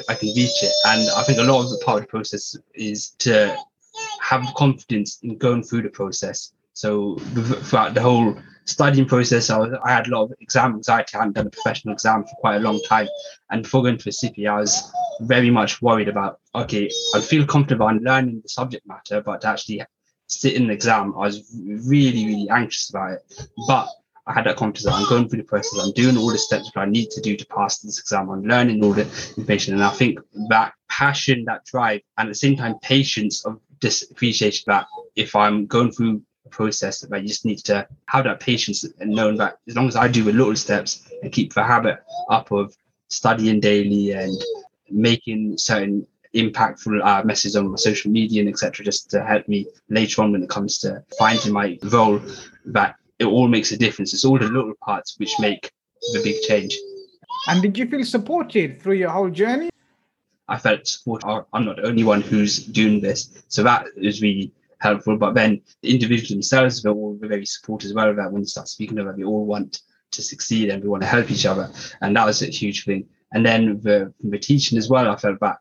I 0.08 0.14
can 0.14 0.28
reach 0.28 0.62
it. 0.62 0.72
And 0.86 1.08
I 1.16 1.22
think 1.24 1.38
a 1.38 1.42
lot 1.42 1.64
of 1.64 1.70
the 1.70 1.82
part 1.84 1.98
of 1.98 2.04
the 2.04 2.08
process 2.08 2.56
is 2.74 3.10
to 3.18 3.56
have 4.20 4.42
confidence 4.56 5.18
in 5.22 5.38
going 5.38 5.62
through 5.62 5.82
the 5.82 5.88
process. 5.88 6.52
So 6.74 7.16
throughout 7.16 7.94
the 7.94 8.02
whole 8.02 8.36
studying 8.66 9.06
process, 9.06 9.50
I, 9.50 9.58
was, 9.58 9.72
I 9.84 9.90
had 9.90 10.08
a 10.08 10.10
lot 10.10 10.24
of 10.24 10.32
exam 10.40 10.74
anxiety. 10.74 11.14
I 11.14 11.18
hadn't 11.18 11.34
done 11.34 11.46
a 11.46 11.50
professional 11.50 11.94
exam 11.94 12.24
for 12.24 12.34
quite 12.36 12.56
a 12.56 12.60
long 12.60 12.80
time. 12.82 13.08
And 13.50 13.62
before 13.62 13.82
going 13.82 13.98
to 13.98 14.08
a 14.08 14.12
CP, 14.12 14.48
I 14.48 14.60
was 14.60 14.92
very 15.20 15.50
much 15.50 15.80
worried 15.80 16.08
about, 16.08 16.40
okay, 16.54 16.90
I 17.14 17.20
feel 17.20 17.46
comfortable 17.46 17.88
in 17.88 17.98
learning 17.98 18.40
the 18.42 18.48
subject 18.48 18.86
matter, 18.86 19.22
but 19.22 19.40
to 19.42 19.48
actually 19.48 19.82
sit 20.26 20.54
in 20.54 20.66
the 20.66 20.72
exam, 20.72 21.14
I 21.16 21.20
was 21.20 21.54
really, 21.86 22.26
really 22.26 22.48
anxious 22.50 22.90
about 22.90 23.12
it. 23.12 23.48
But 23.68 23.88
I 24.26 24.32
had 24.32 24.46
that 24.46 24.56
confidence 24.56 24.84
that 24.84 24.94
I'm 24.94 25.08
going 25.08 25.28
through 25.28 25.42
the 25.42 25.44
process, 25.44 25.78
I'm 25.80 25.92
doing 25.92 26.16
all 26.16 26.30
the 26.30 26.38
steps 26.38 26.70
that 26.74 26.80
I 26.80 26.86
need 26.86 27.10
to 27.10 27.20
do 27.20 27.36
to 27.36 27.46
pass 27.46 27.80
this 27.80 27.98
exam, 27.98 28.30
I'm 28.30 28.44
learning 28.44 28.82
all 28.82 28.94
the 28.94 29.02
information. 29.36 29.74
And 29.74 29.84
I 29.84 29.90
think 29.90 30.18
that 30.48 30.72
passion, 30.88 31.44
that 31.44 31.64
drive, 31.66 32.00
and 32.16 32.28
at 32.28 32.30
the 32.30 32.34
same 32.34 32.56
time, 32.56 32.78
patience 32.80 33.44
of 33.44 33.60
this 33.82 34.10
appreciation 34.10 34.64
that 34.68 34.86
if 35.14 35.36
I'm 35.36 35.66
going 35.66 35.92
through 35.92 36.22
process, 36.54 37.00
that 37.00 37.12
I 37.12 37.20
just 37.20 37.44
need 37.44 37.58
to 37.64 37.86
have 38.06 38.24
that 38.24 38.40
patience 38.40 38.84
and 39.00 39.10
knowing 39.10 39.36
that 39.36 39.58
as 39.68 39.76
long 39.76 39.88
as 39.88 39.96
I 39.96 40.08
do 40.08 40.24
the 40.24 40.32
little 40.32 40.56
steps 40.56 41.08
and 41.22 41.32
keep 41.32 41.52
the 41.52 41.64
habit 41.64 41.98
up 42.30 42.50
of 42.50 42.74
studying 43.08 43.60
daily 43.60 44.12
and 44.12 44.32
making 44.90 45.58
certain 45.58 46.06
impactful 46.34 47.04
uh, 47.04 47.22
messages 47.24 47.56
on 47.56 47.70
my 47.70 47.76
social 47.76 48.10
media 48.10 48.40
and 48.40 48.48
etc 48.48 48.84
just 48.84 49.08
to 49.08 49.24
help 49.24 49.46
me 49.46 49.66
later 49.88 50.20
on 50.20 50.32
when 50.32 50.42
it 50.42 50.50
comes 50.50 50.78
to 50.80 51.00
finding 51.16 51.52
my 51.52 51.78
role 51.84 52.20
that 52.64 52.96
it 53.18 53.26
all 53.26 53.48
makes 53.48 53.72
a 53.72 53.76
difference. 53.76 54.12
It's 54.12 54.24
all 54.24 54.38
the 54.38 54.46
little 54.46 54.74
parts 54.82 55.18
which 55.18 55.32
make 55.38 55.70
the 56.12 56.20
big 56.22 56.40
change. 56.42 56.76
And 57.48 57.62
did 57.62 57.76
you 57.78 57.86
feel 57.86 58.04
supported 58.04 58.80
through 58.80 58.94
your 58.94 59.10
whole 59.10 59.30
journey? 59.30 59.70
i 60.46 60.58
felt 60.58 60.86
supported. 60.86 61.46
I'm 61.52 61.64
not 61.64 61.76
the 61.76 61.86
only 61.86 62.04
one 62.04 62.20
who's 62.20 62.58
doing 62.58 63.00
this. 63.00 63.42
So 63.48 63.62
that 63.62 63.86
is 63.96 64.20
really 64.20 64.52
helpful 64.84 65.16
but 65.16 65.34
then 65.34 65.60
the 65.82 65.90
individuals 65.90 66.28
themselves 66.28 66.84
were 66.84 66.92
all 66.92 67.18
very 67.20 67.46
supportive 67.46 67.88
as 67.88 67.94
well 67.94 68.14
that. 68.14 68.30
When 68.30 68.42
you 68.42 68.48
start 68.48 68.68
speaking 68.68 68.98
it 68.98 69.16
we 69.16 69.24
all 69.24 69.46
want 69.46 69.82
to 70.12 70.22
succeed 70.22 70.70
and 70.70 70.82
we 70.82 70.88
want 70.88 71.02
to 71.02 71.08
help 71.08 71.28
each 71.30 71.46
other. 71.46 71.68
And 72.00 72.16
that 72.16 72.26
was 72.26 72.40
a 72.42 72.46
huge 72.46 72.84
thing. 72.84 73.08
And 73.32 73.44
then 73.44 73.80
the, 73.82 74.14
the 74.22 74.38
teaching 74.38 74.78
as 74.78 74.88
well 74.88 75.10
i 75.10 75.16
felt 75.16 75.40
that 75.40 75.56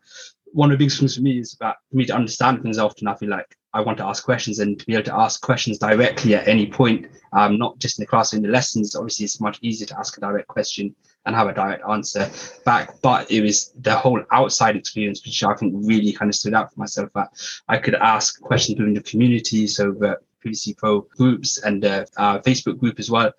one 0.62 0.70
of 0.70 0.78
the 0.78 0.84
biggest 0.84 1.00
things 1.00 1.16
for 1.16 1.24
me 1.24 1.40
is 1.40 1.58
that 1.60 1.78
for 1.90 1.98
me 1.98 2.06
to 2.06 2.16
understand 2.16 2.62
things 2.62 2.78
often 2.78 3.08
i 3.08 3.16
feel 3.16 3.30
like 3.30 3.58
i 3.74 3.82
want 3.82 3.98
to 3.98 4.06
ask 4.06 4.24
questions 4.24 4.60
and 4.60 4.80
to 4.80 4.86
be 4.86 4.94
able 4.94 5.10
to 5.12 5.20
ask 5.26 5.42
questions 5.42 5.80
directly 5.80 6.36
at 6.36 6.48
any 6.48 6.68
point 6.68 7.08
um, 7.34 7.58
not 7.58 7.78
just 7.80 8.00
in 8.00 8.04
the 8.04 8.08
class 8.08 8.34
in 8.34 8.42
the 8.42 8.50
lessons. 8.50 8.96
Obviously 8.96 9.26
it's 9.26 9.42
much 9.42 9.58
easier 9.62 9.88
to 9.88 10.00
ask 10.00 10.18
a 10.18 10.22
direct 10.22 10.48
question 10.48 10.96
and 11.26 11.36
have 11.36 11.48
a 11.48 11.54
direct 11.54 11.84
answer 11.90 12.30
back 12.66 12.96
but 13.02 13.30
it 13.32 13.42
was 13.42 13.72
the 13.82 13.96
whole 13.96 14.22
outside 14.32 14.76
experience 14.76 15.24
which 15.26 15.44
i 15.44 15.54
think 15.56 15.74
really 15.78 16.12
kind 16.12 16.30
of 16.30 16.36
stood 16.36 16.54
out 16.54 16.72
for 16.74 16.80
myself 16.80 17.10
that 17.16 17.30
i 17.68 17.78
could 17.78 17.96
ask 17.96 18.42
questions 18.42 18.78
within 18.78 18.94
the 18.94 19.04
community 19.04 19.68
so 19.68 19.92
the 19.92 20.18
Privacy 20.44 20.74
Pro 20.74 21.02
groups 21.02 21.58
and 21.64 21.82
the 21.82 22.06
uh, 22.18 22.40
Facebook 22.40 22.78
group 22.78 23.00
as 23.00 23.10
well 23.10 23.32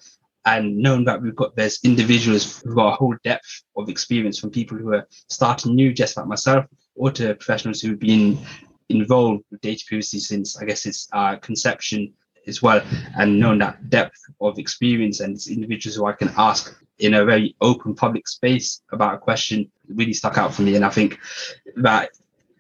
and 0.47 0.77
knowing 0.77 1.05
that 1.05 1.21
we've 1.21 1.37
got 1.37 1.55
there's 1.55 1.79
individuals 1.85 2.61
who've 2.63 2.75
got 2.75 2.95
a 2.95 2.97
whole 2.97 3.15
depth 3.25 3.63
of 3.77 3.89
experience 3.89 4.39
from 4.39 4.51
people 4.51 4.77
who 4.77 4.95
are 4.95 5.07
starting 5.29 5.75
new 5.75 5.93
just 5.93 6.17
like 6.17 6.27
myself 6.27 6.67
or 6.97 7.11
to 7.11 7.35
professionals 7.35 7.81
who've 7.81 7.99
been 7.99 8.39
involved 8.89 9.45
with 9.51 9.61
data 9.61 9.85
privacy 9.87 10.19
since 10.19 10.61
I 10.61 10.65
guess 10.65 10.87
its 10.87 11.09
uh, 11.13 11.37
conception 11.37 12.13
as 12.47 12.63
well 12.63 12.83
and 13.17 13.39
knowing 13.39 13.59
that 13.61 13.89
depth 13.89 14.21
of 14.41 14.59
experience 14.59 15.21
and 15.21 15.39
individuals 15.49 15.97
who 15.97 16.07
I 16.07 16.13
can 16.13 16.31
ask 16.37 16.79
in 16.99 17.15
a 17.15 17.25
very 17.25 17.55
open 17.61 17.95
public 17.95 18.29
space 18.29 18.83
about 18.93 19.15
a 19.15 19.19
question 19.19 19.71
really 19.89 20.13
stuck 20.13 20.39
out 20.39 20.55
for 20.55 20.63
me 20.63 20.77
and 20.77 20.85
I 20.85 20.91
think 20.91 21.19
that 21.77 22.11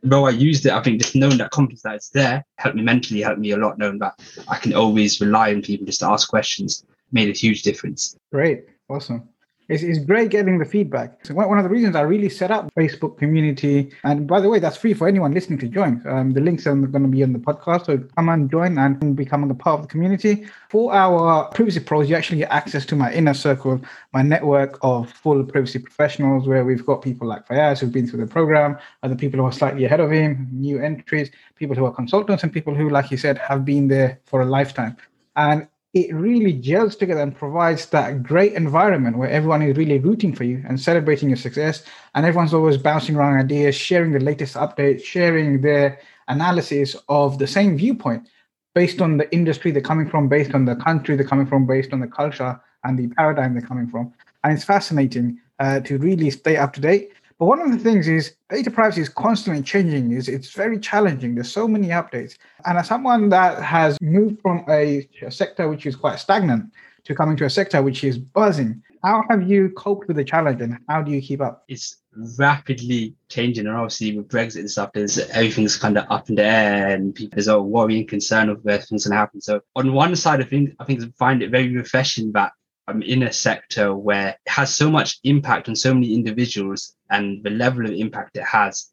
though 0.02 0.26
I 0.26 0.30
used 0.30 0.66
it, 0.66 0.72
I 0.72 0.82
think 0.82 1.00
just 1.00 1.16
knowing 1.16 1.38
that 1.38 1.50
confidence 1.50 1.82
that 1.82 1.94
it's 1.94 2.10
there 2.10 2.44
helped 2.56 2.76
me 2.76 2.82
mentally, 2.82 3.22
helped 3.22 3.40
me 3.40 3.52
a 3.52 3.56
lot, 3.56 3.78
knowing 3.78 3.98
that 4.00 4.20
I 4.48 4.58
can 4.58 4.74
always 4.74 5.20
rely 5.20 5.54
on 5.54 5.62
people 5.62 5.86
just 5.86 6.00
to 6.00 6.08
ask 6.08 6.28
questions 6.28 6.84
made 7.10 7.28
a 7.28 7.32
huge 7.32 7.62
difference. 7.62 8.16
Great. 8.32 8.64
Awesome. 8.88 9.28
It's, 9.68 9.82
it's 9.82 9.98
great 9.98 10.30
getting 10.30 10.58
the 10.58 10.64
feedback. 10.64 11.24
So 11.24 11.34
one 11.34 11.58
of 11.58 11.64
the 11.64 11.70
reasons 11.70 11.96
I 11.96 12.02
really 12.02 12.28
set 12.28 12.50
up 12.50 12.72
Facebook 12.74 13.16
community, 13.18 13.90
and 14.04 14.26
by 14.26 14.40
the 14.40 14.48
way, 14.48 14.58
that's 14.58 14.76
free 14.76 14.92
for 14.92 15.08
anyone 15.08 15.32
listening 15.32 15.58
to 15.60 15.68
join. 15.68 16.02
Um, 16.06 16.32
the 16.32 16.40
links 16.40 16.66
are 16.66 16.74
going 16.74 17.02
to 17.02 17.08
be 17.08 17.22
on 17.22 17.32
the 17.32 17.38
podcast, 17.38 17.86
so 17.86 17.98
come 18.16 18.28
and 18.28 18.50
join 18.50 18.76
and 18.76 19.16
become 19.16 19.50
a 19.50 19.54
part 19.54 19.80
of 19.80 19.86
the 19.86 19.90
community. 19.90 20.46
For 20.68 20.92
our 20.92 21.48
privacy 21.50 21.80
pros, 21.80 22.10
you 22.10 22.16
actually 22.16 22.38
get 22.38 22.50
access 22.50 22.84
to 22.86 22.96
my 22.96 23.12
inner 23.12 23.34
circle, 23.34 23.80
my 24.12 24.22
network 24.22 24.78
of 24.82 25.10
full 25.10 25.42
privacy 25.44 25.78
professionals, 25.78 26.46
where 26.46 26.64
we've 26.64 26.84
got 26.84 27.00
people 27.00 27.26
like 27.26 27.48
Fayaaz 27.48 27.80
who've 27.80 27.92
been 27.92 28.06
through 28.06 28.20
the 28.20 28.30
program, 28.30 28.76
other 29.02 29.16
people 29.16 29.40
who 29.40 29.46
are 29.46 29.52
slightly 29.52 29.84
ahead 29.84 30.00
of 30.00 30.10
him, 30.10 30.48
new 30.52 30.78
entries, 30.78 31.30
people 31.56 31.74
who 31.74 31.86
are 31.86 31.92
consultants, 31.92 32.42
and 32.42 32.52
people 32.52 32.74
who, 32.74 32.90
like 32.90 33.10
you 33.10 33.16
said, 33.16 33.38
have 33.38 33.64
been 33.64 33.88
there 33.88 34.20
for 34.26 34.42
a 34.42 34.44
lifetime. 34.44 34.96
And 35.36 35.66
it 35.94 36.12
really 36.12 36.52
gels 36.52 36.96
together 36.96 37.20
and 37.20 37.36
provides 37.36 37.86
that 37.86 38.22
great 38.22 38.52
environment 38.54 39.16
where 39.16 39.30
everyone 39.30 39.62
is 39.62 39.76
really 39.76 39.98
rooting 39.98 40.34
for 40.34 40.42
you 40.42 40.62
and 40.68 40.80
celebrating 40.80 41.28
your 41.28 41.36
success. 41.36 41.84
And 42.16 42.26
everyone's 42.26 42.52
always 42.52 42.76
bouncing 42.76 43.14
around 43.14 43.38
ideas, 43.38 43.76
sharing 43.76 44.12
the 44.12 44.18
latest 44.18 44.56
updates, 44.56 45.04
sharing 45.04 45.60
their 45.60 46.00
analysis 46.26 46.96
of 47.08 47.38
the 47.38 47.46
same 47.46 47.76
viewpoint 47.76 48.28
based 48.74 49.00
on 49.00 49.18
the 49.18 49.32
industry 49.32 49.70
they're 49.70 49.80
coming 49.80 50.08
from, 50.08 50.28
based 50.28 50.52
on 50.52 50.64
the 50.64 50.74
country 50.74 51.14
they're 51.14 51.26
coming 51.26 51.46
from, 51.46 51.64
based 51.64 51.92
on 51.92 52.00
the 52.00 52.08
culture 52.08 52.60
and 52.82 52.98
the 52.98 53.06
paradigm 53.14 53.52
they're 53.54 53.62
coming 53.62 53.88
from. 53.88 54.12
And 54.42 54.52
it's 54.52 54.64
fascinating 54.64 55.38
uh, 55.60 55.78
to 55.80 55.98
really 55.98 56.30
stay 56.30 56.56
up 56.56 56.72
to 56.72 56.80
date. 56.80 57.12
But 57.38 57.46
one 57.46 57.60
of 57.60 57.72
the 57.72 57.78
things 57.78 58.06
is 58.06 58.36
data 58.48 58.70
privacy 58.70 59.00
is 59.00 59.08
constantly 59.08 59.62
changing. 59.62 60.16
It's, 60.16 60.28
it's 60.28 60.52
very 60.52 60.78
challenging. 60.78 61.34
There's 61.34 61.50
so 61.50 61.66
many 61.66 61.88
updates. 61.88 62.36
And 62.64 62.78
as 62.78 62.86
someone 62.86 63.28
that 63.30 63.62
has 63.62 64.00
moved 64.00 64.40
from 64.40 64.64
a, 64.68 65.08
a 65.22 65.30
sector 65.30 65.68
which 65.68 65.84
is 65.84 65.96
quite 65.96 66.20
stagnant 66.20 66.72
to 67.04 67.14
coming 67.14 67.36
to 67.38 67.44
a 67.44 67.50
sector 67.50 67.82
which 67.82 68.04
is 68.04 68.18
buzzing, 68.18 68.82
how 69.02 69.22
have 69.28 69.48
you 69.48 69.70
coped 69.70 70.08
with 70.08 70.16
the 70.16 70.24
challenge 70.24 70.62
and 70.62 70.78
how 70.88 71.02
do 71.02 71.10
you 71.10 71.20
keep 71.20 71.40
up? 71.40 71.64
It's 71.68 71.96
rapidly 72.38 73.14
changing, 73.28 73.66
and 73.66 73.76
obviously 73.76 74.16
with 74.16 74.28
Brexit 74.28 74.60
and 74.60 74.70
stuff, 74.70 74.92
there's 74.94 75.18
everything's 75.18 75.76
kind 75.76 75.98
of 75.98 76.06
up 76.08 76.30
in 76.30 76.36
the 76.36 76.44
air, 76.44 76.94
and 76.94 77.14
people 77.14 77.34
there's 77.34 77.48
a 77.48 77.60
worry 77.60 77.98
and 77.98 78.08
concern 78.08 78.48
of 78.48 78.64
where 78.64 78.78
things 78.78 79.06
gonna 79.06 79.20
happen. 79.20 79.42
So 79.42 79.60
on 79.76 79.92
one 79.92 80.16
side 80.16 80.40
of 80.40 80.48
things, 80.48 80.70
I 80.78 80.84
think 80.84 81.02
I 81.02 81.06
find 81.18 81.42
it 81.42 81.50
very 81.50 81.76
refreshing 81.76 82.32
that 82.32 82.52
I'm 82.86 83.02
in 83.02 83.22
a 83.22 83.32
sector 83.32 83.94
where 83.94 84.28
it 84.28 84.50
has 84.50 84.74
so 84.74 84.90
much 84.90 85.18
impact 85.24 85.68
on 85.68 85.76
so 85.76 85.94
many 85.94 86.14
individuals 86.14 86.96
and 87.10 87.42
the 87.42 87.50
level 87.50 87.86
of 87.86 87.92
impact 87.92 88.36
it 88.36 88.44
has. 88.44 88.90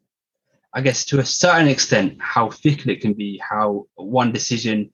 I 0.74 0.82
guess 0.82 1.04
to 1.06 1.20
a 1.20 1.26
certain 1.26 1.68
extent, 1.68 2.18
how 2.20 2.50
fickle 2.50 2.92
it 2.92 3.02
can 3.02 3.14
be, 3.14 3.38
how 3.38 3.88
one 3.96 4.32
decision 4.32 4.92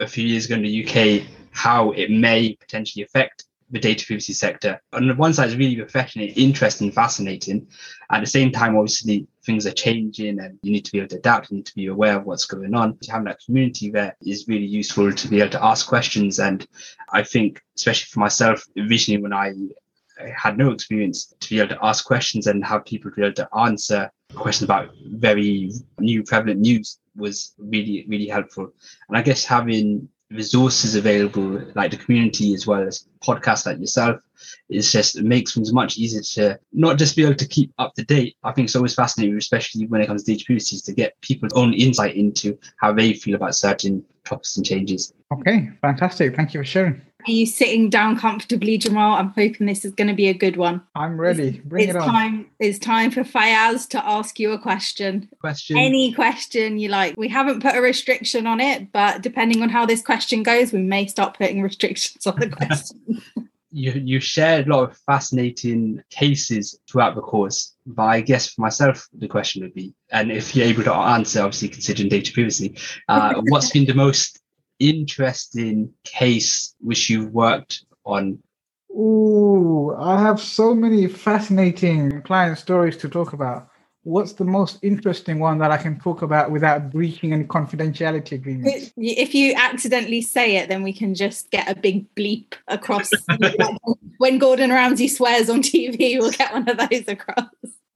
a 0.00 0.06
few 0.06 0.24
years 0.26 0.46
ago 0.46 0.54
in 0.54 0.62
the 0.62 0.86
UK, 0.86 1.26
how 1.50 1.90
it 1.90 2.10
may 2.10 2.54
potentially 2.54 3.04
affect 3.04 3.44
the 3.70 3.78
data 3.78 4.06
privacy 4.06 4.32
sector. 4.32 4.80
On 4.94 5.06
the 5.06 5.14
one 5.14 5.34
side, 5.34 5.48
it's 5.48 5.58
really 5.58 5.78
refreshing, 5.78 6.22
interesting, 6.22 6.90
fascinating. 6.90 7.66
At 8.10 8.20
the 8.20 8.26
same 8.26 8.50
time, 8.50 8.76
obviously, 8.76 9.26
things 9.48 9.66
are 9.66 9.72
changing 9.72 10.38
and 10.40 10.58
you 10.62 10.70
need 10.70 10.84
to 10.84 10.92
be 10.92 10.98
able 10.98 11.08
to 11.08 11.16
adapt, 11.16 11.50
you 11.50 11.56
need 11.56 11.66
to 11.66 11.74
be 11.74 11.86
aware 11.86 12.16
of 12.18 12.26
what's 12.26 12.44
going 12.44 12.74
on. 12.74 12.98
Having 13.08 13.24
that 13.24 13.40
community 13.44 13.90
there 13.90 14.14
is 14.20 14.46
really 14.46 14.66
useful 14.66 15.10
to 15.10 15.28
be 15.28 15.40
able 15.40 15.50
to 15.52 15.64
ask 15.64 15.88
questions. 15.88 16.38
And 16.38 16.66
I 17.12 17.22
think, 17.22 17.62
especially 17.74 18.08
for 18.12 18.20
myself, 18.20 18.62
originally 18.76 19.22
when 19.22 19.32
I 19.32 19.54
had 20.36 20.58
no 20.58 20.70
experience 20.70 21.32
to 21.40 21.48
be 21.48 21.60
able 21.60 21.70
to 21.76 21.84
ask 21.84 22.04
questions 22.04 22.46
and 22.46 22.62
have 22.64 22.84
people 22.84 23.10
be 23.16 23.22
able 23.22 23.34
to 23.34 23.48
answer 23.56 24.10
questions 24.34 24.64
about 24.64 24.90
very 25.06 25.70
new 25.98 26.22
prevalent 26.22 26.60
news 26.60 26.98
was 27.16 27.54
really 27.58 28.04
really 28.08 28.28
helpful 28.28 28.68
and 29.08 29.16
i 29.16 29.22
guess 29.22 29.44
having 29.44 30.08
resources 30.30 30.94
available 30.94 31.62
like 31.74 31.90
the 31.90 31.96
community 31.96 32.54
as 32.54 32.66
well 32.66 32.82
as 32.82 33.06
podcasts 33.24 33.64
like 33.64 33.78
yourself 33.78 34.20
it's 34.68 34.92
just 34.92 35.16
it 35.16 35.24
makes 35.24 35.54
things 35.54 35.72
much 35.72 35.96
easier 35.96 36.20
to 36.20 36.60
not 36.72 36.98
just 36.98 37.16
be 37.16 37.24
able 37.24 37.34
to 37.34 37.48
keep 37.48 37.72
up 37.78 37.94
to 37.94 38.04
date. 38.04 38.36
I 38.44 38.52
think 38.52 38.66
it's 38.66 38.76
always 38.76 38.94
fascinating 38.94 39.36
especially 39.36 39.86
when 39.86 40.00
it 40.00 40.06
comes 40.06 40.24
to 40.24 40.36
data 40.36 40.82
to 40.82 40.92
get 40.92 41.20
people's 41.22 41.52
own 41.54 41.72
insight 41.72 42.16
into 42.16 42.58
how 42.76 42.92
they 42.92 43.14
feel 43.14 43.34
about 43.34 43.54
certain 43.54 44.04
topics 44.24 44.56
and 44.56 44.66
changes. 44.66 45.12
Okay 45.32 45.70
fantastic. 45.80 46.36
Thank 46.36 46.54
you 46.54 46.60
for 46.60 46.64
sharing 46.64 47.00
are 47.26 47.32
you 47.32 47.46
sitting 47.46 47.90
down 47.90 48.16
comfortably, 48.16 48.78
Jamal? 48.78 49.18
I'm 49.18 49.30
hoping 49.30 49.66
this 49.66 49.84
is 49.84 49.92
going 49.92 50.08
to 50.08 50.14
be 50.14 50.28
a 50.28 50.34
good 50.34 50.56
one. 50.56 50.82
I'm 50.94 51.20
ready. 51.20 51.60
Bring 51.64 51.88
it's 51.88 51.96
it 51.96 52.00
on. 52.00 52.08
Time, 52.08 52.50
it's 52.60 52.78
time 52.78 53.10
for 53.10 53.22
Fayaaz 53.22 53.88
to 53.90 54.06
ask 54.06 54.38
you 54.38 54.52
a 54.52 54.58
question. 54.58 55.28
Question. 55.40 55.76
Any 55.76 56.12
question 56.12 56.78
you 56.78 56.88
like. 56.88 57.16
We 57.16 57.28
haven't 57.28 57.60
put 57.60 57.74
a 57.74 57.80
restriction 57.80 58.46
on 58.46 58.60
it, 58.60 58.92
but 58.92 59.22
depending 59.22 59.62
on 59.62 59.68
how 59.68 59.84
this 59.84 60.00
question 60.00 60.42
goes, 60.42 60.72
we 60.72 60.80
may 60.80 61.06
start 61.06 61.36
putting 61.36 61.60
restrictions 61.68 62.26
on 62.26 62.38
the 62.38 62.48
question. 62.50 63.22
you 63.72 63.92
you 63.92 64.20
shared 64.20 64.68
a 64.68 64.70
lot 64.70 64.90
of 64.90 64.96
fascinating 64.98 66.02
cases 66.10 66.78
throughout 66.88 67.16
the 67.16 67.20
course. 67.20 67.74
But 67.84 68.04
I 68.04 68.20
guess 68.20 68.54
for 68.54 68.60
myself, 68.60 69.08
the 69.12 69.28
question 69.28 69.62
would 69.62 69.74
be, 69.74 69.92
and 70.10 70.30
if 70.30 70.54
you're 70.54 70.66
able 70.66 70.84
to 70.84 70.94
answer, 70.94 71.40
obviously 71.40 71.68
considering 71.68 72.08
data 72.08 72.32
privacy, 72.32 72.76
uh, 73.08 73.42
what's 73.48 73.70
been 73.72 73.86
the 73.86 73.94
most 73.94 74.40
interesting 74.78 75.92
case 76.04 76.74
which 76.80 77.10
you've 77.10 77.32
worked 77.32 77.84
on? 78.04 78.38
Ooh, 78.90 79.94
I 79.98 80.20
have 80.20 80.40
so 80.40 80.74
many 80.74 81.06
fascinating 81.06 82.22
client 82.22 82.58
stories 82.58 82.96
to 82.98 83.08
talk 83.08 83.32
about. 83.32 83.68
What's 84.02 84.32
the 84.32 84.44
most 84.44 84.78
interesting 84.82 85.38
one 85.38 85.58
that 85.58 85.70
I 85.70 85.76
can 85.76 86.00
talk 86.00 86.22
about 86.22 86.50
without 86.50 86.90
breaching 86.90 87.32
any 87.32 87.44
confidentiality 87.44 88.32
agreements? 88.32 88.90
If 88.96 89.34
you 89.34 89.54
accidentally 89.54 90.22
say 90.22 90.56
it, 90.56 90.68
then 90.68 90.82
we 90.82 90.94
can 90.94 91.14
just 91.14 91.50
get 91.50 91.70
a 91.70 91.74
big 91.74 92.12
bleep 92.14 92.54
across. 92.68 93.10
when 94.18 94.38
Gordon 94.38 94.70
Ramsay 94.70 95.08
swears 95.08 95.50
on 95.50 95.62
TV, 95.62 96.18
we'll 96.18 96.30
get 96.30 96.52
one 96.52 96.68
of 96.68 96.78
those 96.78 97.06
across. 97.06 97.44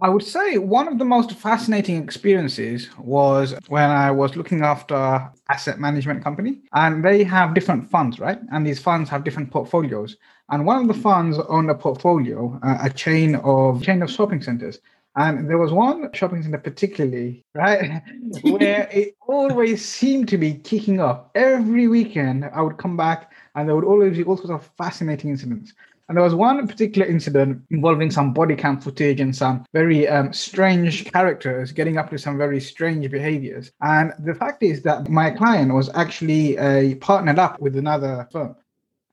I 0.02 0.08
would 0.08 0.24
say 0.24 0.58
one 0.58 0.88
of 0.88 0.98
the 0.98 1.04
most 1.04 1.30
fascinating 1.30 2.02
experiences 2.02 2.88
was 2.98 3.54
when 3.68 3.88
I 3.88 4.10
was 4.10 4.34
looking 4.34 4.62
after 4.62 5.30
asset 5.48 5.78
management 5.78 6.24
company 6.24 6.58
and 6.72 7.04
they 7.04 7.22
have 7.22 7.54
different 7.54 7.88
funds, 7.88 8.18
right? 8.18 8.40
And 8.50 8.66
these 8.66 8.80
funds 8.80 9.08
have 9.10 9.22
different 9.22 9.52
portfolios. 9.52 10.16
And 10.48 10.66
one 10.66 10.82
of 10.82 10.88
the 10.88 11.00
funds 11.00 11.38
owned 11.48 11.70
a 11.70 11.76
portfolio, 11.76 12.58
a 12.64 12.90
chain 12.90 13.36
of 13.36 13.80
chain 13.84 14.02
of 14.02 14.10
shopping 14.10 14.42
centers. 14.42 14.80
And 15.14 15.48
there 15.48 15.58
was 15.58 15.72
one 15.72 16.10
shopping 16.14 16.42
center 16.42 16.58
particularly, 16.58 17.44
right, 17.54 18.02
where 18.42 18.88
it 18.90 19.14
always 19.28 19.84
seemed 19.84 20.28
to 20.30 20.38
be 20.38 20.54
kicking 20.54 20.98
off. 20.98 21.26
Every 21.36 21.86
weekend, 21.86 22.50
I 22.52 22.60
would 22.62 22.76
come 22.76 22.96
back 22.96 23.32
and 23.54 23.68
there 23.68 23.76
would 23.76 23.84
always 23.84 24.16
be 24.16 24.24
all 24.24 24.36
sorts 24.36 24.50
of 24.50 24.68
fascinating 24.76 25.30
incidents. 25.30 25.74
And 26.12 26.18
there 26.18 26.24
was 26.24 26.34
one 26.34 26.68
particular 26.68 27.06
incident 27.06 27.62
involving 27.70 28.10
some 28.10 28.34
body 28.34 28.54
cam 28.54 28.78
footage 28.78 29.18
and 29.18 29.34
some 29.34 29.64
very 29.72 30.06
um, 30.06 30.30
strange 30.34 31.10
characters 31.10 31.72
getting 31.72 31.96
up 31.96 32.10
to 32.10 32.18
some 32.18 32.36
very 32.36 32.60
strange 32.60 33.10
behaviors. 33.10 33.72
And 33.80 34.12
the 34.18 34.34
fact 34.34 34.62
is 34.62 34.82
that 34.82 35.08
my 35.08 35.30
client 35.30 35.72
was 35.72 35.88
actually 35.94 36.58
uh, 36.58 36.96
partnered 36.96 37.38
up 37.38 37.58
with 37.62 37.78
another 37.78 38.28
firm. 38.30 38.56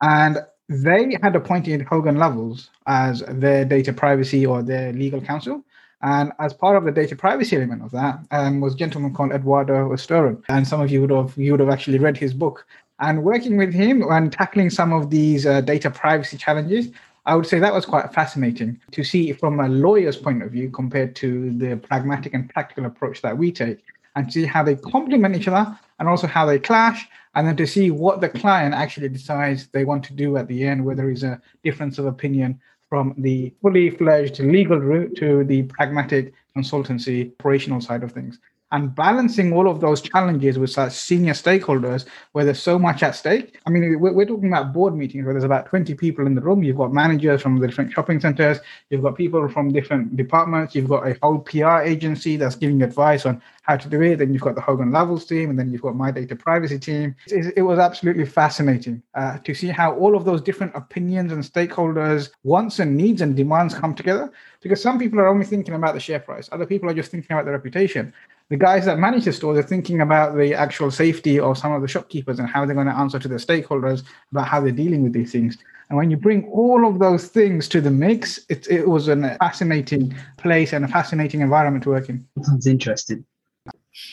And 0.01 0.39
they 0.67 1.17
had 1.23 1.37
appointed 1.37 1.83
Hogan 1.83 2.17
Lovells 2.17 2.67
as 2.85 3.23
their 3.29 3.63
data 3.63 3.93
privacy 3.93 4.45
or 4.45 4.61
their 4.61 4.91
legal 4.91 5.21
counsel. 5.21 5.63
And 6.01 6.33
as 6.37 6.53
part 6.53 6.75
of 6.75 6.83
the 6.83 6.91
data 6.91 7.15
privacy 7.15 7.55
element 7.55 7.81
of 7.81 7.91
that 7.91 8.19
um, 8.31 8.59
was 8.59 8.73
a 8.73 8.77
gentleman 8.77 9.13
called 9.13 9.31
Eduardo 9.31 9.87
Ustaran. 9.87 10.43
And 10.49 10.67
some 10.67 10.81
of 10.81 10.91
you 10.91 10.99
would 10.99 11.11
have 11.11 11.37
you 11.37 11.51
would 11.51 11.61
have 11.61 11.69
actually 11.69 11.99
read 11.99 12.17
his 12.17 12.33
book. 12.33 12.65
And 12.99 13.23
working 13.23 13.57
with 13.57 13.73
him 13.73 14.03
and 14.03 14.31
tackling 14.31 14.69
some 14.69 14.91
of 14.91 15.09
these 15.09 15.45
uh, 15.45 15.61
data 15.61 15.89
privacy 15.89 16.37
challenges, 16.37 16.89
I 17.25 17.35
would 17.35 17.45
say 17.45 17.59
that 17.59 17.73
was 17.73 17.85
quite 17.85 18.13
fascinating 18.13 18.79
to 18.91 19.03
see 19.03 19.31
from 19.33 19.59
a 19.59 19.69
lawyer's 19.69 20.17
point 20.17 20.43
of 20.43 20.51
view 20.51 20.69
compared 20.69 21.15
to 21.17 21.51
the 21.57 21.77
pragmatic 21.77 22.33
and 22.33 22.49
practical 22.49 22.85
approach 22.85 23.21
that 23.21 23.37
we 23.37 23.51
take 23.51 23.83
and 24.15 24.31
see 24.31 24.45
how 24.45 24.63
they 24.63 24.75
complement 24.75 25.35
each 25.35 25.47
other 25.47 25.77
and 25.99 26.09
also 26.09 26.27
how 26.27 26.45
they 26.45 26.59
clash 26.59 27.07
and 27.35 27.47
then 27.47 27.55
to 27.55 27.67
see 27.67 27.91
what 27.91 28.21
the 28.21 28.29
client 28.29 28.73
actually 28.73 29.09
decides 29.09 29.67
they 29.67 29.85
want 29.85 30.03
to 30.05 30.13
do 30.13 30.37
at 30.37 30.47
the 30.47 30.65
end 30.65 30.83
where 30.83 30.95
there 30.95 31.11
is 31.11 31.23
a 31.23 31.39
difference 31.63 31.99
of 31.99 32.05
opinion 32.05 32.59
from 32.89 33.13
the 33.19 33.53
fully 33.61 33.91
fledged 33.91 34.39
legal 34.39 34.79
route 34.79 35.15
to 35.15 35.43
the 35.43 35.63
pragmatic 35.63 36.33
consultancy 36.57 37.31
operational 37.39 37.79
side 37.79 38.03
of 38.03 38.11
things 38.11 38.39
and 38.71 38.93
balancing 38.93 39.51
all 39.53 39.67
of 39.67 39.81
those 39.81 40.01
challenges 40.01 40.59
with 40.59 40.69
such 40.69 40.93
senior 40.93 41.33
stakeholders 41.33 42.05
where 42.33 42.45
there's 42.45 42.61
so 42.61 42.77
much 42.77 43.01
at 43.01 43.15
stake. 43.15 43.59
I 43.65 43.71
mean, 43.71 43.99
we're, 43.99 44.13
we're, 44.13 44.25
talking 44.25 44.49
about 44.49 44.73
board 44.73 44.95
meetings 44.95 45.25
where 45.25 45.33
there's 45.33 45.43
about 45.43 45.65
20 45.65 45.95
people 45.95 46.27
in 46.27 46.35
the 46.35 46.41
room. 46.41 46.61
You've 46.61 46.77
got 46.77 46.93
managers 46.93 47.41
from 47.41 47.57
the 47.57 47.67
different 47.67 47.91
shopping 47.91 48.19
centers, 48.19 48.59
you've 48.89 49.01
got 49.01 49.15
people 49.15 49.47
from 49.49 49.73
different 49.73 50.15
departments, 50.15 50.75
you've 50.75 50.87
got 50.89 51.07
a 51.07 51.17
whole 51.21 51.39
PR 51.39 51.79
agency 51.79 52.37
that's 52.37 52.55
giving 52.55 52.83
advice 52.83 53.25
on 53.25 53.41
how 53.63 53.75
to 53.77 53.89
do 53.89 54.01
it. 54.01 54.17
Then 54.17 54.33
you've 54.33 54.41
got 54.41 54.55
the 54.55 54.61
Hogan 54.61 54.91
Lovells 54.91 55.27
team, 55.27 55.49
and 55.49 55.57
then 55.57 55.71
you've 55.71 55.81
got 55.81 55.95
my 55.95 56.11
data 56.11 56.35
privacy 56.35 56.79
team. 56.79 57.15
It, 57.27 57.53
it 57.55 57.61
was 57.63 57.79
absolutely 57.79 58.25
fascinating 58.25 59.01
uh, 59.15 59.39
to 59.39 59.53
see 59.53 59.67
how 59.67 59.93
all 59.95 60.15
of 60.15 60.25
those 60.25 60.41
different 60.41 60.75
opinions 60.75 61.31
and 61.31 61.43
stakeholders' 61.43 62.29
wants 62.43 62.79
and 62.79 62.95
needs 62.95 63.21
and 63.21 63.35
demands 63.35 63.73
come 63.73 63.95
together. 63.95 64.31
Because 64.61 64.81
some 64.81 64.99
people 64.99 65.19
are 65.19 65.27
only 65.27 65.45
thinking 65.45 65.73
about 65.73 65.93
the 65.93 65.99
share 65.99 66.19
price, 66.19 66.49
other 66.51 66.65
people 66.65 66.89
are 66.89 66.93
just 66.93 67.11
thinking 67.11 67.31
about 67.31 67.45
the 67.45 67.51
reputation 67.51 68.13
the 68.49 68.57
guys 68.57 68.85
that 68.85 68.97
manage 68.97 69.25
the 69.25 69.33
stores 69.33 69.59
are 69.59 69.63
thinking 69.63 70.01
about 70.01 70.35
the 70.35 70.53
actual 70.53 70.89
safety 70.89 71.39
of 71.39 71.57
some 71.57 71.71
of 71.71 71.81
the 71.81 71.87
shopkeepers 71.87 72.39
and 72.39 72.49
how 72.49 72.65
they're 72.65 72.75
going 72.75 72.87
to 72.87 72.97
answer 72.97 73.19
to 73.19 73.27
the 73.27 73.35
stakeholders 73.35 74.03
about 74.31 74.47
how 74.47 74.59
they're 74.59 74.71
dealing 74.71 75.03
with 75.03 75.13
these 75.13 75.31
things. 75.31 75.57
And 75.89 75.97
when 75.97 76.11
you 76.11 76.17
bring 76.17 76.47
all 76.49 76.87
of 76.87 76.99
those 76.99 77.27
things 77.27 77.67
to 77.69 77.81
the 77.81 77.91
mix, 77.91 78.39
it, 78.49 78.67
it 78.69 78.87
was 78.87 79.07
a 79.07 79.37
fascinating 79.39 80.15
place 80.37 80.73
and 80.73 80.83
a 80.85 80.87
fascinating 80.87 81.41
environment 81.41 81.83
to 81.83 81.89
work 81.89 82.09
in. 82.09 82.25
Sounds 82.43 82.67
interesting. 82.67 83.25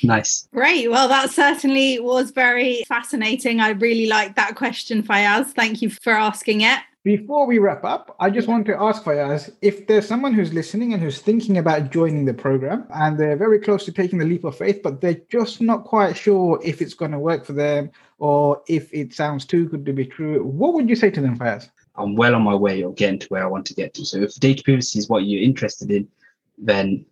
Nice. 0.02 0.48
Great. 0.52 0.90
Well, 0.90 1.08
that 1.08 1.30
certainly 1.30 2.00
was 2.00 2.30
very 2.30 2.82
fascinating. 2.88 3.60
I 3.60 3.70
really 3.70 4.06
like 4.06 4.34
that 4.36 4.56
question, 4.56 5.02
Fayaaz. 5.02 5.52
Thank 5.52 5.80
you 5.80 5.90
for 5.90 6.12
asking 6.12 6.62
it. 6.62 6.78
Before 7.06 7.46
we 7.46 7.60
wrap 7.60 7.84
up, 7.84 8.16
I 8.18 8.30
just 8.30 8.48
want 8.48 8.66
to 8.66 8.82
ask 8.82 9.04
Fayaaz 9.04 9.54
if 9.62 9.86
there's 9.86 10.08
someone 10.08 10.32
who's 10.32 10.52
listening 10.52 10.92
and 10.92 11.00
who's 11.00 11.20
thinking 11.20 11.58
about 11.58 11.92
joining 11.92 12.24
the 12.24 12.34
program 12.34 12.84
and 12.92 13.16
they're 13.16 13.36
very 13.36 13.60
close 13.60 13.84
to 13.84 13.92
taking 13.92 14.18
the 14.18 14.24
leap 14.24 14.42
of 14.42 14.58
faith, 14.58 14.80
but 14.82 15.00
they're 15.00 15.20
just 15.30 15.60
not 15.60 15.84
quite 15.84 16.16
sure 16.16 16.58
if 16.64 16.82
it's 16.82 16.94
going 16.94 17.12
to 17.12 17.20
work 17.20 17.44
for 17.44 17.52
them 17.52 17.92
or 18.18 18.60
if 18.66 18.92
it 18.92 19.14
sounds 19.14 19.44
too 19.44 19.68
good 19.68 19.86
to 19.86 19.92
be 19.92 20.04
true, 20.04 20.42
what 20.42 20.74
would 20.74 20.88
you 20.88 20.96
say 20.96 21.08
to 21.08 21.20
them, 21.20 21.38
Fayaaz? 21.38 21.70
I'm 21.94 22.16
well 22.16 22.34
on 22.34 22.42
my 22.42 22.56
way 22.56 22.82
of 22.82 22.96
getting 22.96 23.20
to 23.20 23.28
where 23.28 23.44
I 23.44 23.46
want 23.46 23.66
to 23.66 23.74
get 23.74 23.94
to. 23.94 24.04
So 24.04 24.18
if 24.22 24.34
data 24.40 24.64
privacy 24.64 24.98
is 24.98 25.08
what 25.08 25.26
you're 25.26 25.44
interested 25.44 25.92
in, 25.92 26.08
then 26.58 27.06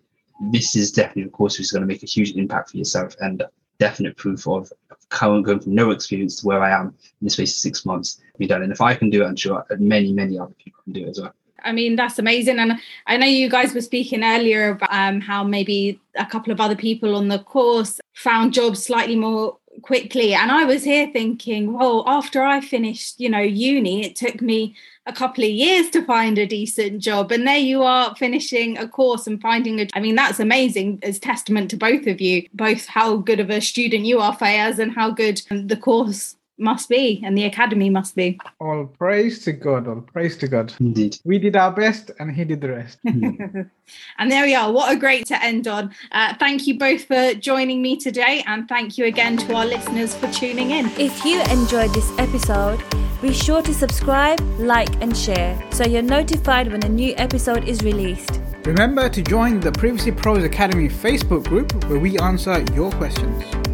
this 0.51 0.75
is 0.75 0.91
definitely 0.91 1.29
a 1.29 1.29
course 1.29 1.57
which 1.57 1.67
is 1.67 1.71
going 1.71 1.83
to 1.83 1.87
make 1.87 2.03
a 2.03 2.07
huge 2.07 2.33
impact 2.33 2.71
for 2.71 2.79
yourself 2.79 3.15
and 3.21 3.45
definite 3.79 4.17
proof 4.17 4.47
of 4.47 4.73
going 5.21 5.61
from 5.61 5.75
no 5.75 5.91
experience 5.91 6.41
to 6.41 6.47
where 6.47 6.63
I 6.63 6.71
am 6.71 6.89
in 7.21 7.27
the 7.27 7.31
space 7.31 7.53
of 7.53 7.59
six 7.59 7.87
months 7.87 8.21
be 8.39 8.47
done. 8.47 8.63
And 8.63 8.73
if 8.73 8.81
I 8.81 8.95
can 8.95 9.11
do 9.11 9.23
it, 9.23 9.27
I'm 9.27 9.37
sure 9.37 9.65
many, 9.79 10.13
many 10.13 10.39
other 10.39 10.55
people 10.55 10.83
can 10.85 10.93
do 10.93 11.07
it 11.07 11.11
as 11.11 11.21
well. 11.21 11.35
I 11.65 11.73
mean, 11.73 11.97
that's 11.97 12.19
amazing. 12.19 12.59
And 12.59 12.79
I 13.07 13.17
know 13.17 13.27
you 13.27 13.49
guys 13.49 13.75
were 13.75 13.81
speaking 13.81 14.23
earlier 14.23 14.71
about 14.71 14.93
um, 14.93 15.21
how 15.21 15.45
maybe 15.45 15.99
a 16.15 16.27
couple 16.27 16.53
of 16.53 16.61
other 16.61 16.77
people 16.77 17.17
on 17.17 17.29
the 17.29 17.39
course 17.39 18.01
found 18.13 18.53
jobs 18.53 18.85
slightly 18.85 19.17
more 19.17 19.57
quickly. 19.85 20.35
And 20.35 20.51
I 20.51 20.65
was 20.65 20.83
here 20.83 21.09
thinking, 21.13 21.75
well, 21.75 22.05
after 22.07 22.43
I 22.43 22.61
finished, 22.61 23.21
you 23.21 23.29
know, 23.29 23.41
uni, 23.41 24.05
it 24.05 24.17
took 24.17 24.41
me 24.41 24.75
a 25.07 25.13
couple 25.13 25.45
of 25.45 25.51
years 25.51 25.91
to 25.91 26.03
find 26.05 26.39
a 26.39 26.47
decent 26.47 27.03
job. 27.03 27.31
And 27.31 27.47
there 27.47 27.59
you 27.59 27.83
are 27.83 28.15
finishing 28.17 28.79
a 28.79 28.89
course 28.89 29.27
and 29.27 29.41
finding 29.41 29.81
a 29.81 29.89
I 29.95 30.01
mean, 30.01 30.15
that's 30.15 30.41
amazing 30.41 31.01
as 31.03 31.19
testament 31.19 31.71
to 31.71 31.77
both 31.77 32.07
of 32.07 32.21
you, 32.21 32.49
both 32.55 32.87
how 32.87 33.17
good 33.19 33.41
of 33.41 33.51
a 33.51 33.61
student 33.61 34.07
you 34.07 34.21
are, 34.21 34.35
Fayaaz, 34.35 34.79
and 34.79 34.95
how 34.95 35.11
good 35.11 35.43
the 35.51 35.77
course 35.77 36.37
must 36.59 36.89
be 36.89 37.21
and 37.25 37.37
the 37.37 37.45
academy 37.45 37.91
must 37.91 38.15
be. 38.15 38.39
All 38.61 38.87
praise 38.87 39.45
to 39.45 39.53
God, 39.53 39.89
all 39.89 40.01
praise 40.01 40.37
to 40.39 40.49
God. 40.49 40.73
Indeed. 40.81 41.19
We 41.25 41.39
did 41.39 41.57
our 41.57 41.73
best 41.73 42.11
and 42.19 42.35
he 42.35 42.45
did 42.45 42.61
the 42.61 42.71
rest. 42.71 42.99
and 43.05 44.33
there 44.33 44.45
we 44.45 44.55
are. 44.55 44.73
What 44.73 44.93
a 44.93 44.97
great 44.97 45.27
to 45.27 45.43
end 45.43 45.67
on. 45.69 45.95
Uh, 46.13 46.35
thank 46.39 46.67
you 46.67 46.79
both 46.79 47.05
for 47.05 47.35
joining 47.35 47.83
me 47.83 47.97
today 47.97 48.45
and 48.47 48.69
thank 48.69 48.99
you 48.99 49.07
again 49.07 49.37
to 49.39 49.55
our 49.55 49.67
listeners 49.67 50.15
for 50.15 50.31
tuning 50.31 50.71
in. 50.71 50.87
If 50.99 51.25
you 51.25 51.43
enjoyed 51.43 51.93
this 51.95 52.11
episode, 52.19 52.83
be 53.21 53.33
sure 53.33 53.63
to 53.63 53.73
subscribe, 53.73 54.41
like, 54.59 55.03
and 55.03 55.17
share 55.17 55.61
so 55.73 55.85
you're 55.85 56.03
notified 56.03 56.71
when 56.71 56.85
a 56.85 56.89
new 56.89 57.15
episode 57.17 57.67
is 57.67 57.83
released. 57.83 58.41
Remember 58.65 59.09
to 59.09 59.23
join 59.23 59.61
the 59.61 59.73
Privacy 59.73 60.11
Pros 60.11 60.43
Academy 60.43 60.89
Facebook 60.89 61.47
group 61.47 61.73
where 61.85 61.99
we 61.99 62.19
answer 62.19 62.65
your 62.75 62.91
questions. 62.93 63.74